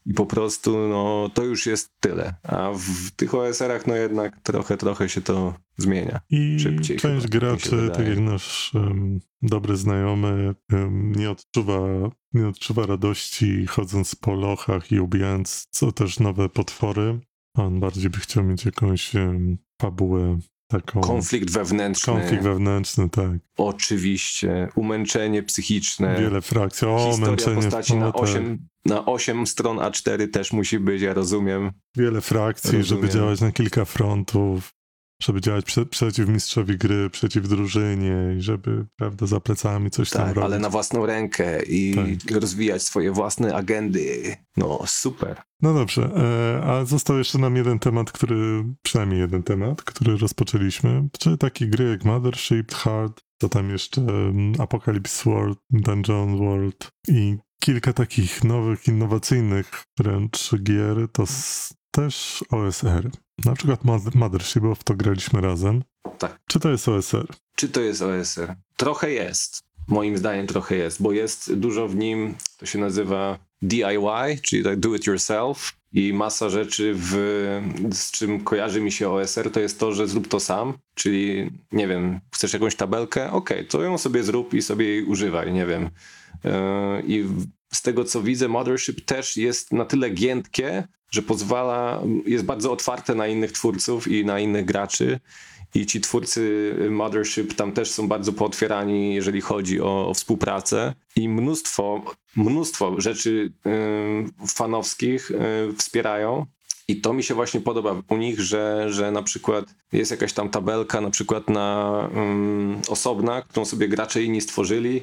I 0.07 0.14
po 0.14 0.27
prostu, 0.27 0.88
no, 0.88 1.31
to 1.35 1.45
już 1.45 1.66
jest 1.66 1.90
tyle. 2.01 2.35
A 2.42 2.73
w 2.73 3.11
tych 3.11 3.35
OSR-ach, 3.35 3.87
no 3.87 3.97
jednak 3.97 4.40
trochę, 4.40 4.77
trochę 4.77 5.09
się 5.09 5.21
to 5.21 5.55
zmienia. 5.77 6.21
I 6.31 6.61
szybciej 6.61 6.97
część 6.97 7.27
chyba, 7.27 7.38
graczy, 7.38 7.90
tak 7.95 8.09
jak 8.09 8.19
nasz 8.19 8.75
um, 8.75 9.21
dobry 9.42 9.77
znajomy, 9.77 10.55
um, 10.73 11.12
nie, 11.12 11.31
odczuwa, 11.31 11.81
nie 12.33 12.49
odczuwa 12.49 12.87
radości 12.87 13.66
chodząc 13.66 14.14
po 14.14 14.35
lochach 14.35 14.92
i 14.92 15.01
ubijając 15.01 15.66
co 15.71 15.92
też 15.92 16.21
nowe 16.21 16.49
potwory. 16.49 17.21
On 17.55 17.81
bardziej 17.81 18.11
by 18.11 18.19
chciał 18.19 18.45
mieć 18.45 18.64
jakąś 18.64 19.14
um, 19.14 19.59
fabułę 19.83 20.38
taką. 20.66 21.00
Konflikt 21.00 21.50
wewnętrzny, 21.50 22.12
Konflikt 22.12 22.42
wewnętrzny, 22.44 23.11
tak. 23.11 23.31
oczywiście, 23.57 24.68
umęczenie 24.74 25.42
psychiczne. 25.42 26.16
Wiele 26.20 26.42
frakcji. 26.42 26.88
O, 26.88 26.98
Historia 26.98 27.31
męczenie 27.31 27.62
postaci 27.62 27.94
no 27.94 28.00
na 28.00 28.12
tak. 28.12 28.22
8, 28.22 28.68
na 28.85 29.07
8 29.07 29.46
stron 29.46 29.76
A4 29.79 30.31
też 30.31 30.52
musi 30.52 30.79
być, 30.79 31.02
ja 31.02 31.14
rozumiem. 31.14 31.72
Wiele 31.96 32.20
frakcji, 32.20 32.70
żeby 32.70 32.83
Rozumiem. 32.83 33.11
działać 33.11 33.40
na 33.40 33.52
kilka 33.52 33.85
frontów, 33.85 34.72
żeby 35.22 35.40
działać 35.40 35.64
prze, 35.64 35.87
przeciw 35.87 36.29
mistrzowi 36.29 36.79
gry, 36.79 37.11
przeciw 37.11 37.48
drużynie 37.48 38.35
i 38.38 38.40
żeby, 38.42 38.87
prawda, 38.96 39.26
za 39.26 39.40
plecami 39.40 39.90
coś 39.90 40.11
tam 40.11 40.22
Tak, 40.26 40.35
robić. 40.37 40.44
ale 40.46 40.59
na 40.59 40.70
własną 40.70 41.07
rękę 41.07 41.62
i 41.62 41.94
Tak. 41.94 42.37
rozwijać 42.40 42.83
swoje 42.83 43.12
własne 43.12 43.55
agendy. 43.55 44.37
No, 44.57 44.81
super. 44.87 45.42
No 45.62 45.74
dobrze, 45.74 46.11
e, 46.16 46.62
a 46.64 46.85
został 46.85 47.18
jeszcze 47.18 47.38
nam 47.38 47.57
jeden 47.57 47.79
temat, 47.79 48.12
który, 48.12 48.64
przynajmniej 48.83 49.20
jeden 49.20 49.42
temat, 49.42 49.83
który 49.83 50.16
rozpoczęliśmy, 50.16 51.09
czyli 51.18 51.38
takie 51.38 51.66
gry 51.66 51.90
jak 51.90 52.05
Mothership, 52.05 52.74
Hard, 52.74 53.20
to 53.38 53.48
tam 53.48 53.70
jeszcze 53.70 54.07
Apocalypse 54.59 55.31
World, 55.31 55.59
Dungeon 55.70 56.38
World 56.38 56.88
i 57.09 57.37
kilka 57.62 57.92
takich 57.92 58.44
nowych, 58.44 58.88
innowacyjnych 58.88 59.85
wręcz 59.98 60.55
gier, 60.62 60.96
to 61.12 61.24
też 61.90 62.44
OSR. 62.50 63.11
Na 63.44 63.55
przykład 63.55 63.85
Mother- 63.85 64.14
Mothership, 64.16 64.62
bo 64.62 64.75
w 64.75 64.85
to 64.85 64.94
graliśmy 64.94 65.40
razem. 65.40 65.83
Tak. 66.18 66.40
Czy 66.49 66.61
to 66.61 66.70
jest 66.70 66.88
OSR? 66.88 67.27
Czy 67.57 67.68
to 67.68 67.81
jest 67.81 68.03
OSR? 68.03 68.55
Trochę 68.77 69.11
jest. 69.11 69.62
Moim 69.88 70.18
zdaniem 70.18 70.46
trochę 70.46 70.77
jest, 70.77 71.03
bo 71.03 71.12
jest 71.12 71.55
dużo 71.55 71.88
w 71.88 71.96
nim, 71.96 72.35
to 72.59 72.66
się 72.66 72.79
nazywa 72.79 73.38
DIY, 73.62 74.38
czyli 74.42 74.65
tak 74.65 74.81
do 74.81 74.94
it 74.94 75.06
yourself 75.06 75.77
i 75.92 76.13
masa 76.13 76.48
rzeczy, 76.48 76.92
w, 76.96 77.11
z 77.92 78.11
czym 78.11 78.40
kojarzy 78.40 78.81
mi 78.81 78.92
się 78.92 79.11
OSR, 79.11 79.50
to 79.50 79.61
jest 79.61 79.81
to, 79.81 79.92
że 79.92 80.08
zrób 80.08 80.29
to 80.29 80.40
sam, 80.40 80.73
czyli 80.94 81.50
nie 81.73 81.88
wiem, 81.88 82.21
chcesz 82.35 82.52
jakąś 82.52 82.75
tabelkę, 82.77 83.33
okej, 83.33 83.67
to 83.67 83.83
ją 83.83 83.98
sobie 83.98 84.23
zrób 84.23 84.54
i 84.54 84.63
sobie 84.63 84.87
jej 84.87 85.04
używaj, 85.04 85.52
nie 85.52 85.67
wiem. 85.67 85.90
Yy, 86.44 86.50
I 87.06 87.25
z 87.73 87.83
tego 87.83 88.04
co 88.04 88.23
widzę, 88.23 88.48
Mothership 88.48 89.04
też 89.04 89.37
jest 89.37 89.73
na 89.73 89.85
tyle 89.85 90.10
giętkie, 90.10 90.88
że 91.10 91.23
pozwala, 91.23 92.02
jest 92.27 92.44
bardzo 92.44 92.73
otwarte 92.73 93.14
na 93.14 93.27
innych 93.27 93.52
twórców 93.52 94.08
i 94.08 94.25
na 94.25 94.40
innych 94.40 94.64
graczy. 94.64 95.21
I 95.75 95.87
ci 95.87 96.00
twórcy 96.00 96.75
Mothership 96.90 97.54
tam 97.54 97.73
też 97.73 97.90
są 97.90 98.08
bardzo 98.08 98.33
pootwierani, 98.33 99.14
jeżeli 99.14 99.40
chodzi 99.40 99.81
o, 99.81 100.08
o 100.08 100.14
współpracę. 100.14 100.94
I 101.17 101.29
mnóstwo, 101.29 102.04
mnóstwo 102.37 103.00
rzeczy 103.00 103.52
y, 103.67 104.46
fanowskich 104.48 105.31
y, 105.31 105.35
wspierają. 105.79 106.46
I 106.89 107.01
to 107.01 107.13
mi 107.13 107.23
się 107.23 107.35
właśnie 107.35 107.61
podoba 107.61 108.03
u 108.09 108.17
nich, 108.17 108.41
że, 108.41 108.87
że 108.93 109.11
na 109.11 109.23
przykład 109.23 109.65
jest 109.93 110.11
jakaś 110.11 110.33
tam 110.33 110.49
tabelka, 110.49 111.01
na 111.01 111.11
przykład 111.11 111.51
na 111.51 112.09
um, 112.15 112.81
osobna, 112.89 113.43
którą 113.43 113.65
sobie 113.65 113.89
gracze 113.89 114.23
inni 114.23 114.41
stworzyli, 114.41 115.03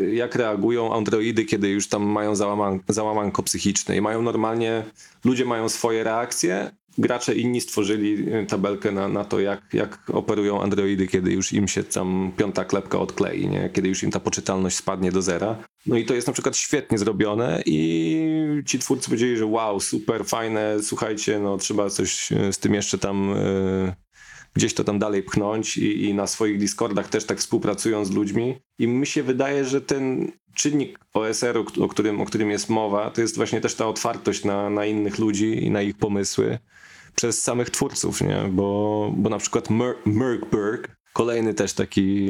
y, 0.00 0.14
jak 0.14 0.34
reagują 0.34 0.94
androidy, 0.94 1.44
kiedy 1.44 1.68
już 1.68 1.88
tam 1.88 2.02
mają 2.02 2.34
załaman 2.34 2.80
załamanko 2.88 3.42
psychiczne? 3.42 3.96
I 3.96 4.00
mają 4.00 4.22
normalnie, 4.22 4.84
ludzie 5.24 5.44
mają 5.44 5.68
swoje 5.68 6.04
reakcje, 6.04 6.70
gracze 6.98 7.34
inni 7.34 7.60
stworzyli 7.60 8.34
y, 8.34 8.46
tabelkę 8.46 8.92
na, 8.92 9.08
na 9.08 9.24
to, 9.24 9.40
jak, 9.40 9.62
jak 9.72 10.10
operują 10.12 10.62
androidy, 10.62 11.06
kiedy 11.06 11.32
już 11.32 11.52
im 11.52 11.68
się 11.68 11.84
tam 11.84 12.32
piąta 12.36 12.64
klepka 12.64 12.98
odklei, 12.98 13.48
nie? 13.48 13.70
kiedy 13.72 13.88
już 13.88 14.02
im 14.02 14.10
ta 14.10 14.20
poczytalność 14.20 14.76
spadnie 14.76 15.12
do 15.12 15.22
zera. 15.22 15.56
No 15.86 15.96
i 15.96 16.04
to 16.04 16.14
jest 16.14 16.26
na 16.26 16.32
przykład 16.32 16.56
świetnie 16.56 16.98
zrobione 16.98 17.62
i 17.66 18.62
ci 18.66 18.78
twórcy 18.78 19.06
powiedzieli, 19.06 19.36
że 19.36 19.46
wow, 19.46 19.80
super, 19.80 20.24
fajne, 20.24 20.76
słuchajcie, 20.82 21.38
no 21.38 21.56
trzeba 21.56 21.90
coś 21.90 22.32
y, 22.32 22.52
z 22.52 22.58
tym 22.58 22.74
jeszcze 22.74 22.98
tam 22.98 23.32
y, 23.32 23.94
gdzieś 24.54 24.74
to 24.74 24.84
tam 24.84 24.98
dalej 24.98 25.22
pchnąć 25.22 25.76
i, 25.76 26.04
i 26.04 26.14
na 26.14 26.26
swoich 26.26 26.58
Discordach 26.58 27.08
też 27.08 27.24
tak 27.24 27.38
współpracują 27.38 28.04
z 28.04 28.10
ludźmi. 28.10 28.56
I 28.78 28.88
mi 28.88 29.06
się 29.06 29.22
wydaje, 29.22 29.64
że 29.64 29.80
ten 29.80 30.32
czynnik 30.54 30.98
OSR-u, 31.14 31.84
o 31.84 31.88
którym, 31.88 32.20
o 32.20 32.24
którym 32.24 32.50
jest 32.50 32.70
mowa, 32.70 33.10
to 33.10 33.20
jest 33.20 33.36
właśnie 33.36 33.60
też 33.60 33.74
ta 33.74 33.86
otwartość 33.86 34.44
na, 34.44 34.70
na 34.70 34.86
innych 34.86 35.18
ludzi 35.18 35.64
i 35.64 35.70
na 35.70 35.82
ich 35.82 35.96
pomysły 35.96 36.58
przez 37.14 37.42
samych 37.42 37.70
twórców, 37.70 38.20
nie? 38.20 38.48
Bo, 38.50 39.10
bo 39.16 39.30
na 39.30 39.38
przykład 39.38 39.70
Mer- 39.70 39.96
Merkberg, 40.06 40.96
kolejny 41.12 41.54
też 41.54 41.72
taki 41.72 42.28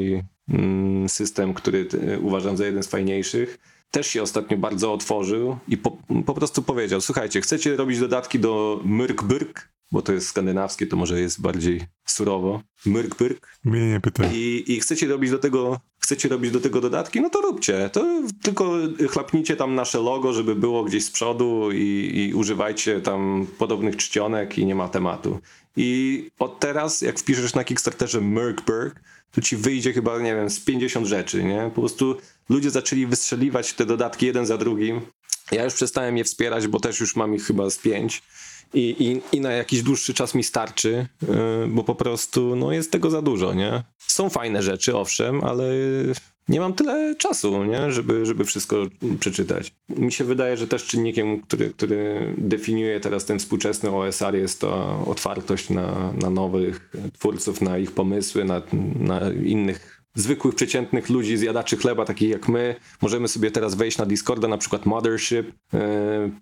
mm, 0.48 1.08
system, 1.08 1.54
który 1.54 1.88
y, 1.94 2.20
uważam 2.20 2.56
za 2.56 2.66
jeden 2.66 2.82
z 2.82 2.86
fajniejszych, 2.86 3.58
też 3.90 4.06
się 4.06 4.22
ostatnio 4.22 4.56
bardzo 4.56 4.92
otworzył 4.92 5.58
i 5.68 5.76
po, 5.76 5.96
po 6.26 6.34
prostu 6.34 6.62
powiedział, 6.62 7.00
słuchajcie, 7.00 7.40
chcecie 7.40 7.76
robić 7.76 8.00
dodatki 8.00 8.38
do 8.38 8.80
Myrkbyrk, 8.84 9.73
bo 9.94 10.02
to 10.02 10.12
jest 10.12 10.28
skandynawskie, 10.28 10.86
to 10.86 10.96
może 10.96 11.20
jest 11.20 11.40
bardziej 11.40 11.80
surowo, 12.06 12.62
Myrkbyrk, 12.86 13.58
Mnie 13.64 13.90
nie 13.92 14.00
pytaj. 14.00 14.36
i, 14.36 14.72
i 14.72 14.80
chcecie 14.80 15.06
robić 15.06 15.30
do 15.30 15.38
tego 15.38 15.80
chcecie 15.98 16.28
robić 16.28 16.50
do 16.50 16.60
tego 16.60 16.80
dodatki, 16.80 17.20
no 17.20 17.30
to 17.30 17.40
róbcie. 17.40 17.90
To 17.92 18.22
tylko 18.42 18.72
chlapnijcie 19.10 19.56
tam 19.56 19.74
nasze 19.74 19.98
logo, 19.98 20.32
żeby 20.32 20.54
było 20.54 20.84
gdzieś 20.84 21.04
z 21.04 21.10
przodu 21.10 21.70
i, 21.72 22.10
i 22.14 22.34
używajcie 22.34 23.00
tam 23.00 23.46
podobnych 23.58 23.96
czcionek 23.96 24.58
i 24.58 24.66
nie 24.66 24.74
ma 24.74 24.88
tematu. 24.88 25.38
I 25.76 26.28
od 26.38 26.60
teraz, 26.60 27.02
jak 27.02 27.18
wpiszesz 27.18 27.54
na 27.54 27.64
Kickstarterze 27.64 28.20
Merkberg, 28.20 29.00
to 29.32 29.40
ci 29.40 29.56
wyjdzie 29.56 29.92
chyba, 29.92 30.18
nie 30.18 30.34
wiem, 30.34 30.50
z 30.50 30.60
50 30.60 31.06
rzeczy, 31.06 31.44
nie? 31.44 31.70
Po 31.74 31.80
prostu 31.80 32.16
ludzie 32.48 32.70
zaczęli 32.70 33.06
wystrzeliwać 33.06 33.72
te 33.72 33.86
dodatki 33.86 34.26
jeden 34.26 34.46
za 34.46 34.58
drugim. 34.58 35.00
Ja 35.52 35.64
już 35.64 35.74
przestałem 35.74 36.16
je 36.16 36.24
wspierać, 36.24 36.66
bo 36.68 36.80
też 36.80 37.00
już 37.00 37.16
mam 37.16 37.34
ich 37.34 37.44
chyba 37.44 37.70
z 37.70 37.78
pięć. 37.78 38.22
I, 38.74 38.96
i, 38.98 39.36
I 39.36 39.40
na 39.40 39.52
jakiś 39.52 39.82
dłuższy 39.82 40.14
czas 40.14 40.34
mi 40.34 40.44
starczy, 40.44 41.06
yy, 41.22 41.28
bo 41.68 41.84
po 41.84 41.94
prostu 41.94 42.56
no, 42.56 42.72
jest 42.72 42.92
tego 42.92 43.10
za 43.10 43.22
dużo, 43.22 43.54
nie? 43.54 43.82
Są 43.98 44.30
fajne 44.30 44.62
rzeczy, 44.62 44.96
owszem, 44.96 45.44
ale 45.44 45.64
nie 46.48 46.60
mam 46.60 46.72
tyle 46.72 47.14
czasu, 47.14 47.64
nie? 47.64 47.92
Żeby, 47.92 48.26
żeby 48.26 48.44
wszystko 48.44 48.76
przeczytać. 49.20 49.74
Mi 49.88 50.12
się 50.12 50.24
wydaje, 50.24 50.56
że 50.56 50.66
też 50.66 50.84
czynnikiem, 50.84 51.40
który, 51.40 51.70
który 51.70 52.34
definiuje 52.38 53.00
teraz 53.00 53.24
ten 53.24 53.38
współczesny 53.38 53.90
OSR 53.90 54.34
jest 54.34 54.60
to 54.60 55.02
otwartość 55.06 55.70
na, 55.70 56.12
na 56.12 56.30
nowych 56.30 56.90
twórców, 57.12 57.60
na 57.60 57.78
ich 57.78 57.92
pomysły, 57.92 58.44
na, 58.44 58.62
na 59.00 59.20
innych 59.32 59.93
zwykłych, 60.14 60.54
przeciętnych 60.54 61.10
ludzi, 61.10 61.36
zjadaczy 61.36 61.76
chleba, 61.76 62.04
takich 62.04 62.30
jak 62.30 62.48
my. 62.48 62.74
Możemy 63.02 63.28
sobie 63.28 63.50
teraz 63.50 63.74
wejść 63.74 63.98
na 63.98 64.06
Discorda, 64.06 64.48
na 64.48 64.58
przykład 64.58 64.86
Mothership, 64.86 65.46
yy, 65.72 65.80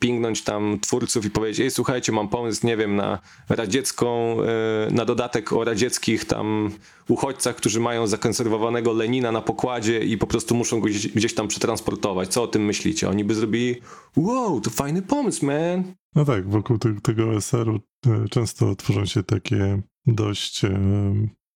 pingnąć 0.00 0.42
tam 0.42 0.78
twórców 0.80 1.24
i 1.24 1.30
powiedzieć, 1.30 1.60
ej, 1.60 1.70
słuchajcie, 1.70 2.12
mam 2.12 2.28
pomysł, 2.28 2.66
nie 2.66 2.76
wiem, 2.76 2.96
na 2.96 3.18
radziecką, 3.48 4.36
yy, 4.36 4.44
na 4.90 5.04
dodatek 5.04 5.52
o 5.52 5.64
radzieckich 5.64 6.24
tam 6.24 6.70
uchodźcach, 7.08 7.56
którzy 7.56 7.80
mają 7.80 8.06
zakonserwowanego 8.06 8.92
Lenina 8.92 9.32
na 9.32 9.40
pokładzie 9.40 10.00
i 10.00 10.18
po 10.18 10.26
prostu 10.26 10.54
muszą 10.54 10.80
go 10.80 10.86
gdzieś, 10.86 11.08
gdzieś 11.08 11.34
tam 11.34 11.48
przetransportować. 11.48 12.28
Co 12.28 12.42
o 12.42 12.46
tym 12.46 12.64
myślicie? 12.64 13.08
Oni 13.08 13.24
by 13.24 13.34
zrobili, 13.34 13.76
wow, 14.16 14.60
to 14.60 14.70
fajny 14.70 15.02
pomysł, 15.02 15.46
man. 15.46 15.94
No 16.14 16.24
tak, 16.24 16.50
wokół 16.50 16.78
te, 16.78 16.94
tego 17.02 17.30
OSR-u 17.30 17.80
e, 18.06 18.28
często 18.30 18.76
tworzą 18.76 19.06
się 19.06 19.22
takie 19.22 19.82
dość 20.06 20.64
e, 20.64 20.70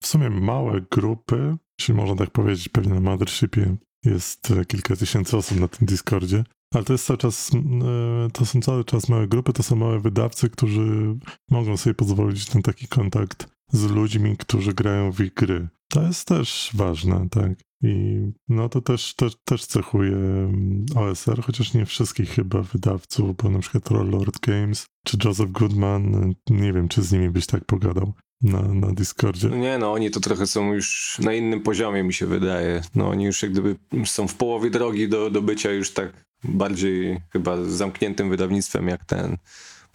w 0.02 0.06
sumie 0.06 0.30
małe 0.30 0.80
grupy, 0.90 1.56
jeśli 1.78 1.94
można 1.94 2.16
tak 2.16 2.30
powiedzieć, 2.30 2.68
pewnie 2.68 2.94
na 2.94 3.00
Mothershipie 3.00 3.76
jest 4.04 4.50
e, 4.50 4.64
kilka 4.64 4.96
tysięcy 4.96 5.36
osób 5.36 5.60
na 5.60 5.68
tym 5.68 5.86
Discordzie, 5.86 6.44
ale 6.74 6.84
to 6.84 6.92
jest 6.92 7.06
cały 7.06 7.18
czas, 7.18 7.50
e, 7.54 8.30
to 8.32 8.46
są 8.46 8.60
cały 8.60 8.84
czas 8.84 9.08
małe 9.08 9.28
grupy, 9.28 9.52
to 9.52 9.62
są 9.62 9.76
małe 9.76 10.00
wydawcy, 10.00 10.50
którzy 10.50 11.16
mogą 11.50 11.76
sobie 11.76 11.94
pozwolić 11.94 12.54
na 12.54 12.62
taki 12.62 12.88
kontakt 12.88 13.55
z 13.72 13.90
ludźmi, 13.90 14.36
którzy 14.36 14.74
grają 14.74 15.12
w 15.12 15.20
ich 15.20 15.34
gry. 15.34 15.68
To 15.88 16.02
jest 16.02 16.28
też 16.28 16.70
ważne, 16.74 17.28
tak. 17.30 17.52
I 17.82 18.22
no 18.48 18.68
to 18.68 18.80
też, 18.80 19.14
też, 19.14 19.36
też 19.44 19.66
cechuje 19.66 20.16
mm, 20.16 20.86
OSR, 20.94 21.42
chociaż 21.42 21.74
nie 21.74 21.86
wszystkich 21.86 22.30
chyba 22.30 22.62
wydawców, 22.62 23.36
bo 23.36 23.50
na 23.50 23.58
przykład 23.58 23.90
Rollord 23.90 24.40
Games 24.40 24.86
czy 25.04 25.16
Joseph 25.24 25.52
Goodman, 25.52 26.34
nie 26.50 26.72
wiem, 26.72 26.88
czy 26.88 27.02
z 27.02 27.12
nimi 27.12 27.30
byś 27.30 27.46
tak 27.46 27.64
pogadał 27.64 28.12
na, 28.42 28.62
na 28.62 28.92
Discordzie. 28.92 29.48
Nie 29.48 29.78
no, 29.78 29.92
oni 29.92 30.10
to 30.10 30.20
trochę 30.20 30.46
są 30.46 30.72
już 30.72 31.16
na 31.22 31.32
innym 31.32 31.60
poziomie, 31.60 32.02
mi 32.02 32.14
się 32.14 32.26
wydaje. 32.26 32.82
No 32.94 33.08
oni 33.08 33.24
już 33.24 33.42
jak 33.42 33.52
gdyby 33.52 33.76
są 34.04 34.28
w 34.28 34.34
połowie 34.34 34.70
drogi 34.70 35.08
do, 35.08 35.30
do 35.30 35.42
bycia 35.42 35.70
już 35.70 35.90
tak 35.90 36.26
bardziej 36.44 37.20
chyba 37.32 37.64
zamkniętym 37.64 38.30
wydawnictwem 38.30 38.88
jak 38.88 39.04
ten. 39.04 39.36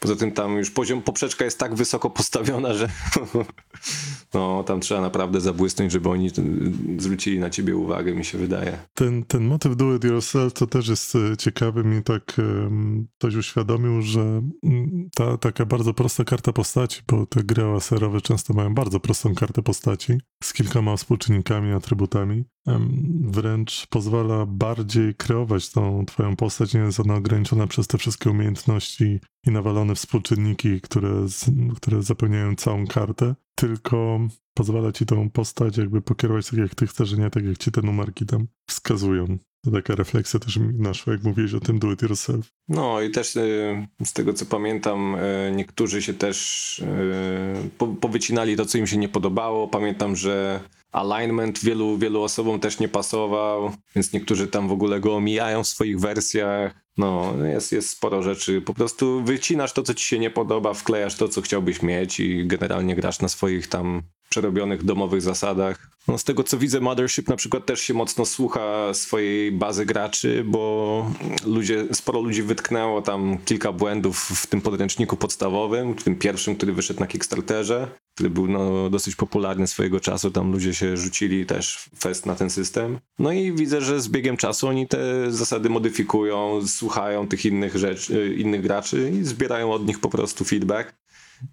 Poza 0.01 0.15
tym 0.15 0.31
tam 0.31 0.57
już 0.57 0.71
poziom, 0.71 1.01
poprzeczka 1.01 1.45
jest 1.45 1.59
tak 1.59 1.75
wysoko 1.75 2.09
postawiona, 2.09 2.73
że 2.73 2.89
no 4.33 4.63
tam 4.63 4.79
trzeba 4.79 5.01
naprawdę 5.01 5.41
zabłysnąć, 5.41 5.91
żeby 5.91 6.09
oni 6.09 6.29
zwrócili 6.97 7.39
na 7.39 7.49
ciebie 7.49 7.75
uwagę, 7.75 8.13
mi 8.13 8.25
się 8.25 8.37
wydaje. 8.37 8.77
Ten, 8.93 9.23
ten 9.23 9.43
motyw 9.43 9.75
do 9.75 9.95
it 9.95 10.03
yourself 10.03 10.53
to 10.53 10.67
też 10.67 10.87
jest 10.87 11.15
e, 11.15 11.37
ciekawy. 11.37 11.83
Mi 11.83 12.03
tak 12.03 12.35
ktoś 13.17 13.35
uświadomił, 13.35 14.01
że 14.01 14.41
ta 15.15 15.37
taka 15.37 15.65
bardzo 15.65 15.93
prosta 15.93 16.23
karta 16.23 16.53
postaci, 16.53 17.01
bo 17.07 17.25
te 17.25 17.43
gry 17.43 17.65
OSR-owe 17.65 18.21
często 18.21 18.53
mają 18.53 18.73
bardzo 18.73 18.99
prostą 18.99 19.35
kartę 19.35 19.61
postaci 19.61 20.13
z 20.43 20.53
kilkoma 20.53 20.97
współczynnikami, 20.97 21.71
atrybutami, 21.73 22.43
wręcz 23.21 23.87
pozwala 23.87 24.45
bardziej 24.45 25.15
kreować 25.15 25.69
tą 25.69 26.05
twoją 26.05 26.35
postać, 26.35 26.73
nie 26.73 26.79
jest 26.79 26.99
ona 26.99 27.15
ograniczona 27.15 27.67
przez 27.67 27.87
te 27.87 27.97
wszystkie 27.97 28.29
umiejętności 28.29 29.19
i 29.47 29.51
nawalone 29.51 29.95
współczynniki, 29.95 30.81
które, 30.81 31.25
które 31.75 32.03
zapełniają 32.03 32.55
całą 32.55 32.87
kartę, 32.87 33.35
tylko 33.55 34.19
pozwala 34.53 34.91
ci 34.91 35.05
tą 35.05 35.29
postać 35.29 35.77
jakby 35.77 36.01
pokierować 36.01 36.49
tak 36.49 36.59
jak 36.59 36.75
ty 36.75 36.87
chcesz, 36.87 37.17
nie 37.17 37.29
tak 37.29 37.45
jak 37.45 37.57
ci 37.57 37.71
te 37.71 37.81
numerki 37.81 38.25
tam 38.25 38.47
wskazują. 38.69 39.37
To 39.65 39.71
taka 39.71 39.95
refleksja 39.95 40.39
też 40.39 40.57
mi 40.57 40.73
naszła, 40.73 41.13
jak 41.13 41.23
mówiłeś 41.23 41.53
o 41.53 41.59
tym 41.59 41.79
do 41.79 41.91
it 41.91 42.01
yourself. 42.01 42.49
No 42.67 43.01
i 43.01 43.11
też 43.11 43.35
y, 43.35 43.87
z 44.05 44.13
tego 44.13 44.33
co 44.33 44.45
pamiętam, 44.45 45.15
y, 45.15 45.51
niektórzy 45.55 46.01
się 46.01 46.13
też 46.13 46.79
y, 46.79 47.69
po, 47.77 47.87
powycinali 47.87 48.55
to, 48.55 48.65
co 48.65 48.77
im 48.77 48.87
się 48.87 48.97
nie 48.97 49.09
podobało. 49.09 49.67
Pamiętam, 49.67 50.15
że 50.15 50.59
alignment 50.91 51.59
wielu, 51.59 51.97
wielu 51.97 52.21
osobom 52.21 52.59
też 52.59 52.79
nie 52.79 52.87
pasował, 52.87 53.71
więc 53.95 54.13
niektórzy 54.13 54.47
tam 54.47 54.67
w 54.67 54.71
ogóle 54.71 54.99
go 54.99 55.15
omijają 55.15 55.63
w 55.63 55.67
swoich 55.67 55.99
wersjach. 55.99 56.81
No, 56.97 57.33
jest, 57.53 57.71
jest 57.71 57.89
sporo 57.89 58.23
rzeczy. 58.23 58.61
Po 58.61 58.73
prostu 58.73 59.23
wycinasz 59.23 59.73
to, 59.73 59.83
co 59.83 59.93
ci 59.93 60.05
się 60.05 60.19
nie 60.19 60.29
podoba, 60.29 60.73
wklejasz 60.73 61.15
to, 61.15 61.27
co 61.27 61.41
chciałbyś 61.41 61.81
mieć 61.81 62.19
i 62.19 62.47
generalnie 62.47 62.95
grasz 62.95 63.19
na 63.19 63.27
swoich 63.27 63.67
tam 63.67 64.01
przerobionych 64.31 64.83
domowych 64.83 65.21
zasadach. 65.21 65.91
No, 66.07 66.17
z 66.17 66.23
tego 66.23 66.43
co 66.43 66.57
widzę, 66.57 66.79
Mothership 66.79 67.27
na 67.27 67.35
przykład 67.35 67.65
też 67.65 67.81
się 67.81 67.93
mocno 67.93 68.25
słucha 68.25 68.93
swojej 68.93 69.51
bazy 69.51 69.85
graczy, 69.85 70.43
bo 70.47 71.11
ludzie, 71.45 71.85
sporo 71.91 72.21
ludzi 72.21 72.43
wytknęło 72.43 73.01
tam 73.01 73.37
kilka 73.45 73.71
błędów 73.71 74.17
w 74.17 74.47
tym 74.47 74.61
podręczniku 74.61 75.17
podstawowym, 75.17 75.93
w 75.93 76.03
tym 76.03 76.15
pierwszym, 76.15 76.55
który 76.55 76.73
wyszedł 76.73 76.99
na 76.99 77.07
Kickstarterze, 77.07 77.87
który 78.15 78.29
był 78.29 78.47
no, 78.47 78.89
dosyć 78.89 79.15
popularny 79.15 79.67
swojego 79.67 79.99
czasu. 79.99 80.31
Tam 80.31 80.51
ludzie 80.51 80.73
się 80.73 80.97
rzucili 80.97 81.45
też 81.45 81.89
fest 81.99 82.25
na 82.25 82.35
ten 82.35 82.49
system. 82.49 82.99
No 83.19 83.31
i 83.31 83.53
widzę, 83.53 83.81
że 83.81 84.01
z 84.01 84.09
biegiem 84.09 84.37
czasu 84.37 84.67
oni 84.67 84.87
te 84.87 85.31
zasady 85.31 85.69
modyfikują, 85.69 86.67
słuchają 86.67 87.27
tych 87.27 87.45
innych 87.45 87.75
rzeczy, 87.75 88.35
innych 88.37 88.61
graczy 88.61 89.11
i 89.21 89.23
zbierają 89.23 89.73
od 89.73 89.87
nich 89.87 89.99
po 89.99 90.09
prostu 90.09 90.45
feedback. 90.45 91.00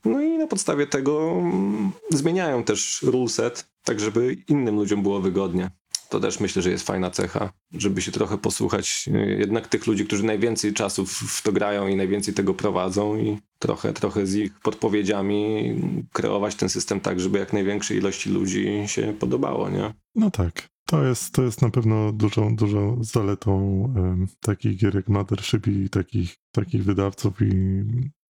No 0.04 0.22
i 0.22 0.38
na 0.38 0.46
podstawie 0.46 0.86
tego 0.86 1.32
mm, 1.32 1.92
zmieniają 2.10 2.64
też 2.64 3.02
ruleset, 3.02 3.68
tak 3.84 4.00
żeby 4.00 4.36
innym 4.48 4.76
ludziom 4.76 5.02
było 5.02 5.20
wygodnie. 5.20 5.70
To 6.08 6.20
też 6.20 6.40
myślę, 6.40 6.62
że 6.62 6.70
jest 6.70 6.86
fajna 6.86 7.10
cecha, 7.10 7.52
żeby 7.72 8.02
się 8.02 8.12
trochę 8.12 8.38
posłuchać 8.38 9.08
y, 9.08 9.36
jednak 9.38 9.68
tych 9.68 9.86
ludzi, 9.86 10.06
którzy 10.06 10.24
najwięcej 10.24 10.72
czasu 10.72 11.06
w, 11.06 11.42
to 11.42 11.52
grają 11.52 11.88
i 11.88 11.96
najwięcej 11.96 12.34
tego 12.34 12.54
prowadzą 12.54 13.16
i 13.16 13.38
trochę, 13.58 13.92
trochę 13.92 14.26
z 14.26 14.34
ich 14.34 14.60
podpowiedziami 14.60 15.74
kreować 16.12 16.54
ten 16.54 16.68
system 16.68 17.00
tak, 17.00 17.20
żeby 17.20 17.38
jak 17.38 17.52
największej 17.52 17.96
ilości 17.96 18.30
ludzi 18.30 18.82
się 18.86 19.14
podobało, 19.18 19.70
nie? 19.70 19.94
No 20.14 20.30
tak. 20.30 20.68
To 20.86 21.04
jest, 21.04 21.34
to 21.34 21.42
jest 21.42 21.62
na 21.62 21.70
pewno 21.70 22.12
dużą, 22.12 22.56
dużą 22.56 23.04
zaletą 23.04 23.94
takich 24.40 24.78
gier 24.78 24.94
jak 24.94 25.08
Mothership 25.08 25.66
i 25.66 25.90
takich, 25.90 26.36
takich 26.52 26.84
wydawców 26.84 27.34
i, 27.42 27.82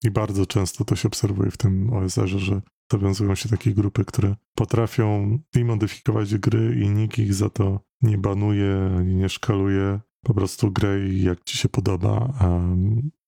i 0.04 0.10
bardzo 0.10 0.46
często 0.46 0.84
to 0.84 0.96
się 0.96 1.08
obserwuje 1.08 1.50
w 1.50 1.56
tym 1.56 1.92
OSR-ze, 1.92 2.38
że 2.38 2.62
zawiązują 2.92 3.34
się 3.34 3.48
takie 3.48 3.74
grupy, 3.74 4.04
które 4.04 4.36
potrafią 4.54 5.38
i 5.56 5.64
modyfikować 5.64 6.36
gry 6.36 6.80
i 6.80 6.88
nikt 6.88 7.18
ich 7.18 7.34
za 7.34 7.50
to 7.50 7.80
nie 8.02 8.18
banuje 8.18 8.90
ani 8.98 9.14
nie 9.14 9.28
szkaluje. 9.28 10.00
Po 10.24 10.34
prostu 10.34 10.72
graj 10.72 11.22
jak 11.22 11.44
ci 11.44 11.58
się 11.58 11.68
podoba, 11.68 12.34
a 12.38 12.60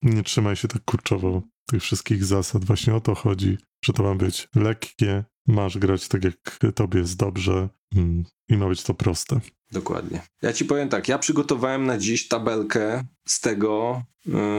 nie 0.03 0.23
trzymaj 0.23 0.57
się 0.57 0.69
tak 0.69 0.85
kurczowo 0.85 1.43
tych 1.71 1.83
wszystkich 1.83 2.25
zasad. 2.25 2.65
Właśnie 2.65 2.95
o 2.95 3.01
to 3.01 3.15
chodzi, 3.15 3.59
że 3.85 3.93
to 3.93 4.03
ma 4.03 4.15
być 4.15 4.49
lekkie, 4.55 5.25
masz 5.47 5.79
grać 5.79 6.09
tak 6.09 6.25
jak 6.25 6.59
tobie 6.75 7.01
jest 7.01 7.17
dobrze 7.17 7.69
mm, 7.97 8.25
i 8.49 8.57
ma 8.57 8.69
być 8.69 8.83
to 8.83 8.95
proste. 8.95 9.41
Dokładnie. 9.73 10.23
Ja 10.43 10.53
ci 10.53 10.65
powiem 10.65 10.89
tak, 10.89 11.09
ja 11.09 11.19
przygotowałem 11.19 11.87
na 11.87 11.99
dziś 11.99 12.29
tabelkę 12.29 13.05
z 13.27 13.41
tego, 13.41 14.03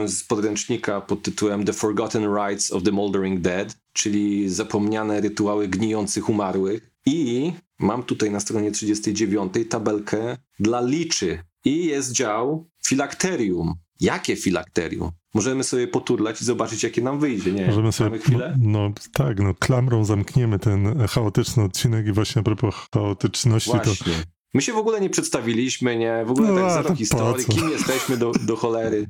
y, 0.04 0.08
z 0.08 0.24
podręcznika 0.24 1.00
pod 1.00 1.22
tytułem 1.22 1.64
The 1.64 1.72
Forgotten 1.72 2.34
Rites 2.34 2.72
of 2.72 2.82
the 2.82 2.92
Moldering 2.92 3.40
Dead, 3.40 3.76
czyli 3.92 4.48
zapomniane 4.48 5.20
rytuały 5.20 5.68
gnijących 5.68 6.28
umarłych. 6.28 6.90
I 7.06 7.52
mam 7.78 8.02
tutaj 8.02 8.30
na 8.30 8.40
stronie 8.40 8.72
39 8.72 9.52
tabelkę 9.70 10.36
dla 10.60 10.80
liczy. 10.80 11.38
I 11.64 11.84
jest 11.84 12.12
dział 12.12 12.70
filakterium. 12.86 13.74
Jakie 14.02 14.36
filakterium? 14.36 15.10
Możemy 15.34 15.64
sobie 15.64 15.88
poturlać 15.88 16.42
i 16.42 16.44
zobaczyć, 16.44 16.82
jakie 16.82 17.02
nam 17.02 17.20
wyjdzie. 17.20 17.52
Nie, 17.52 17.66
Możemy 17.66 17.92
sobie, 17.92 18.18
chwilę? 18.18 18.56
No, 18.60 18.78
no 18.78 18.92
tak, 19.12 19.40
no 19.40 19.54
klamrą 19.54 20.04
zamkniemy 20.04 20.58
ten 20.58 21.06
chaotyczny 21.08 21.62
odcinek 21.62 22.06
i 22.06 22.12
właśnie 22.12 22.40
a 22.40 22.42
propos 22.42 22.74
chaotyczności 22.94 23.70
to 23.70 23.76
Właśnie. 23.84 24.12
My 24.54 24.62
się 24.62 24.72
w 24.72 24.76
ogóle 24.76 25.00
nie 25.00 25.10
przedstawiliśmy, 25.10 25.96
nie? 25.96 26.24
W 26.26 26.30
ogóle 26.30 26.52
No, 26.52 26.60
tak 26.60 26.72
zero 26.72 26.88
to 26.88 26.96
historii. 26.96 27.44
Kim 27.46 27.70
jesteśmy 27.70 28.16
do, 28.16 28.32
do 28.32 28.56
cholery? 28.56 29.06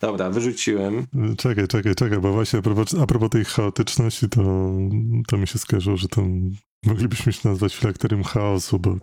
Dobra, 0.00 0.30
wyrzuciłem. 0.30 1.06
Czekaj, 1.38 1.68
czekaj, 1.68 1.94
czekaj, 1.94 2.18
bo 2.18 2.32
właśnie 2.32 2.58
a 2.58 2.62
propos, 2.62 2.94
a 2.94 3.06
propos 3.06 3.30
tej 3.30 3.44
chaotyczności, 3.44 4.28
to, 4.28 4.40
to 5.28 5.36
mi 5.36 5.46
się 5.46 5.58
skojarzyło, 5.58 5.96
że 5.96 6.08
to 6.08 6.22
moglibyśmy 6.86 7.32
się 7.32 7.48
nazwać 7.48 7.76
filakterium 7.76 8.22
chaosu, 8.22 8.78
bo 8.78 8.96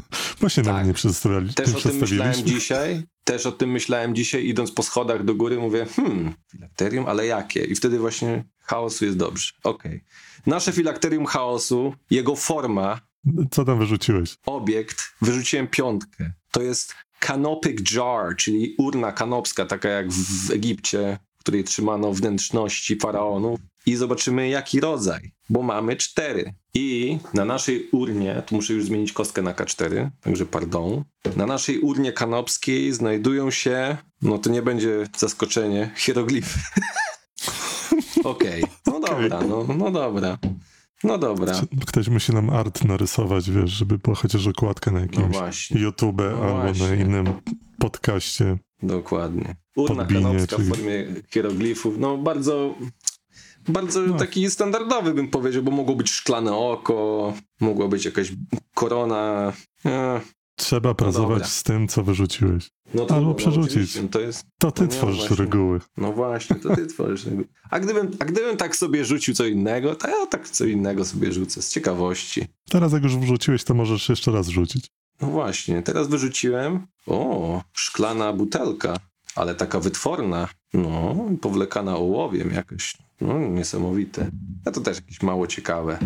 właśnie 0.40 0.62
Tak. 0.62 0.74
nam 0.74 0.86
nie, 0.86 0.94
przedstawiali, 0.94 1.54
Też 1.54 1.74
o 1.74 1.80
tym 1.80 1.96
myślałem 1.96 2.34
dzisiaj. 2.34 3.02
Też 3.24 3.46
o 3.46 3.52
tym 3.52 3.70
myślałem 3.70 4.14
dzisiaj, 4.14 4.46
idąc 4.46 4.72
po 4.72 4.82
schodach 4.82 5.24
do 5.24 5.34
góry, 5.34 5.58
mówię, 5.58 5.86
hmm, 5.96 6.34
filakterium, 6.52 7.06
ale 7.06 7.26
jakie? 7.26 7.64
I 7.64 7.74
wtedy 7.74 7.98
właśnie 7.98 8.44
chaosu 8.60 9.04
jest 9.04 9.16
dobrze. 9.16 9.52
Okej. 9.64 10.04
Nasze 10.46 10.72
filakterium 10.72 11.26
chaosu, 11.26 11.94
jego 12.10 12.36
forma, 12.36 13.00
Co 13.50 13.64
tam 13.64 13.78
wyrzuciłeś? 13.78 14.36
obiekt, 14.46 15.12
wyrzuciłem 15.22 15.68
piątkę. 15.68 16.32
To 16.50 16.62
jest 16.62 16.94
canopic 17.20 17.92
jar, 17.94 18.36
czyli 18.36 18.74
urna 18.78 19.12
kanopska, 19.12 19.66
taka 19.66 19.88
jak 19.88 20.12
w 20.12 20.50
Egipcie, 20.50 21.18
w 21.38 21.40
której 21.40 21.64
trzymano 21.64 22.12
wnętrzności 22.12 22.96
faraonów. 22.96 23.60
I 23.86 23.96
zobaczymy, 23.96 24.48
jaki 24.48 24.80
rodzaj, 24.80 25.32
bo 25.50 25.62
mamy 25.62 25.96
cztery. 25.96 26.54
I 26.78 27.18
na 27.34 27.44
naszej 27.44 27.88
urnie, 27.92 28.42
tu 28.46 28.54
muszę 28.54 28.72
już 28.74 28.84
zmienić 28.84 29.12
kostkę 29.12 29.42
na 29.42 29.52
K4, 29.52 30.10
także 30.20 30.46
pardon. 30.46 31.04
Na 31.36 31.46
naszej 31.46 31.80
urnie 31.80 32.12
kanopskiej 32.12 32.92
znajdują 32.92 33.50
się, 33.50 33.96
no 34.22 34.38
to 34.38 34.50
nie 34.50 34.62
będzie 34.62 35.06
zaskoczenie, 35.16 35.90
hieroglify. 35.96 36.58
Okej, 38.24 38.64
no 38.86 39.00
dobra, 39.00 39.40
no, 39.40 39.66
no 39.78 39.90
dobra. 39.90 40.38
No 41.04 41.18
dobra, 41.18 41.52
Ktoś 41.86 42.08
musi 42.08 42.32
nam 42.32 42.50
art 42.50 42.84
narysować, 42.84 43.50
wiesz, 43.50 43.70
żeby 43.70 43.98
była 43.98 44.16
chociaż 44.16 44.46
okładka 44.46 44.90
na 44.90 44.98
no 44.98 45.04
jakimś 45.04 45.36
właśnie. 45.36 45.80
YouTube 45.80 46.18
No 46.18 46.24
albo 46.44 46.60
właśnie. 46.60 46.88
na 46.88 46.94
innym 46.94 47.26
podcaście. 47.78 48.58
Dokładnie. 48.82 49.56
Urna 49.76 49.96
Podbinie, 50.04 50.22
kanopska 50.22 50.56
czyli- 50.56 50.68
w 50.68 50.74
formie 50.74 51.06
hieroglifów. 51.30 51.94
No 51.98 52.18
bardzo, 52.18 52.74
bardzo 53.68 54.00
No. 54.02 54.16
taki 54.16 54.50
standardowy 54.50 55.14
bym 55.14 55.28
powiedział, 55.28 55.62
bo 55.62 55.70
mogło 55.70 55.96
być 55.96 56.10
szklane 56.10 56.56
oko, 56.56 57.32
mogła 57.60 57.88
być 57.88 58.04
jakaś 58.04 58.32
korona. 58.74 59.52
E, 59.86 60.20
Trzeba 60.58 60.94
pracować 60.94 61.28
dobra. 61.30 61.46
z 61.46 61.62
tym, 61.62 61.88
co 61.88 62.02
wyrzuciłeś. 62.02 62.70
no 62.94 63.04
to, 63.06 63.14
Albo 63.14 63.28
no, 63.28 63.34
przerzucić. 63.34 63.98
To 64.10 64.20
jest, 64.20 64.46
To 64.58 64.70
ty 64.70 64.82
No 64.82 64.88
tworzysz 64.88 65.18
właśnie. 65.18 65.36
reguły. 65.36 65.80
no 65.96 66.12
właśnie, 66.12 66.56
to 66.56 66.76
ty 66.76 66.86
tworzysz. 66.86 67.24
tego. 67.24 67.42
A 67.70 67.80
gdybym, 67.80 68.10
a 68.20 68.24
gdybym 68.24 68.56
tak 68.56 68.76
sobie 68.76 69.04
rzucił 69.04 69.34
co 69.34 69.46
innego, 69.46 69.94
to 69.94 70.08
ja 70.08 70.26
tak 70.26 70.48
co 70.48 70.64
innego 70.64 71.04
sobie 71.04 71.32
rzucę, 71.32 71.62
z 71.62 71.70
ciekawości. 71.70 72.44
Teraz 72.70 72.92
jak 72.92 73.02
już 73.02 73.16
wrzuciłeś, 73.16 73.64
to 73.64 73.74
możesz 73.74 74.08
jeszcze 74.08 74.30
raz 74.30 74.48
rzucić. 74.48 74.86
No 75.20 75.28
właśnie, 75.28 75.82
teraz 75.82 76.08
wyrzuciłem. 76.08 76.86
O, 77.06 77.62
szklana 77.72 78.32
butelka, 78.32 78.96
ale 79.34 79.54
taka 79.54 79.80
wytworna. 79.80 80.48
No, 80.76 81.16
powlekana 81.40 81.96
ołowiem 81.96 82.50
jakoś. 82.52 82.96
No, 83.20 83.38
niesamowite. 83.38 84.30
A 84.64 84.70
to 84.70 84.80
też 84.80 84.96
jakieś 84.96 85.22
mało 85.22 85.46
ciekawe. 85.46 85.98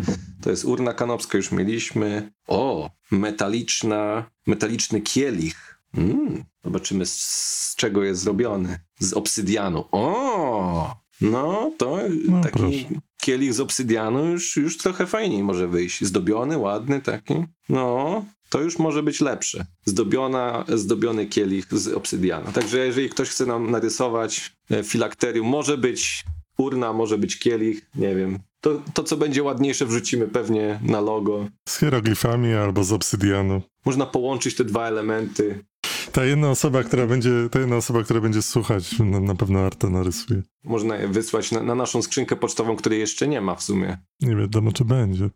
To 0.42 0.50
jest 0.50 0.64
urna 0.64 0.94
kanopska, 0.94 1.38
już 1.38 1.52
mieliśmy. 1.52 2.32
O, 2.48 2.90
metaliczna, 3.10 4.30
metaliczny 4.46 5.00
kielich. 5.00 5.80
Mm, 5.94 6.44
zobaczymy 6.64 7.06
z, 7.06 7.20
z 7.20 7.76
czego 7.76 8.04
jest 8.04 8.20
zrobiony. 8.20 8.78
Z 8.98 9.12
obsydianu. 9.12 9.84
O, 9.92 10.96
no 11.20 11.72
to 11.78 11.98
No, 12.28 12.40
taki 12.40 12.58
proszę. 12.58 13.00
kielich 13.20 13.54
z 13.54 13.60
obsydianu 13.60 14.24
już, 14.26 14.56
już 14.56 14.78
trochę 14.78 15.06
fajniej 15.06 15.42
może 15.42 15.68
wyjść. 15.68 16.04
Zdobiony, 16.04 16.58
ładny 16.58 17.00
taki. 17.00 17.34
No, 17.68 18.24
to 18.51 18.61
już 18.61 18.78
może 18.78 19.03
być 19.03 19.20
lepsze. 19.20 19.66
Zdobiona, 19.84 20.64
zdobiony 20.68 21.26
kielich 21.26 21.66
z 21.70 21.88
obsydianu. 21.88 22.53
Także 22.53 22.86
jeżeli 22.86 23.09
ktoś 23.09 23.28
chce 23.28 23.46
nam 23.46 23.70
narysować 23.70 24.53
e, 24.70 24.82
filakterium, 24.82 25.46
może 25.46 25.78
być 25.78 26.24
urna, 26.59 26.92
może 26.92 27.18
być 27.18 27.38
kielich, 27.38 27.86
nie 27.94 28.14
wiem. 28.14 28.38
To, 28.61 28.82
to 28.94 29.05
co 29.05 29.16
będzie 29.16 29.42
ładniejsze 29.42 29.86
wrzucimy 29.86 30.28
pewnie 30.28 30.80
na 30.82 31.01
logo. 31.01 31.48
Z 31.68 31.78
hieroglifami 31.78 32.55
albo 32.55 32.84
z 32.84 32.92
obsydianu. 32.92 33.62
Można 33.84 34.07
połączyć 34.07 34.55
te 34.57 34.64
dwa 34.64 34.88
elementy. 34.88 35.64
Ta 36.12 36.24
jedna 36.24 36.51
osoba, 36.51 36.82
która 36.82 37.07
będzie, 37.07 37.30
ta 37.51 37.59
jedna 37.59 37.76
osoba, 37.76 38.03
która 38.03 38.20
będzie 38.20 38.42
słuchać, 38.42 38.98
na, 38.98 39.20
na 39.20 39.34
pewno 39.34 39.61
artę 39.61 39.90
narysuje. 39.90 40.42
Można 40.64 40.96
je 40.96 41.09
wysłać 41.09 41.53
na, 41.53 41.62
na 41.62 41.74
naszą 41.74 42.03
skrzynkę 42.03 42.36
pocztową, 42.36 42.76
której 42.76 43.01
jeszcze 43.01 43.28
nie 43.28 43.40
ma 43.40 43.55
w 43.55 43.62
sumie. 43.62 43.98
Nie 44.20 44.36
wiadomo, 44.36 44.72
czy 44.72 44.84
będzie. 44.84 45.30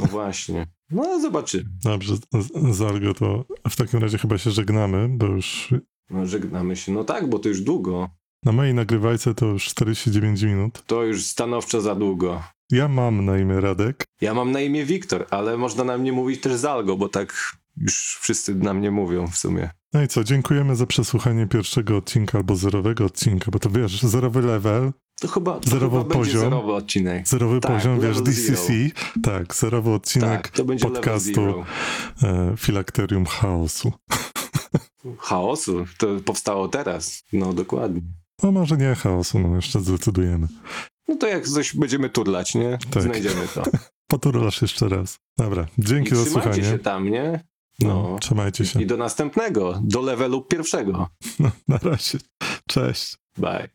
No 0.00 0.06
właśnie. 0.06 0.66
No 0.90 1.20
zobaczymy. 1.20 1.64
Dobrze, 1.84 2.14
Zargo, 2.70 3.14
to 3.14 3.44
w 3.70 3.76
takim 3.76 4.00
razie 4.00 4.18
chyba 4.18 4.38
się 4.38 4.50
żegnamy, 4.50 5.08
bo 5.10 5.26
już 5.26 5.74
No, 6.10 6.26
żegnamy 6.26 6.76
się. 6.76 6.92
No 6.92 7.04
tak, 7.04 7.28
bo 7.28 7.38
to 7.38 7.48
już 7.48 7.60
długo. 7.60 8.08
na 8.44 8.52
mojej 8.52 8.74
nagrywajce 8.74 9.34
to 9.34 9.46
już 9.46 9.64
49 9.64 10.42
minut. 10.42 10.82
To 10.86 11.02
już 11.04 11.24
stanowczo 11.26 11.80
za 11.80 11.94
długo. 11.94 12.42
Ja 12.70 12.88
mam 12.88 13.24
na 13.24 13.38
imię 13.38 13.60
Radek. 13.60 14.04
Ja 14.20 14.34
mam 14.34 14.52
na 14.52 14.60
imię 14.60 14.84
Wiktor, 14.84 15.26
ale 15.30 15.56
można 15.56 15.84
na 15.84 15.98
mnie 15.98 16.12
mówić 16.12 16.40
też 16.40 16.52
Zalgo, 16.52 16.96
bo 16.96 17.08
tak 17.08 17.56
już 17.76 18.18
wszyscy 18.20 18.54
na 18.54 18.74
mnie 18.74 18.90
mówią 18.90 19.26
w 19.26 19.36
sumie. 19.36 19.70
No 19.92 20.02
i 20.02 20.08
co, 20.08 20.24
dziękujemy 20.24 20.76
za 20.76 20.86
przesłuchanie 20.86 21.46
pierwszego 21.46 21.96
odcinka 21.96 22.38
albo 22.38 22.56
zerowego 22.56 23.04
odcinka, 23.04 23.50
bo 23.50 23.58
to 23.58 23.70
wiesz, 23.70 24.02
zerowy 24.02 24.42
level, 24.42 24.92
To 25.22 25.28
chyba, 25.28 25.60
to 25.60 25.70
Zerowy 25.70 25.98
chyba 25.98 26.08
będzie 26.08 26.18
poziom. 26.32 26.40
zerowy 26.42 26.72
odcinek. 26.72 27.28
zerowy 27.28 27.60
Tak, 27.60 27.72
poziom, 27.72 28.00
wiesz, 28.00 28.20
DCC. 28.22 28.72
Tak, 29.22 29.54
zerowy 29.54 29.90
odcinek 29.90 30.48
Tak, 30.50 30.66
będzie 30.66 30.84
podcastu 30.88 31.32
zero. 31.34 31.64
e, 32.22 32.54
Filakterium 32.56 33.26
Chaosu. 33.26 33.92
Chaosu, 35.18 35.84
to 35.98 36.06
powstało 36.24 36.68
teraz. 36.68 37.22
No 37.32 37.52
dokładnie. 37.52 38.00
No 38.42 38.52
może 38.52 38.76
nie 38.76 38.94
chaosu, 38.94 39.38
no 39.38 39.56
jeszcze 39.56 39.80
zdecydujemy. 39.80 40.48
No 41.08 41.16
to 41.16 41.26
jak 41.26 41.48
coś 41.48 41.76
będziemy 41.76 42.10
turlać, 42.10 42.54
nie? 42.54 42.78
Tak. 42.90 43.02
Znajdziemy 43.02 43.48
to. 43.54 43.62
Poturlasz 44.10 44.62
jeszcze 44.62 44.88
raz. 44.88 45.16
Dobra, 45.38 45.66
I 45.78 45.82
dzięki 45.84 46.16
za 46.16 46.24
trzymajcie 46.24 46.50
słuchanie. 46.52 46.62
się 46.64 46.78
tam, 46.78 47.10
nie? 47.10 47.44
No, 47.80 47.88
No. 48.10 48.18
trzymajcie 48.18 48.66
się. 48.66 48.82
I 48.82 48.86
do 48.86 48.96
następnego, 48.96 49.80
do 49.82 50.00
levelu 50.00 50.42
pierwszego. 50.42 51.08
No, 51.40 51.50
na 51.68 51.78
razie. 51.78 52.18
Cześć. 52.68 53.16
Bye. 53.38 53.68